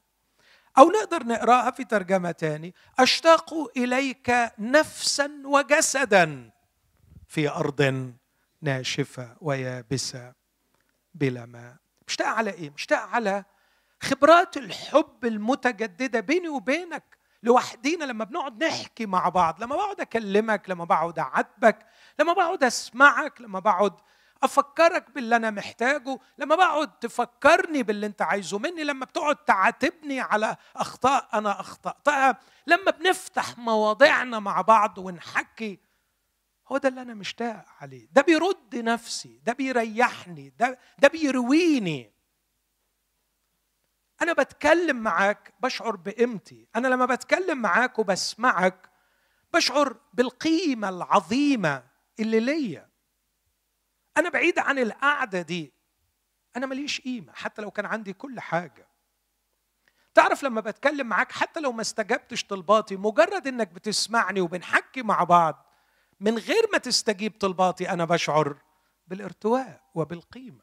أو 0.80 0.90
نقدر 0.90 1.24
نقراها 1.24 1.72
في 1.72 1.84
ترجمة 1.84 2.32
تاني. 2.32 2.74
أشتاق 3.00 3.54
إليك 3.78 4.52
نفسا 4.60 5.32
وجسدا 5.46 6.52
في 7.28 7.50
أرض 7.50 8.14
ناشفة 8.62 9.38
ويابسة 9.42 10.34
بلا 11.14 11.46
ماء. 11.46 11.76
مشتاق 12.08 12.28
على 12.28 12.52
إيه؟ 12.52 12.70
مشتاق 12.70 13.00
على 13.00 13.44
خبرات 14.02 14.58
الحب 14.58 15.26
المتجددة 15.26 16.20
بيني 16.20 16.50
وبينك 16.50 17.04
لوحدينا 17.44 18.06
لما 18.06 18.26
بنقعد 18.26 18.64
نحكي 18.64 19.06
مع 19.06 19.30
بعض 19.30 19.64
لما 19.64 19.76
بقعد 19.76 20.02
أكلمك 20.02 20.70
لما 20.70 20.84
بقعد 20.86 21.20
أعاتبك 21.20 21.86
لما 22.20 22.34
بقعد 22.34 22.64
أسمعك 22.64 23.42
لما 23.42 23.60
بقعد 23.60 23.94
افكرك 24.44 25.12
باللي 25.12 25.36
أنا 25.36 25.52
محتاجه. 25.52 26.20
لما 26.38 26.56
بقعد 26.56 27.00
تفكرني 27.00 27.84
باللي 27.84 28.06
انت 28.06 28.22
عايزه 28.22 28.60
مني 28.60 28.84
لما 28.84 29.06
بتقعد 29.06 29.36
تعاتبني 29.36 30.20
على 30.20 30.58
أخطاء 30.76 31.30
أنا 31.34 31.60
أخطأتها 31.60 32.40
لما 32.68 32.92
بنفتح 32.92 33.58
مواضيعنا 33.58 34.40
مع 34.40 34.62
بعض 34.62 34.98
ونحكي 34.98 35.80
هو 36.68 36.78
ده 36.78 36.90
اللي 36.90 37.02
أنا 37.02 37.14
مشتاق 37.14 37.66
عليه. 37.82 38.08
ده 38.12 38.22
بيرد 38.22 38.76
نفسي 38.76 39.40
ده 39.44 39.54
بيريحني 39.54 40.54
ده 40.60 40.80
ده 41.00 41.08
بيرويني. 41.08 42.14
أنا 44.22 44.34
بتكلم 44.34 44.96
معاك 44.98 45.54
بشعر 45.60 45.96
بقيمتي. 45.96 46.68
أنا 46.76 46.88
لما 46.88 47.06
بتكلم 47.06 47.58
معاك 47.58 48.00
وبسمعك 48.00 48.90
بشعر 49.54 49.96
بالقيمة 50.14 50.90
العظيمة 50.90 51.84
اللي 52.20 52.40
ليا. 52.40 52.89
أنا 54.20 54.30
بعيد 54.30 54.60
عن 54.60 54.80
القعدة 54.80 55.42
دي. 55.42 55.74
أنا 56.58 56.66
ماليش 56.66 57.02
قيمة 57.02 57.34
حتى 57.34 57.62
لو 57.62 57.72
كان 57.72 57.86
عندي 57.86 58.14
كل 58.14 58.40
حاجة. 58.40 58.88
تعرف 60.14 60.44
لما 60.44 60.62
بتكلم 60.62 61.08
معاك 61.08 61.32
حتى 61.32 61.60
لو 61.60 61.72
ما 61.72 61.82
استجبتش 61.82 62.44
طلباتي 62.44 62.96
مجرد 62.96 63.48
إنك 63.48 63.68
بتسمعني 63.68 64.42
وبنحكي 64.42 65.02
مع 65.02 65.24
بعض 65.24 65.66
من 66.20 66.38
غير 66.38 66.68
ما 66.72 66.78
تستجيب 66.78 67.40
طلباتي 67.40 67.90
أنا 67.90 68.06
بشعر 68.06 68.58
بالارتواء 69.08 69.82
وبالقيمة. 69.96 70.62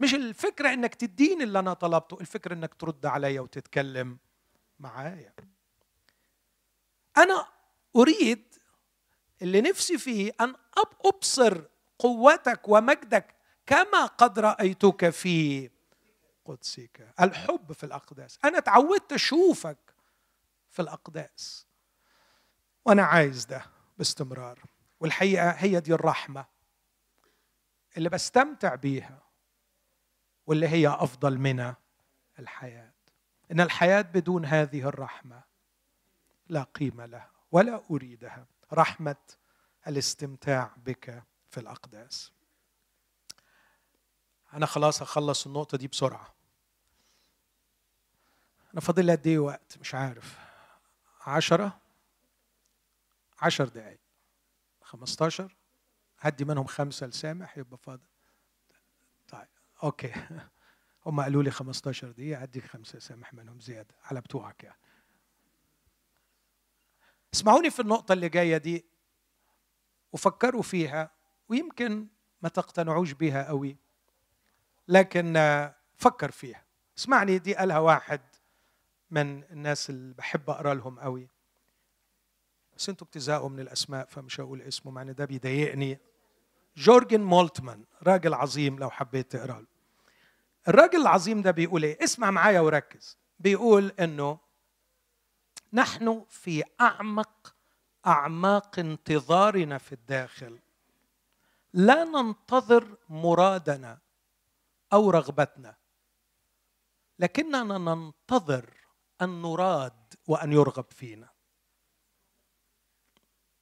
مش 0.00 0.14
الفكرة 0.14 0.72
إنك 0.72 0.94
تديني 0.94 1.44
اللي 1.44 1.58
أنا 1.58 1.72
طلبته 1.72 2.20
الفكرة 2.20 2.54
إنك 2.54 2.74
ترد 2.74 3.06
عليا 3.06 3.40
وتتكلم 3.40 4.18
معايا. 4.78 5.34
أنا 7.16 7.46
أريد 7.96 8.54
اللي 9.42 9.60
نفسي 9.60 9.98
فيه 9.98 10.32
أن 10.40 10.54
ابصر 11.04 11.64
قوتك 11.98 12.68
ومجدك 12.68 13.34
كما 13.66 14.06
قد 14.06 14.38
رأيتك 14.38 15.10
في 15.10 15.70
قدسك. 16.44 17.14
الحب 17.20 17.72
في 17.72 17.84
الأقداس. 17.84 18.38
أنا 18.44 18.60
تعودت 18.60 19.12
أشوفك 19.12 19.94
في 20.70 20.82
الأقداس. 20.82 21.66
وأنا 22.84 23.02
عايز 23.02 23.44
ده 23.44 23.66
باستمرار. 23.98 24.62
والحقيقة 25.00 25.50
هي 25.50 25.80
دي 25.80 25.94
الرحمة. 25.94 26.46
اللي 27.96 28.08
بستمتع 28.08 28.74
بيها 28.74 29.22
واللي 30.46 30.68
هي 30.68 30.88
أفضل 30.88 31.38
من 31.38 31.74
الحياة. 32.38 32.92
إن 33.52 33.60
الحياة 33.60 34.02
بدون 34.02 34.44
هذه 34.44 34.88
الرحمة 34.88 35.42
لا 36.46 36.62
قيمة 36.62 37.06
لها 37.06 37.30
ولا 37.52 37.82
أريدها. 37.90 38.46
رحمة 38.72 39.16
الاستمتاع 39.86 40.70
بك. 40.76 41.22
في 41.52 41.60
الأقداس. 41.60 42.32
أنا 44.52 44.66
خلاص 44.66 45.02
اخلص 45.02 45.46
النقطة 45.46 45.78
دي 45.78 45.88
بسرعة. 45.88 46.34
أنا 48.72 48.80
فاضل 48.80 49.04
لي 49.04 49.12
قد 49.12 49.26
إيه 49.26 49.38
وقت؟ 49.38 49.78
مش 49.78 49.94
عارف. 49.94 50.38
عشرة؟ 51.20 51.80
عشر 53.38 53.68
دقايق. 53.68 54.00
خمستاشر؟ 54.82 55.56
هدي 56.18 56.44
منهم 56.44 56.66
خمسة 56.66 57.06
لسامح 57.06 57.58
يبقى 57.58 57.78
فاضل. 57.78 58.06
أوكي. 59.82 60.12
هم 61.06 61.20
قالوا 61.20 61.42
لي 61.42 61.50
15 61.50 62.10
دقيقة 62.10 62.42
أديك 62.42 62.66
خمسة 62.66 62.98
سامح 62.98 63.34
منهم 63.34 63.60
زيادة 63.60 63.94
على 64.04 64.20
بتوعك 64.20 64.64
يعني. 64.64 64.78
اسمعوني 67.34 67.70
في 67.70 67.80
النقطة 67.82 68.12
اللي 68.12 68.28
جاية 68.28 68.56
دي 68.56 68.84
وفكروا 70.12 70.62
فيها. 70.62 71.21
ويمكن 71.52 72.06
ما 72.42 72.48
تقتنعوش 72.48 73.12
بيها 73.12 73.48
قوي 73.48 73.76
لكن 74.88 75.32
فكر 75.96 76.30
فيها. 76.30 76.64
اسمعني 76.98 77.38
دي 77.38 77.54
قالها 77.54 77.78
واحد 77.78 78.20
من 79.10 79.44
الناس 79.44 79.90
اللي 79.90 80.14
بحب 80.14 80.50
أقرأ 80.50 80.74
لهم 80.74 80.98
قوي. 81.00 81.28
بس 82.76 82.88
أنتوا 82.88 83.06
بتزهقوا 83.06 83.48
من 83.48 83.60
الأسماء 83.60 84.06
فمش 84.06 84.40
هقول 84.40 84.62
اسمه 84.62 84.92
مع 84.92 85.02
إن 85.02 85.14
ده 85.14 85.24
بيضايقني. 85.24 85.98
جورجن 86.76 87.20
مولتمان 87.20 87.84
راجل 88.02 88.34
عظيم 88.34 88.78
لو 88.78 88.90
حبيت 88.90 89.32
تقرأ 89.32 89.60
له. 89.60 89.66
الراجل 90.68 91.00
العظيم 91.00 91.42
ده 91.42 91.50
بيقول 91.50 91.82
إيه؟ 91.84 92.04
اسمع 92.04 92.30
معايا 92.30 92.60
وركز. 92.60 93.18
بيقول 93.40 93.92
إنه 94.00 94.38
نحن 95.72 96.24
في 96.28 96.62
أعمق 96.80 97.54
أعماق 98.06 98.78
انتظارنا 98.78 99.78
في 99.78 99.92
الداخل. 99.92 100.58
لا 101.74 102.04
ننتظر 102.04 102.96
مرادنا 103.08 103.98
أو 104.92 105.10
رغبتنا. 105.10 105.76
لكننا 107.18 107.78
ننتظر 107.78 108.74
أن 109.22 109.42
نراد 109.42 110.14
وأن 110.28 110.52
يرغب 110.52 110.90
فينا. 110.90 111.28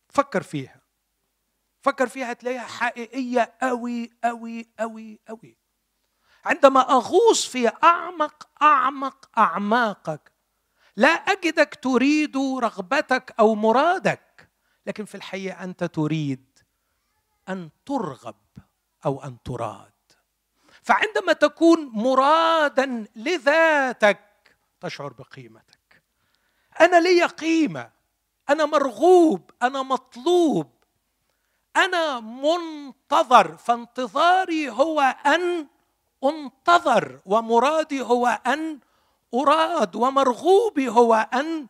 فكر 0.09 0.43
فيها. 0.43 0.81
فكر 1.83 2.09
فيها 2.09 2.33
تلاقيها 2.33 2.67
حقيقية 2.67 3.57
قوي 3.63 4.11
قوي 4.25 4.73
قوي 4.79 5.21
قوي 5.29 5.59
عندما 6.45 6.81
أغوص 6.81 7.47
في 7.47 7.69
أعمق 7.69 8.49
أعمق 8.63 9.39
أعماقك 9.39 10.33
لا 10.97 11.09
أجدك 11.09 11.79
تريد 11.83 12.37
رغبتك 12.37 13.35
أو 13.39 13.55
مرادك 13.55 14.51
لكن 14.87 15.05
في 15.05 15.15
الحقيقة 15.15 15.65
أنت 15.65 15.85
تريد 15.85 16.50
أن 17.51 17.71
ترغب 17.87 18.37
أو 19.07 19.25
أن 19.25 19.37
تراد. 19.45 19.93
فعندما 20.83 21.33
تكون 21.33 21.91
مرادا 21.93 23.07
لذاتك 23.17 24.57
تشعر 24.81 25.13
بقيمتك. 25.13 26.03
أنا 26.81 27.01
لي 27.01 27.25
قيمة. 27.25 27.91
أنا 28.51 28.67
مرغوب. 28.67 29.51
أنا 29.63 29.83
مطلوب. 29.83 30.71
أنا 31.77 32.21
منتظر. 32.21 33.57
فانتظاري 33.57 34.71
هو 34.71 35.01
أن 35.27 35.67
أنتظر 36.25 37.21
ومرادي 37.27 38.03
هو 38.03 38.27
أن 38.47 38.79
أراد 39.35 39.97
ومرغوبي 39.97 40.89
هو 40.89 41.15
أن 41.35 41.67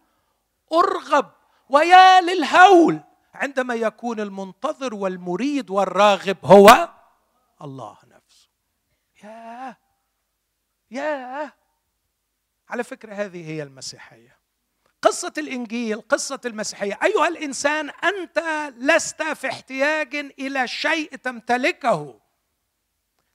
أرغب. 0.73 1.31
ويا 1.69 2.21
للهول. 2.21 3.01
عندما 3.35 3.75
يكون 3.75 4.21
المنتظر 4.21 4.95
والمريد 4.95 5.71
والراغب 5.71 6.37
هو 6.45 6.89
الله 7.63 7.97
نفسه. 8.07 8.49
يا 9.25 9.77
يا 10.91 11.53
على 12.69 12.85
فكرة 12.85 13.15
هذه 13.15 13.51
هي 13.51 13.63
المسيحية. 13.63 14.41
قصة 15.03 15.33
الإنجيل 15.39 16.01
قصة 16.01 16.41
المسيحية. 16.45 16.99
أيها 17.03 17.29
الإنسان 17.29 17.91
أنت 17.91 18.39
لست 18.77 19.23
في 19.23 19.49
احتياج 19.49 20.15
إلى 20.17 20.69
شيء 20.69 21.17
تمتلكه 21.17 22.21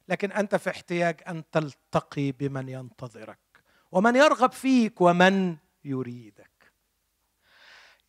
لكن 0.07 0.31
أنت 0.31 0.55
في 0.55 0.69
احتياج 0.69 1.21
أن 1.27 1.43
تلتقي 1.51 2.31
بمن 2.31 2.69
ينتظرك 2.69 3.39
ومن 3.91 4.15
يرغب 4.15 4.51
فيك 4.51 5.01
ومن 5.01 5.57
يريدك. 5.85 6.54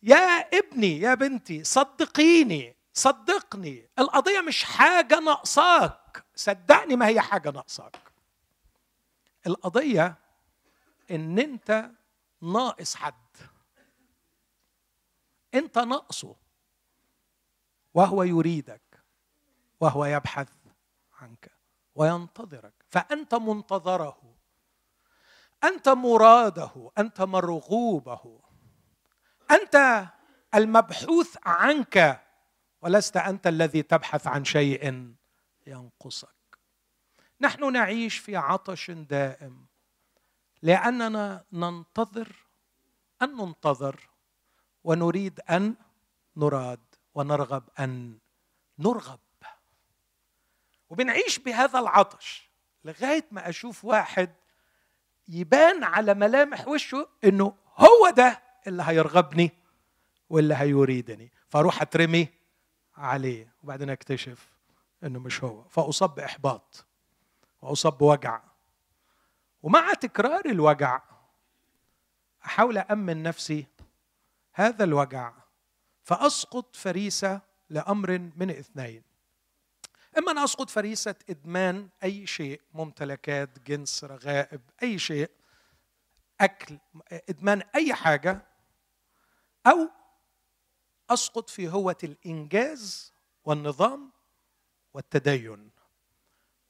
يا 0.03 0.39
ابني 0.59 0.99
يا 0.99 1.13
بنتي 1.13 1.63
صدقيني 1.63 2.75
صدقني 2.93 3.89
القضية 3.99 4.41
مش 4.41 4.63
حاجة 4.63 5.19
ناقصاك. 5.19 6.25
صدقني 6.35 6.95
ما 6.95 7.07
هي 7.07 7.21
حاجة 7.21 7.51
ناقصاك. 7.51 8.11
القضية 9.47 10.15
إن 11.11 11.39
أنت 11.39 11.91
ناقص 12.41 12.95
حد. 12.95 13.13
أنت 15.53 15.77
ناقصه. 15.77 16.35
وهو 17.93 18.23
يريدك. 18.23 19.03
وهو 19.79 20.05
يبحث 20.05 20.49
عنك. 21.21 21.51
وينتظرك. 21.95 22.73
فأنت 22.89 23.35
منتظره. 23.35 24.35
أنت 25.63 25.89
مراده. 25.89 26.91
أنت 26.97 27.21
مرغوبه. 27.21 28.39
أنت 29.51 30.07
المبحوث 30.55 31.37
عنك 31.43 32.23
ولست 32.81 33.17
أنت 33.17 33.47
الذي 33.47 33.81
تبحث 33.81 34.27
عن 34.27 34.45
شيء 34.45 35.13
ينقصك. 35.67 36.29
نحن 37.41 37.73
نعيش 37.73 38.17
في 38.17 38.35
عطش 38.35 38.91
دائم. 38.91 39.65
لأننا 40.61 41.45
ننتظر 41.51 42.35
أن 43.21 43.35
ننتظر 43.37 44.09
ونريد 44.83 45.39
أن 45.39 45.75
نراد 46.37 46.79
ونرغب 47.15 47.63
أن 47.79 48.19
نرغب. 48.79 49.19
وبنعيش 50.89 51.39
بهذا 51.39 51.79
العطش 51.79 52.49
لغاية 52.85 53.25
ما 53.31 53.49
أشوف 53.49 53.85
واحد 53.85 54.33
يبان 55.27 55.83
على 55.83 56.13
ملامح 56.13 56.67
وشه 56.67 57.09
إنه 57.23 57.55
هو 57.77 58.09
ده 58.09 58.46
اللي 58.67 58.83
هيرغبني 58.85 59.51
واللي 60.29 60.55
هيريدني. 60.55 61.31
فاروح 61.49 61.81
اترمي 61.81 62.27
عليه 62.95 63.53
وبعدين 63.63 63.89
اكتشف 63.89 64.53
انه 65.03 65.19
مش 65.19 65.43
هو. 65.43 65.63
فاصاب 65.63 66.15
باحباط 66.15 66.85
واصاب 67.61 67.97
بوجع. 67.97 68.41
ومع 69.63 69.93
تكرار 69.93 70.45
الوجع 70.45 71.01
احاول 72.45 72.77
امن 72.77 73.23
نفسي 73.23 73.65
هذا 74.53 74.83
الوجع 74.83 75.33
فاسقط 76.03 76.75
فريسة 76.75 77.41
لامر 77.69 78.19
من 78.35 78.49
اثنين. 78.49 79.03
إما 80.17 80.31
أن 80.31 80.37
أسقط 80.37 80.69
فريسة 80.69 81.15
إدمان 81.29 81.89
أي 82.03 82.27
شيء 82.27 82.61
ممتلكات 82.73 83.59
جنس 83.59 84.03
رغائب 84.03 84.61
أي 84.83 84.99
شيء 84.99 85.29
أكل 86.41 86.77
إدمان 87.29 87.63
أي 87.75 87.93
حاجة 87.93 88.45
أو 89.67 89.89
أسقط 91.09 91.49
في 91.49 91.69
هوة 91.69 91.97
الإنجاز 92.03 93.13
والنظام 93.45 94.11
والتدين. 94.93 95.69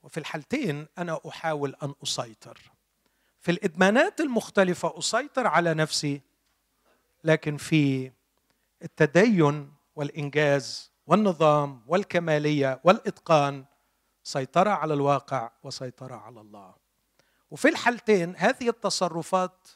وفي 0.03 0.17
الحالتين 0.19 0.87
أنا 0.97 1.19
أحاول 1.27 1.75
أن 1.83 1.93
أسيطر. 2.03 2.71
في 3.39 3.51
الإدمانات 3.51 4.19
المختلفة 4.19 4.99
أسيطر 4.99 5.47
على 5.47 5.73
نفسي 5.73 6.21
لكن 7.23 7.57
في 7.57 8.11
التدين 8.83 9.73
والإنجاز 9.95 10.91
والنظام 11.07 11.81
والكمالية 11.87 12.81
والإتقان 12.83 13.65
سيطره 14.23 14.69
على 14.69 14.93
الواقع 14.93 15.51
وسيطره 15.63 16.15
على 16.15 16.41
الله. 16.41 16.75
وفي 17.51 17.67
الحالتين 17.69 18.35
هذه 18.37 18.69
التصرفات 18.69 19.67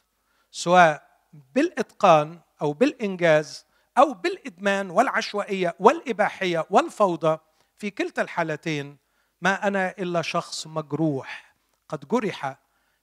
سواء 0.50 1.10
بالإتقان 1.54 2.40
أو 2.62 2.72
بالإنجاز 2.72 3.66
أو 3.98 4.14
بالإدمان 4.14 4.90
والعشوائية 4.90 5.76
والإباحية 5.78 6.66
والفوضى 6.70 7.38
في 7.76 7.90
كلتا 7.90 8.22
الحالتين 8.22 8.96
ما 9.40 9.66
أنا 9.66 9.90
إلا 9.90 10.22
شخص 10.22 10.66
مجروح 10.66 11.54
قد 11.88 12.08
جرح 12.08 12.58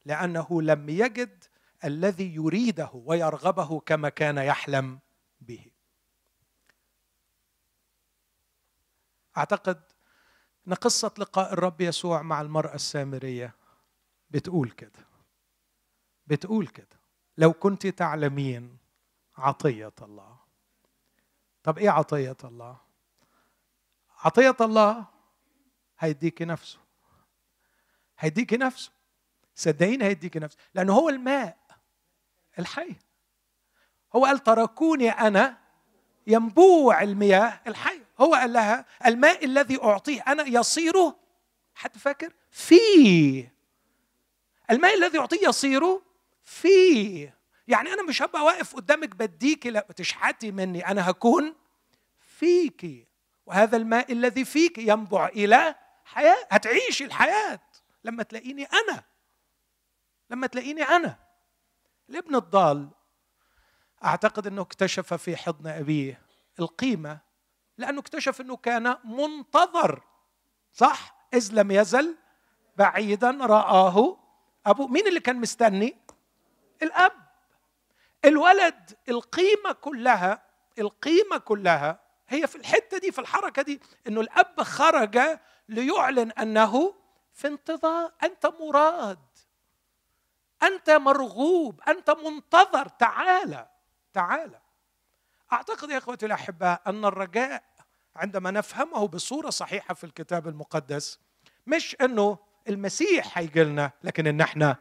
لأنه 0.05 0.61
لم 0.61 0.89
يجد 0.89 1.43
الذي 1.85 2.35
يريده 2.35 2.89
ويرغبه 2.93 3.79
كما 3.79 4.09
كان 4.09 4.37
يحلم 4.37 4.99
به. 5.41 5.65
أعتقد 9.37 9.81
إن 10.67 10.73
قصة 10.73 11.11
لقاء 11.17 11.53
الرب 11.53 11.81
يسوع 11.81 12.21
مع 12.21 12.41
المرأة 12.41 12.75
السامرية 12.75 13.55
بتقول 14.31 14.69
كده 14.71 15.07
بتقول 16.27 16.67
كده. 16.67 16.99
لو 17.37 17.53
كنت 17.53 17.87
تعلمين 17.87 18.78
عطية 19.39 19.93
الله. 20.01 20.37
طب 21.63 21.77
إيه 21.77 21.89
عطية 21.89 22.37
الله؟ 22.43 22.77
عطية 24.17 24.55
الله 24.61 25.05
هيديكي 25.99 26.45
نفسه. 26.45 26.79
هيديكي 28.19 28.57
نفسه. 28.57 28.91
صدقيني 29.55 30.05
هيديكي 30.05 30.39
نفسه. 30.39 30.57
لأنه 30.73 30.93
هو 30.93 31.09
الماء 31.09 31.57
الحي. 32.59 32.95
هو 34.15 34.25
قال 34.25 34.39
تركوني 34.39 35.09
أنا 35.09 35.57
ينبوع 36.27 37.01
المياه 37.01 37.61
الحي 37.67 38.01
هو 38.21 38.33
قال 38.35 38.53
لها 38.53 38.85
الماء 39.05 39.45
الذي 39.45 39.83
أعطيه 39.83 40.21
أنا 40.21 40.43
يصير 40.43 40.93
حد 41.75 41.97
فاكر؟ 41.97 42.33
فيه. 42.51 43.53
الماء 44.71 44.97
الذي 44.97 45.19
أعطيه 45.19 45.47
يصير 45.47 46.01
فيه. 46.43 47.38
يعني 47.69 47.93
أنا 47.93 48.03
مش 48.03 48.21
هبقى 48.21 48.43
واقف 48.43 48.75
قدامك 48.75 49.15
بديكي 49.15 49.69
لا 49.69 49.87
تشحتي 49.95 50.51
مني 50.51 50.87
أنا 50.87 51.09
هكون 51.09 51.55
فيكي 52.19 53.07
وهذا 53.45 53.77
الماء 53.77 54.11
الذي 54.11 54.45
فيك 54.45 54.77
ينبع 54.77 55.27
إلى 55.27 55.75
حياة 56.05 56.47
هتعيشي 56.51 57.05
الحياة. 57.05 57.59
لما 58.03 58.23
تلاقيني 58.23 58.63
أنا 58.65 59.03
لما 60.29 60.47
تلاقيني 60.47 60.83
أنا. 60.83 61.19
الابن 62.09 62.35
الضال 62.35 62.89
أعتقد 64.03 64.47
إنه 64.47 64.61
اكتشف 64.61 65.13
في 65.13 65.37
حضن 65.37 65.67
أبيه 65.67 66.21
القيمة 66.59 67.19
لأنه 67.77 67.99
اكتشف 67.99 68.41
إنه 68.41 68.57
كان 68.57 68.97
منتظر 69.03 70.01
صح؟ 70.73 71.27
إذ 71.33 71.49
لم 71.53 71.71
يزل 71.71 72.15
بعيدا 72.77 73.31
رآه 73.31 74.17
ابوه 74.65 74.87
مين 74.87 75.07
اللي 75.07 75.19
كان 75.19 75.35
مستني؟ 75.35 75.97
الأب. 76.83 77.28
الولد 78.25 78.97
القيمة 79.09 79.71
كلها 79.71 80.41
القيمة 80.79 81.37
كلها 81.37 81.99
هي 82.27 82.47
في 82.47 82.55
الحتة 82.55 82.97
دي 82.97 83.11
في 83.11 83.19
الحركة 83.21 83.61
دي 83.61 83.81
إنه 84.07 84.21
الأب 84.21 84.61
خرج 84.63 85.19
ليعلن 85.69 86.31
أنه 86.31 86.95
في 87.33 87.47
انتظار 87.47 88.11
أنت 88.23 88.45
مراد 88.45 89.19
أنت 90.63 90.89
مرغوب 90.89 91.81
أنت 91.87 92.09
منتظر 92.09 92.87
تعالى 92.87 93.67
تعالى 94.13 94.59
أعتقد 95.53 95.89
يا 95.89 95.97
إخوتي 95.97 96.25
الأحباء 96.25 96.81
أن 96.87 97.05
الرجاء 97.05 97.63
عندما 98.15 98.51
نفهمه 98.51 99.07
بصورة 99.07 99.49
صحيحة 99.49 99.93
في 99.93 100.03
الكتاب 100.03 100.47
المقدس 100.47 101.19
مش 101.67 101.95
إنه 102.01 102.37
المسيح 102.69 103.37
هيجي 103.37 103.63
لنا 103.63 103.91
لكن 104.03 104.27
إن 104.27 104.41
إحنا 104.41 104.77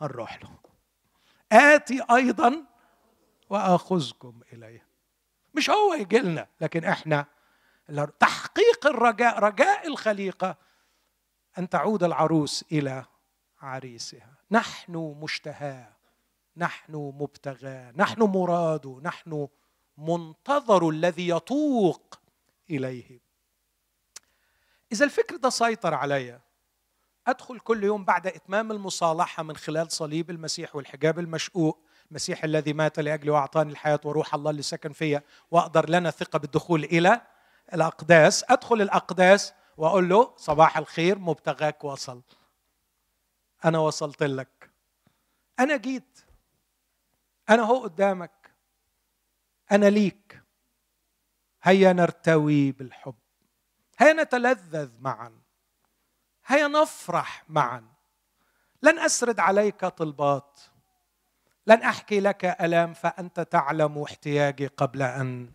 هنروح 0.00 0.38
له. 0.42 0.50
آتي 1.52 2.02
أيضا 2.10 2.64
وأخذكم 3.50 4.40
إليه. 4.52 4.86
مش 5.54 5.70
هو 5.70 5.94
يجي 5.94 6.18
لنا 6.18 6.48
لكن 6.60 6.84
إحنا 6.84 7.26
تحقيق 8.20 8.86
الرجاء 8.86 9.38
رجاء 9.38 9.86
الخليقة 9.86 10.56
أن 11.58 11.68
تعود 11.68 12.04
العروس 12.04 12.64
إلى 12.72 13.04
عريسها. 13.60 14.34
نحن 14.50 15.16
مشتهاه 15.22 15.98
نحن 16.56 16.94
مبتغاه 16.94 17.92
نحن 17.96 18.22
مراد 18.22 18.86
نحن 18.86 19.48
منتظر 19.98 20.88
الذي 20.88 21.28
يطوق 21.28 22.20
إليه. 22.70 23.20
إذا 24.92 25.04
الفكر 25.04 25.36
ده 25.36 25.50
سيطر 25.50 25.94
عليا 25.94 26.40
أدخل 27.26 27.60
كل 27.60 27.84
يوم 27.84 28.04
بعد 28.04 28.26
إتمام 28.26 28.72
المصالحة 28.72 29.42
من 29.42 29.56
خلال 29.56 29.92
صليب 29.92 30.30
المسيح 30.30 30.76
والحجاب 30.76 31.18
المشقوق. 31.18 31.78
المسيح 32.10 32.44
الذي 32.44 32.72
مات 32.72 32.98
لاجلي 32.98 33.30
وأعطاني 33.30 33.72
الحياة 33.72 34.00
وروح 34.04 34.34
الله 34.34 34.50
اللي 34.50 34.62
سكن 34.62 34.92
فيا 34.92 35.22
وأقدر 35.50 35.90
لنا 35.90 36.10
ثقة 36.10 36.38
بالدخول 36.38 36.84
إلى 36.84 37.20
الأقداس. 37.74 38.44
أدخل 38.48 38.82
الأقداس 38.82 39.54
وأقول 39.76 40.08
له 40.08 40.34
صباح 40.36 40.78
الخير 40.78 41.18
مبتغاك 41.18 41.84
وصل. 41.84 42.22
أنا 43.64 43.78
وصلت 43.78 44.22
لك. 44.22 44.70
أنا 45.60 45.76
جيت. 45.76 46.18
أنا 47.50 47.62
هو 47.62 47.82
قدامك. 47.82 48.54
أنا 49.72 49.86
ليك. 49.90 50.42
هيا 51.62 51.92
نرتوي 51.92 52.72
بالحب. 52.72 53.14
هيا 53.98 54.12
نتلذذ 54.12 55.00
معا. 55.00 55.40
هيا 56.46 56.68
نفرح 56.68 57.44
معا. 57.48 57.88
لن 58.82 58.98
أسرد 58.98 59.40
عليك 59.40 59.84
طلبات. 59.86 60.60
لن 61.68 61.82
أحكي 61.82 62.20
لك 62.20 62.44
الام 62.44 62.94
فأنت 62.94 63.40
تعلم 63.40 64.02
احتياجي 64.02 64.66
قبل 64.66 65.02
أن 65.02 65.52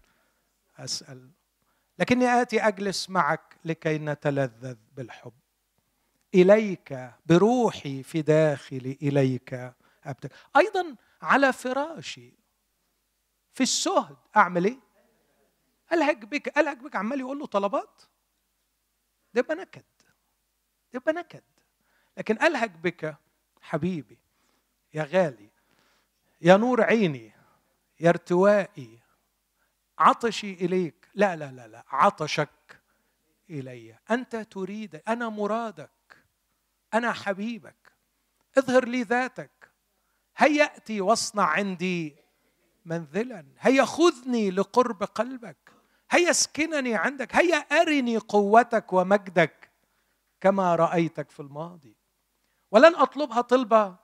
أسأل. 0.78 1.32
لكني 2.00 2.42
آتي 2.42 2.68
أجلس 2.68 3.10
معك 3.10 3.58
لكي 3.66 3.98
نتلذذ 3.98 4.78
بالحب. 4.94 5.34
إليك 6.36 7.12
بروحي 7.26 8.04
في 8.04 8.22
داخلي 8.22 8.98
إليك 9.02 9.74
أبتك. 10.04 10.32
أيضا 10.58 10.96
على 11.22 11.54
فراشي. 11.54 12.34
في 13.54 13.64
السهد 13.64 14.18
أعمل 14.38 14.66
إيه؟ 14.66 14.80
ألهج 15.94 16.26
بك 16.26 16.58
ألهج 16.58 16.78
بك. 16.78 16.96
عمال 16.96 17.20
يقول 17.20 17.40
له 17.40 17.46
طلبات؟ 17.46 18.02
ده 19.34 19.40
يبقى 19.40 19.56
نكد 19.56 19.84
ده 20.02 20.14
يبقى 20.94 21.14
نكد. 21.14 21.44
لكن 22.18 22.44
ألهج 22.44 22.72
بك 22.72 23.18
حبيبي 23.62 24.20
يا 24.94 25.04
غالي. 25.04 25.53
يا 26.44 26.58
نور 26.58 26.82
عيني 26.82 27.32
يا 28.00 28.10
ارتوائي 28.10 29.00
عطشي 30.00 30.54
إليك. 30.54 31.10
لا 31.16 31.36
لا 31.36 31.52
لا 31.52 31.68
لا 31.68 31.84
عطشك 31.88 32.82
إلي. 33.50 34.00
أنت 34.12 34.36
تريد 34.36 35.02
أنا 35.08 35.30
مرادك 35.30 36.18
أنا 36.94 37.12
حبيبك. 37.12 37.94
اظهر 38.58 38.86
لي 38.86 39.04
ذاتك. 39.04 39.72
هيأتي 40.38 41.02
واصنع 41.02 41.44
عندي 41.44 42.16
منزلا. 42.86 43.46
هيا 43.60 43.86
خذني 43.86 44.52
لقرب 44.52 45.04
قلبك. 45.04 45.72
هيا 46.12 46.30
اسكنني 46.30 46.96
عندك. 46.96 47.36
هيا 47.36 47.58
ارني 47.58 48.18
قوتك 48.18 48.94
ومجدك 48.94 49.72
كما 50.42 50.76
رأيتك 50.76 51.32
في 51.32 51.40
الماضي. 51.40 51.96
ولن 52.72 52.96
أطلبها 52.96 53.42
طلبة 53.42 54.03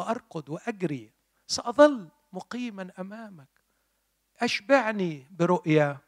وأرقد 0.00 0.48
وأجري 0.48 1.12
سأظل 1.46 2.08
مقيما 2.32 2.90
أمامك. 2.98 3.48
أشبعني 4.40 5.26
برؤيا 5.30 5.98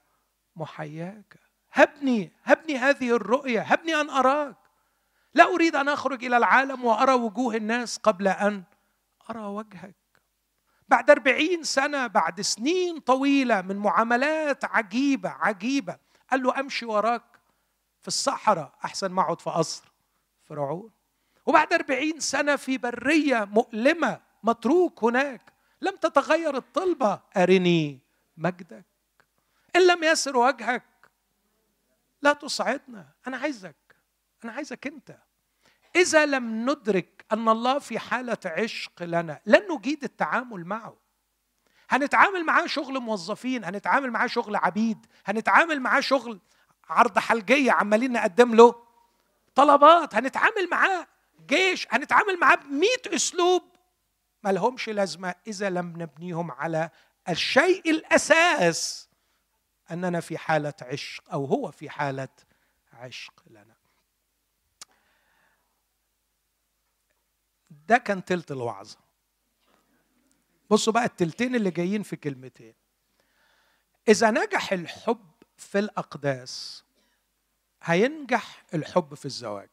محياك. 0.56 1.40
هبني 1.72 2.32
هبني 2.44 2.78
هذه 2.78 3.16
الرؤيه 3.16 3.60
هبني 3.60 3.94
أن 3.94 4.10
أراك. 4.10 4.56
لا 5.34 5.44
أريد 5.44 5.76
أن 5.76 5.88
أخرج 5.88 6.24
إلى 6.24 6.36
العالم 6.36 6.84
وأرى 6.84 7.12
وجوه 7.12 7.56
الناس 7.56 7.98
قبل 7.98 8.28
أن 8.28 8.62
أرى 9.30 9.44
وجهك. 9.44 9.96
بعد 10.88 11.10
أربعين 11.10 11.62
سنة 11.62 12.06
بعد 12.06 12.40
سنين 12.40 13.00
طويلة 13.00 13.60
من 13.60 13.76
معاملات 13.76 14.64
عجيبة 14.64 15.28
عجيبة 15.28 15.98
قال 16.30 16.42
له 16.42 16.60
أمشي 16.60 16.86
وراك 16.86 17.40
في 18.00 18.08
الصحراء 18.08 18.72
أحسن 18.84 19.12
ما 19.12 19.22
أقعد 19.22 19.40
في 19.40 19.50
قصر 19.50 19.92
فرعون. 20.44 21.01
وبعد 21.46 21.72
أربعين 21.72 22.20
سنة 22.20 22.56
في 22.56 22.78
برية 22.78 23.44
مؤلمة 23.44 24.20
متروك 24.42 25.04
هناك. 25.04 25.52
لم 25.80 25.96
تتغير 25.96 26.56
الطلبة. 26.56 27.20
أرني 27.36 28.00
مجدك. 28.36 28.84
إن 29.76 29.86
لم 29.86 30.04
يسر 30.04 30.36
وجهك 30.36 30.82
لا 32.22 32.32
تصعدنا. 32.32 33.06
أنا 33.26 33.36
عايزك 33.36 33.76
أنا 34.44 34.52
عايزك 34.52 34.86
أنت. 34.86 35.16
إذا 35.96 36.26
لم 36.26 36.70
ندرك 36.70 37.24
أن 37.32 37.48
الله 37.48 37.78
في 37.78 37.98
حالة 37.98 38.38
عشق 38.46 39.02
لنا 39.02 39.40
لن 39.46 39.62
نجيد 39.72 40.04
التعامل 40.04 40.64
معه. 40.64 40.96
هنتعامل 41.90 42.44
معاه 42.44 42.66
شغل 42.66 42.98
موظفين 43.00 43.64
هنتعامل 43.64 44.10
معاه 44.10 44.26
شغل 44.26 44.56
عبيد 44.56 45.06
هنتعامل 45.26 45.80
معاه 45.80 46.00
شغل 46.00 46.40
عرض 46.88 47.18
حلقية 47.18 47.72
عمالين 47.72 48.12
نقدم 48.12 48.54
له 48.54 48.74
طلبات 49.54 50.14
هنتعامل 50.14 50.68
معاه. 50.70 51.06
جيش 51.46 51.86
هنتعامل 51.90 52.38
معاه 52.40 52.54
بمئة 52.56 53.14
أسلوب 53.14 53.62
ما 54.42 54.52
لهمش 54.52 54.88
لازمة 54.88 55.34
إذا 55.46 55.70
لم 55.70 56.02
نبنيهم 56.02 56.50
على 56.50 56.90
الشيء 57.28 57.90
الأساس 57.90 59.08
أننا 59.90 60.20
في 60.20 60.38
حالة 60.38 60.74
عشق 60.82 61.32
أو 61.32 61.44
هو 61.44 61.70
في 61.70 61.90
حالة 61.90 62.28
عشق 62.92 63.42
لنا. 63.46 63.76
ده 67.70 67.98
كان 67.98 68.24
تلت 68.24 68.50
الوعظة. 68.52 68.98
بصوا 70.70 70.92
بقى 70.92 71.04
التلتين 71.04 71.54
اللي 71.54 71.70
جايين 71.70 72.02
في 72.02 72.16
كلمتين. 72.16 72.74
إذا 74.08 74.30
نجح 74.30 74.72
الحب 74.72 75.30
في 75.56 75.78
الأقداس 75.78 76.84
هينجح 77.82 78.64
الحب 78.74 79.14
في 79.14 79.26
الزواج. 79.26 79.68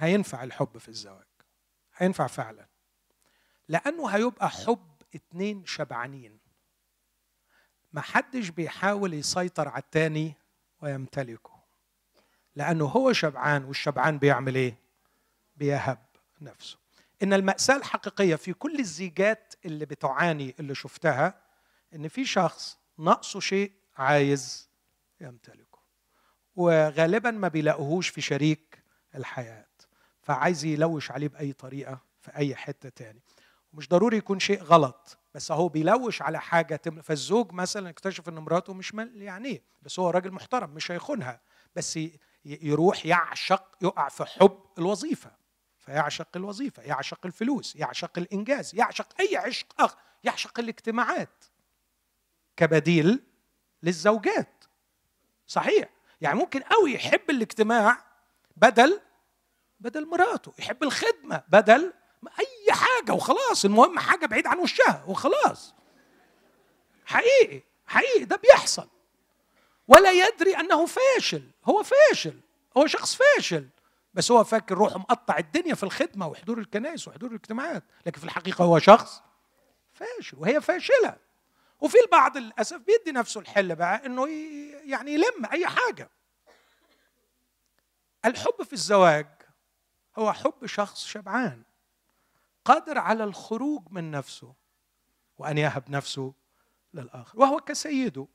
هينفع 0.00 0.44
الحب 0.44 0.78
في 0.78 0.88
الزواج. 0.88 1.26
هينفع 1.96 2.26
فعلا. 2.26 2.66
لأنه 3.68 4.08
هيبقى 4.08 4.50
حب 4.50 5.02
اتنين 5.14 5.66
شبعانين. 5.66 6.38
محدش 7.92 8.48
بيحاول 8.48 9.14
يسيطر 9.14 9.68
على 9.68 9.82
التاني 9.82 10.34
ويمتلكه. 10.82 11.60
لأنه 12.56 12.84
هو 12.84 13.12
شبعان 13.12 13.64
والشبعان 13.64 14.18
بيعمل 14.18 14.54
إيه؟ 14.54 14.74
بيهب 15.56 16.06
نفسه. 16.40 16.78
إن 17.22 17.32
المأساة 17.32 17.76
الحقيقية 17.76 18.36
في 18.36 18.52
كل 18.52 18.78
الزيجات 18.78 19.54
اللي 19.64 19.86
بتعاني 19.86 20.54
اللي 20.60 20.74
شفتها 20.74 21.42
إن 21.94 22.08
في 22.08 22.24
شخص 22.24 22.78
ناقصه 22.98 23.40
شيء 23.40 23.72
عايز 23.96 24.70
يمتلكه. 25.20 25.78
وغالبا 26.56 27.30
ما 27.30 27.48
بيلاقوهوش 27.48 28.08
في 28.08 28.20
شريك 28.20 28.82
الحياة. 29.14 29.69
فعايز 30.22 30.64
يلوش 30.64 31.10
عليه 31.10 31.28
بأي 31.28 31.52
طريقة 31.52 32.00
في 32.20 32.36
أي 32.36 32.54
حتة 32.56 32.88
تاني. 32.88 33.22
ومش 33.72 33.88
ضروري 33.88 34.16
يكون 34.16 34.38
شيء 34.38 34.62
غلط 34.62 35.18
بس 35.34 35.52
هو 35.52 35.68
بيلوش 35.68 36.22
على 36.22 36.40
حاجة 36.40 36.76
تم... 36.76 37.02
فالزوج 37.02 37.52
مثلا 37.52 37.90
اكتشف 37.90 38.28
إن 38.28 38.34
مراته 38.34 38.74
مش 38.74 38.92
يعني 39.14 39.62
بس 39.82 39.98
هو 39.98 40.10
راجل 40.10 40.30
محترم 40.32 40.70
مش 40.70 40.90
هيخونها 40.90 41.40
بس 41.76 41.98
يروح 42.44 43.06
يعشق 43.06 43.76
يقع 43.82 44.08
في 44.08 44.24
حب 44.24 44.58
الوظيفة 44.78 45.30
فيعشق 45.78 46.28
الوظيفة 46.36 46.82
يعشق 46.82 47.26
الفلوس 47.26 47.76
يعشق 47.76 48.18
الإنجاز 48.18 48.74
يعشق 48.74 49.08
أي 49.20 49.36
عشق 49.36 49.80
أخ 49.80 49.96
يعشق 50.24 50.60
الاجتماعات. 50.60 51.44
كبديل 52.56 53.22
للزوجات. 53.82 54.64
صحيح. 55.46 55.88
يعني 56.20 56.38
ممكن 56.38 56.60
قوي 56.60 56.94
يحب 56.94 57.30
الاجتماع 57.30 58.04
بدل 58.56 59.00
بدل 59.80 60.06
مراته 60.06 60.52
يحب 60.58 60.82
الخدمة 60.82 61.42
بدل 61.48 61.92
أي 62.38 62.72
حاجة 62.72 63.12
وخلاص 63.12 63.64
المهم 63.64 63.98
حاجة 63.98 64.26
بعيد 64.26 64.46
عن 64.46 64.58
وشها 64.58 65.04
وخلاص. 65.08 65.74
حقيقي 67.06 67.62
حقيقي 67.86 68.24
ده 68.24 68.36
بيحصل. 68.36 68.88
ولا 69.88 70.12
يدري 70.12 70.56
أنه 70.56 70.86
فاشل 70.86 71.42
هو 71.64 71.82
فاشل 71.82 72.40
هو 72.76 72.86
شخص 72.86 73.14
فاشل 73.16 73.68
بس 74.14 74.30
هو 74.30 74.44
فاكر 74.44 74.74
روحه 74.74 74.98
مقطع 74.98 75.38
الدنيا 75.38 75.74
في 75.74 75.82
الخدمة 75.82 76.26
وحضور 76.28 76.58
الكنائس 76.58 77.08
وحضور 77.08 77.30
الاجتماعات 77.30 77.82
لكن 78.06 78.18
في 78.18 78.24
الحقيقة 78.24 78.64
هو 78.64 78.78
شخص 78.78 79.22
فاشل 79.92 80.36
وهي 80.38 80.60
فاشلة. 80.60 81.16
وفي 81.80 81.96
البعض 82.00 82.36
للأسف 82.36 82.76
بيدي 82.76 83.12
نفسه 83.12 83.40
الحل 83.40 83.74
بقى 83.74 84.06
إنه 84.06 84.28
يعني 84.84 85.12
يلم 85.14 85.46
أي 85.52 85.66
حاجة. 85.66 86.10
الحب 88.24 88.62
في 88.62 88.72
الزواج 88.72 89.26
هو 90.18 90.32
حب 90.32 90.66
شخص 90.66 91.04
شبعان 91.04 91.62
قادر 92.64 92.98
على 92.98 93.24
الخروج 93.24 93.82
من 93.90 94.10
نفسه 94.10 94.54
وأن 95.38 95.58
يهب 95.58 95.90
نفسه 95.90 96.34
للآخر 96.94 97.40
وهو 97.40 97.60
كسيده. 97.60 98.26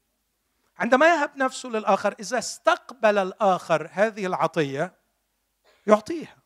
عندما 0.78 1.06
يهب 1.06 1.38
نفسه 1.38 1.70
للآخر 1.70 2.16
إذا 2.20 2.38
استقبل 2.38 3.18
الآخر 3.18 3.90
هذه 3.92 4.26
العطية 4.26 4.94
يعطيها 5.88 6.38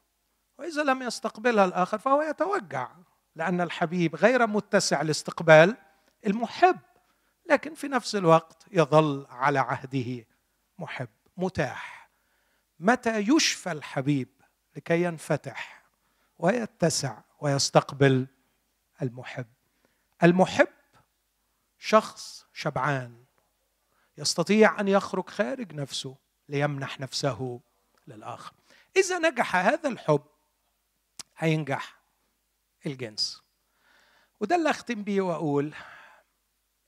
وإذا 0.58 0.84
لم 0.84 1.02
يستقبلها 1.02 1.66
الآخر 1.66 1.98
فهو 1.98 2.22
يتوجع 2.22 2.92
لأن 3.36 3.62
الحبيب 3.62 4.16
غير 4.16 4.48
متسع 4.48 5.02
لاستقبال 5.02 5.78
المحب 6.28 6.80
لكن 7.50 7.74
في 7.74 7.88
نفس 7.88 8.16
الوقت 8.16 8.66
يظل 8.72 9.28
على 9.30 9.60
عهده 9.60 10.26
محب 10.80 11.10
متاح. 11.38 12.10
متى 12.80 13.18
يشفى 13.18 13.72
الحبيب 13.72 14.28
لكي 14.80 15.04
ينفتح 15.04 15.84
ويتسع 16.38 17.22
ويستقبل 17.40 18.28
المحب. 19.02 19.46
المحب 20.24 20.68
شخص 21.78 22.46
شبعان 22.54 23.24
يستطيع 24.18 24.80
أن 24.80 24.88
يخرج 24.88 25.30
خارج 25.30 25.74
نفسه 25.74 26.16
ليمنح 26.50 27.00
نفسه 27.00 27.60
للآخر. 28.08 28.54
إذا 28.98 29.20
نجح 29.20 29.56
هذا 29.56 29.90
الحب 29.90 30.26
هينجح 31.38 32.00
الجنس. 32.86 33.42
وده 34.40 34.56
اللي 34.56 34.70
أختم 34.70 35.04
بيه 35.04 35.22
وأقول 35.22 35.74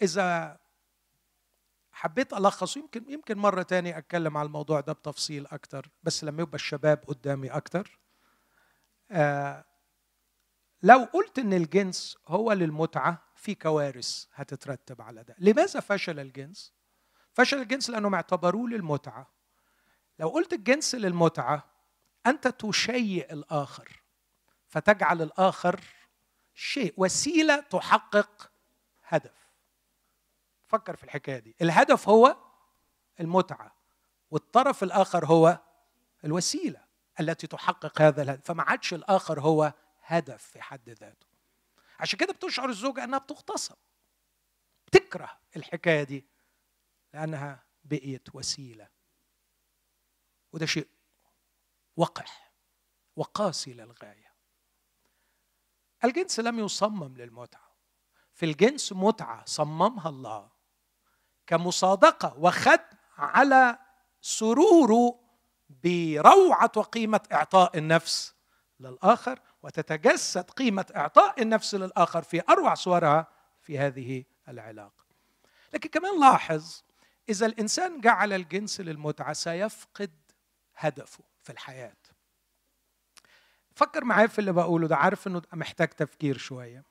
إذا 0.01 0.59
حبيت 2.01 2.33
ألخص 2.33 2.77
يمكن 2.77 3.05
يمكن 3.11 3.37
مرة 3.37 3.61
تاني 3.61 3.97
أتكلم 3.97 4.37
على 4.37 4.45
الموضوع 4.45 4.79
ده 4.79 4.93
بتفصيل 4.93 5.47
أكتر 5.47 5.89
بس 6.03 6.23
لما 6.23 6.41
يبقى 6.41 6.55
الشباب 6.55 7.03
قدامي 7.07 7.47
أكتر. 7.49 7.99
آه 9.11 9.65
لو 10.83 11.07
قلت 11.13 11.39
إن 11.39 11.53
الجنس 11.53 12.17
هو 12.27 12.51
للمتعة 12.51 13.23
في 13.35 13.55
كوارث 13.55 14.25
هتترتب 14.33 15.01
على 15.01 15.23
ده. 15.23 15.35
لماذا 15.39 15.79
فشل 15.79 16.19
الجنس؟ 16.19 16.73
فشل 17.33 17.57
الجنس 17.61 17.89
لانهم 17.89 18.15
اعتبروه 18.15 18.69
للمتعة. 18.69 19.31
لو 20.19 20.29
قلت 20.29 20.53
الجنس 20.53 20.95
للمتعة 20.95 21.63
أنت 22.25 22.47
تشيء 22.47 23.33
الآخر 23.33 24.01
فتجعل 24.67 25.21
الآخر 25.21 25.81
شيء 26.53 26.93
وسيلة 26.97 27.59
تحقق 27.59 28.51
هدف. 29.07 29.40
فكر 30.71 30.95
في 30.95 31.03
الحكاية 31.03 31.39
دي. 31.39 31.55
الهدف 31.61 32.09
هو 32.09 32.37
المتعة 33.19 33.75
والطرف 34.31 34.83
الآخر 34.83 35.25
هو 35.25 35.59
الوسيلة 36.23 36.85
التي 37.19 37.47
تحقق 37.47 38.01
هذا 38.01 38.21
الهدف. 38.21 38.45
فما 38.45 38.63
عادش 38.63 38.93
الآخر 38.93 39.41
هو 39.41 39.73
هدف 40.01 40.43
في 40.43 40.61
حد 40.61 40.89
ذاته. 40.89 41.27
عشان 41.99 42.19
كده 42.19 42.33
بتشعر 42.33 42.69
الزوجة 42.69 43.03
إنها 43.03 43.19
بتغتصب 43.19 43.75
تكره 44.91 45.39
الحكاية 45.55 46.03
دي 46.03 46.25
لأنها 47.13 47.63
بقيت 47.83 48.35
وسيلة. 48.35 48.89
وده 50.53 50.65
شيء 50.65 50.87
وقح 51.97 52.51
وقاسي 53.15 53.73
للغاية. 53.73 54.31
الجنس 56.03 56.39
لم 56.39 56.59
يصمم 56.59 57.17
للمتعة. 57.17 57.71
في 58.33 58.45
الجنس 58.45 58.93
متعة 58.93 59.45
صممها 59.45 60.09
الله. 60.09 60.50
كمصادقة 61.47 62.35
وختم 62.37 62.97
على 63.17 63.77
سروره 64.21 65.19
بروعة 65.83 66.71
وقيمة 66.75 67.21
إعطاء 67.31 67.77
النفس 67.77 68.33
للآخر 68.79 69.39
وتتجسد 69.63 70.49
قيمة 70.49 70.85
إعطاء 70.95 71.41
النفس 71.41 71.75
للآخر 71.75 72.21
في 72.21 72.41
أروع 72.49 72.73
صورها 72.73 73.27
في 73.61 73.79
هذه 73.79 74.23
العلاقة. 74.47 75.05
لكن 75.73 75.89
كمان 75.89 76.19
لاحظ 76.19 76.81
إذا 77.29 77.45
الإنسان 77.45 78.01
جعل 78.01 78.33
الجنس 78.33 78.81
للمتعة 78.81 79.33
سيفقد 79.33 80.11
هدفه 80.75 81.23
في 81.43 81.49
الحياة. 81.51 81.95
فكر 83.75 84.03
معايا 84.03 84.27
في 84.27 84.39
اللي 84.39 84.51
بقوله 84.51 84.87
ده 84.87 84.95
عارف 84.95 85.27
إنه 85.27 85.41
محتاج 85.53 85.87
تفكير 85.87 86.37
شوية. 86.37 86.83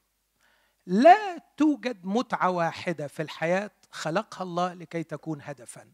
لا 0.86 1.38
توجد 1.56 2.04
متعة 2.06 2.50
واحدة 2.50 3.06
في 3.06 3.22
الحياة 3.22 3.70
خلقها 3.90 4.42
الله 4.42 4.74
لكي 4.74 5.02
تكون 5.02 5.42
هدفا. 5.42 5.92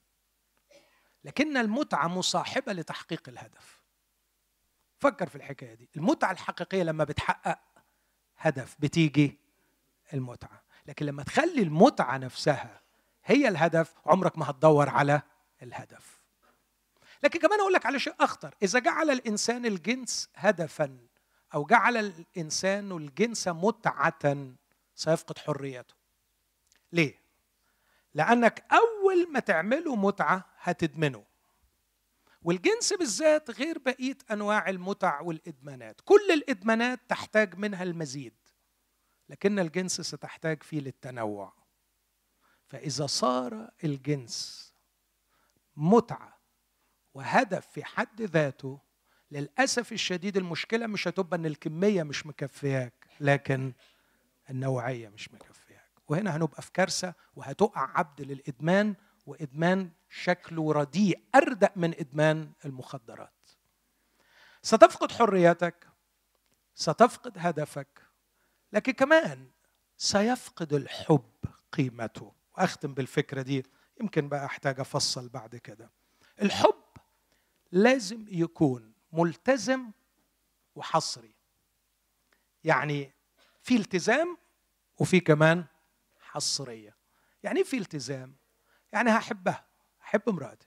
لكن 1.24 1.56
المتعة 1.56 2.08
مصاحبة 2.08 2.72
لتحقيق 2.72 3.28
الهدف. 3.28 3.82
فكر 4.98 5.28
في 5.28 5.36
الحكاية 5.36 5.74
دي. 5.74 5.90
المتعة 5.96 6.32
الحقيقية 6.32 6.82
لما 6.82 7.04
بتحقق 7.04 7.58
هدف 8.36 8.76
بتيجي 8.78 9.38
المتعة. 10.12 10.62
لكن 10.86 11.06
لما 11.06 11.22
تخلي 11.22 11.62
المتعة 11.62 12.18
نفسها 12.18 12.80
هي 13.24 13.48
الهدف 13.48 13.94
عمرك 14.06 14.38
ما 14.38 14.50
هتدور 14.50 14.88
على 14.88 15.22
الهدف. 15.62 16.20
لكن 17.22 17.40
كمان 17.40 17.60
أقول 17.60 17.72
لك 17.72 17.86
على 17.86 17.98
شيء 17.98 18.14
أخطر. 18.20 18.54
إذا 18.62 18.78
جعل 18.78 19.10
الإنسان 19.10 19.66
الجنس 19.66 20.30
هدفا 20.34 20.98
أو 21.54 21.64
جعل 21.64 21.96
الإنسان 21.96 22.92
الجنس 22.92 23.48
متعة 23.48 24.54
سيفقد 24.94 25.38
حريته. 25.38 25.94
ليه؟ 26.92 27.25
لأنك 28.16 28.64
أول 28.72 29.32
ما 29.32 29.40
تعمله 29.40 29.96
متعة 29.96 30.44
هتدمنه. 30.58 31.24
والجنس 32.42 32.92
بالذات 32.92 33.50
غير 33.50 33.78
بقية 33.78 34.18
أنواع 34.30 34.68
المتع 34.68 35.20
والإدمانات. 35.20 36.00
كل 36.04 36.30
الإدمانات 36.32 37.00
تحتاج 37.08 37.54
منها 37.58 37.82
المزيد 37.82 38.34
لكن 39.28 39.58
الجنس 39.58 40.00
ستحتاج 40.00 40.62
فيه 40.62 40.80
للتنوع. 40.80 41.52
فإذا 42.66 43.06
صار 43.06 43.70
الجنس 43.84 44.66
متعه 45.76 46.38
وهدف 47.14 47.66
في 47.66 47.84
حد 47.84 48.22
ذاته 48.22 48.80
للأسف 49.30 49.92
الشديد 49.92 50.36
المشكلة 50.36 50.86
مش 50.86 51.08
هتبقى 51.08 51.36
إن 51.38 51.46
الكمية 51.46 52.02
مش 52.02 52.26
مكفياك 52.26 53.06
لكن 53.20 53.72
النوعية 54.50 55.08
مش 55.08 55.32
مكفياك 55.32 55.55
وهنا 56.08 56.36
هنبقى 56.36 56.62
في 56.62 56.72
كارثة 56.72 57.14
وهتقع 57.36 57.98
عبد 57.98 58.20
للإدمان 58.22 58.94
وإدمان 59.26 59.90
شكله 60.08 60.72
رديء 60.72 61.22
أردأ 61.34 61.70
من 61.76 61.94
إدمان 61.94 62.52
المخدرات. 62.64 63.32
ستفقد 64.62 65.12
حريتك 65.12 65.88
ستفقد 66.74 67.32
هدفك 67.36 68.02
لكن 68.72 68.92
كمان 68.92 69.50
سيفقد 69.96 70.72
الحب 70.72 71.30
قيمته. 71.72 72.32
وأختم 72.58 72.94
بالفكرة 72.94 73.42
دي 73.42 73.66
يمكن 74.00 74.28
بقى 74.28 74.46
أحتاج 74.46 74.80
أفصل 74.80 75.28
بعد 75.28 75.56
كده. 75.56 75.90
الحب 76.42 76.82
لازم 77.72 78.24
يكون 78.28 78.92
ملتزم 79.12 79.90
وحصري. 80.74 81.34
يعني 82.64 83.12
في 83.62 83.76
التزام 83.76 84.36
وفي 84.98 85.20
كمان 85.20 85.64
حصرية. 86.36 86.96
يعني 87.42 87.58
إيه 87.58 87.64
في 87.64 87.78
التزام؟ 87.78 88.36
يعني 88.92 89.10
هحبها 89.10 89.66
احب 90.02 90.28
امرأتي. 90.28 90.66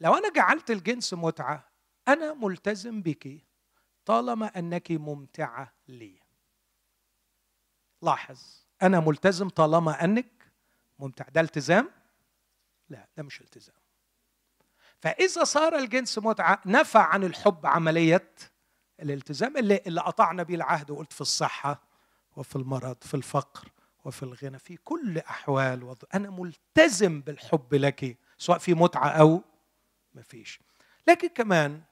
لو 0.00 0.14
أنا 0.14 0.32
جعلت 0.32 0.70
الجنس 0.70 1.14
متعة 1.14 1.68
أنا 2.08 2.34
ملتزم 2.34 3.02
بك 3.02 3.44
طالما 4.04 4.58
أنك 4.58 4.90
ممتعة 4.90 5.72
لي. 5.88 6.20
لاحظ 8.02 8.40
أنا 8.82 9.00
ملتزم 9.00 9.48
طالما 9.48 10.04
أنك 10.04 10.52
ممتع. 10.98 11.28
ده 11.28 11.40
التزام؟ 11.40 11.90
لا 12.88 13.08
ده 13.16 13.22
مش 13.22 13.40
التزام. 13.40 13.76
فإذا 15.00 15.44
صار 15.44 15.76
الجنس 15.76 16.18
متعة 16.18 16.60
نفى 16.66 16.98
عن 16.98 17.24
الحب 17.24 17.66
عملية 17.66 18.32
الالتزام 19.00 19.56
اللي 19.56 19.80
اللي 19.86 20.00
قطعنا 20.00 20.42
به 20.42 20.54
العهد 20.54 20.90
وقلت 20.90 21.12
في 21.12 21.20
الصحة 21.20 21.82
وفي 22.36 22.56
المرض 22.56 22.96
في 23.02 23.14
الفقر 23.14 23.68
وفي 24.04 24.22
الغنى 24.22 24.58
في 24.58 24.76
كل 24.76 25.18
أحوال 25.18 25.82
وض... 25.82 26.04
أنا 26.14 26.30
ملتزم 26.30 27.20
بالحب 27.20 27.74
لك 27.74 28.18
سواء 28.38 28.58
في 28.58 28.74
متعة 28.74 29.08
أو 29.08 29.42
ما 30.14 30.22
فيش. 30.22 30.60
لكن 31.08 31.28
كمان 31.28 31.82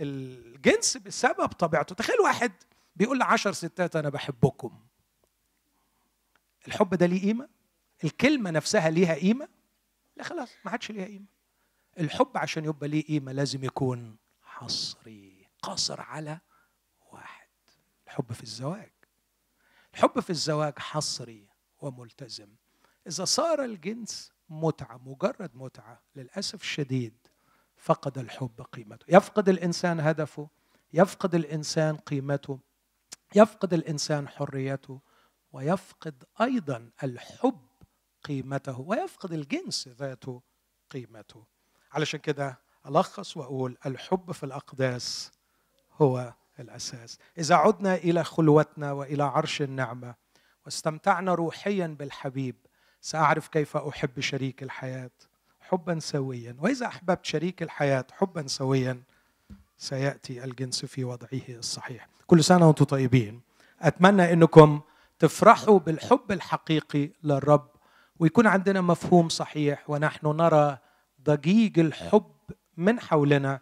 الجنس 0.00 0.96
بسبب 0.96 1.46
طبيعته. 1.48 1.94
تخيل 1.94 2.20
واحد 2.20 2.52
بيقول 2.96 3.18
لعشر 3.18 3.52
ستات 3.52 3.96
أنا 3.96 4.08
بحبكم. 4.08 4.80
الحب 6.68 6.94
ده 6.94 7.06
ليه 7.06 7.22
قيمة؟ 7.22 7.48
الكلمة 8.04 8.50
نفسها 8.50 8.90
ليها 8.90 9.14
قيمة؟ 9.14 9.48
لا 10.16 10.24
خلاص 10.24 10.50
ما 10.64 10.70
عادش 10.70 10.90
ليها 10.90 11.04
قيمة. 11.06 11.26
الحب 11.98 12.30
عشان 12.36 12.64
يبقى 12.64 12.88
ليه 12.88 13.06
قيمة 13.06 13.32
لازم 13.32 13.64
يكون 13.64 14.16
حصري 14.42 15.46
قاصر 15.62 16.00
على 16.00 16.40
واحد. 17.12 17.48
الحب 18.06 18.32
في 18.32 18.42
الزواج. 18.42 18.92
الحب 19.98 20.20
في 20.20 20.30
الزواج 20.30 20.78
حصري 20.78 21.48
وملتزم. 21.80 22.48
إذا 23.06 23.24
صار 23.24 23.64
الجنس 23.64 24.32
متعة 24.48 25.00
مجرد 25.04 25.50
متعة 25.54 26.02
للأسف 26.16 26.62
الشديد 26.62 27.14
فقد 27.76 28.18
الحب 28.18 28.60
قيمته. 28.72 29.04
يفقد 29.08 29.48
الإنسان 29.48 30.00
هدفه 30.00 30.48
يفقد 30.92 31.34
الإنسان 31.34 31.96
قيمته 31.96 32.58
يفقد 33.34 33.74
الإنسان 33.74 34.28
حريته 34.28 35.00
ويفقد 35.52 36.24
أيضا 36.40 36.90
الحب 37.02 37.68
قيمته 38.24 38.80
ويفقد 38.80 39.32
الجنس 39.32 39.88
ذاته 39.88 40.42
قيمته. 40.90 41.44
علشان 41.92 42.20
كده 42.20 42.58
ألخص 42.86 43.36
وأقول 43.36 43.78
الحب 43.86 44.32
في 44.32 44.44
الأقداس 44.44 45.32
هو 45.92 46.34
الأساس. 46.60 47.18
إذا 47.38 47.54
عدنا 47.54 47.94
إلى 47.94 48.24
خلوتنا 48.24 48.92
وإلى 48.92 49.22
عرش 49.22 49.62
النعمة 49.62 50.14
واستمتعنا 50.64 51.34
روحيا 51.34 51.86
بالحبيب 51.86 52.54
سأعرف 53.00 53.48
كيف 53.48 53.76
أحب 53.76 54.20
شريك 54.20 54.62
الحياة 54.62 55.10
حبا 55.60 55.98
سويا. 55.98 56.56
وإذا 56.58 56.86
أحببت 56.86 57.24
شريك 57.24 57.62
الحياة 57.62 58.04
حبا 58.12 58.46
سويا 58.46 59.02
سيأتي 59.78 60.44
الجنس 60.44 60.84
في 60.84 61.04
وضعه 61.04 61.48
الصحيح. 61.48 62.08
كل 62.26 62.44
سنة 62.44 62.66
وأنتم 62.66 62.84
طيبين. 62.84 63.40
أتمنى 63.80 64.32
إنكم 64.32 64.80
تفرحوا 65.18 65.78
بالحب 65.78 66.32
الحقيقي 66.32 67.10
للرب 67.22 67.68
ويكون 68.18 68.46
عندنا 68.46 68.80
مفهوم 68.80 69.28
صحيح 69.28 69.90
ونحن 69.90 70.26
نرى 70.26 70.78
ضجيج 71.24 71.78
الحب 71.78 72.32
من 72.76 73.00
حولنا. 73.00 73.60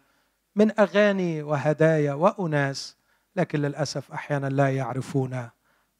من 0.57 0.79
أغاني 0.79 1.43
وهدايا 1.43 2.13
وأناس 2.13 2.97
لكن 3.35 3.61
للأسف 3.61 4.11
أحيانا 4.11 4.47
لا 4.47 4.75
يعرفون 4.75 5.49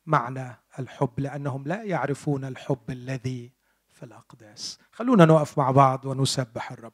معنى 0.06 0.56
الحب 0.80 1.10
لأنهم 1.18 1.64
لا 1.66 1.84
يعرفون 1.84 2.46
الحب 2.46 2.90
الذي 2.90 3.52
في 3.92 4.04
الأقداس. 4.04 4.80
خلونا 4.92 5.26
نقف 5.26 5.58
مع 5.58 5.72
بعض 5.72 6.06
ونسبح 6.06 6.72
الرب. 6.72 6.94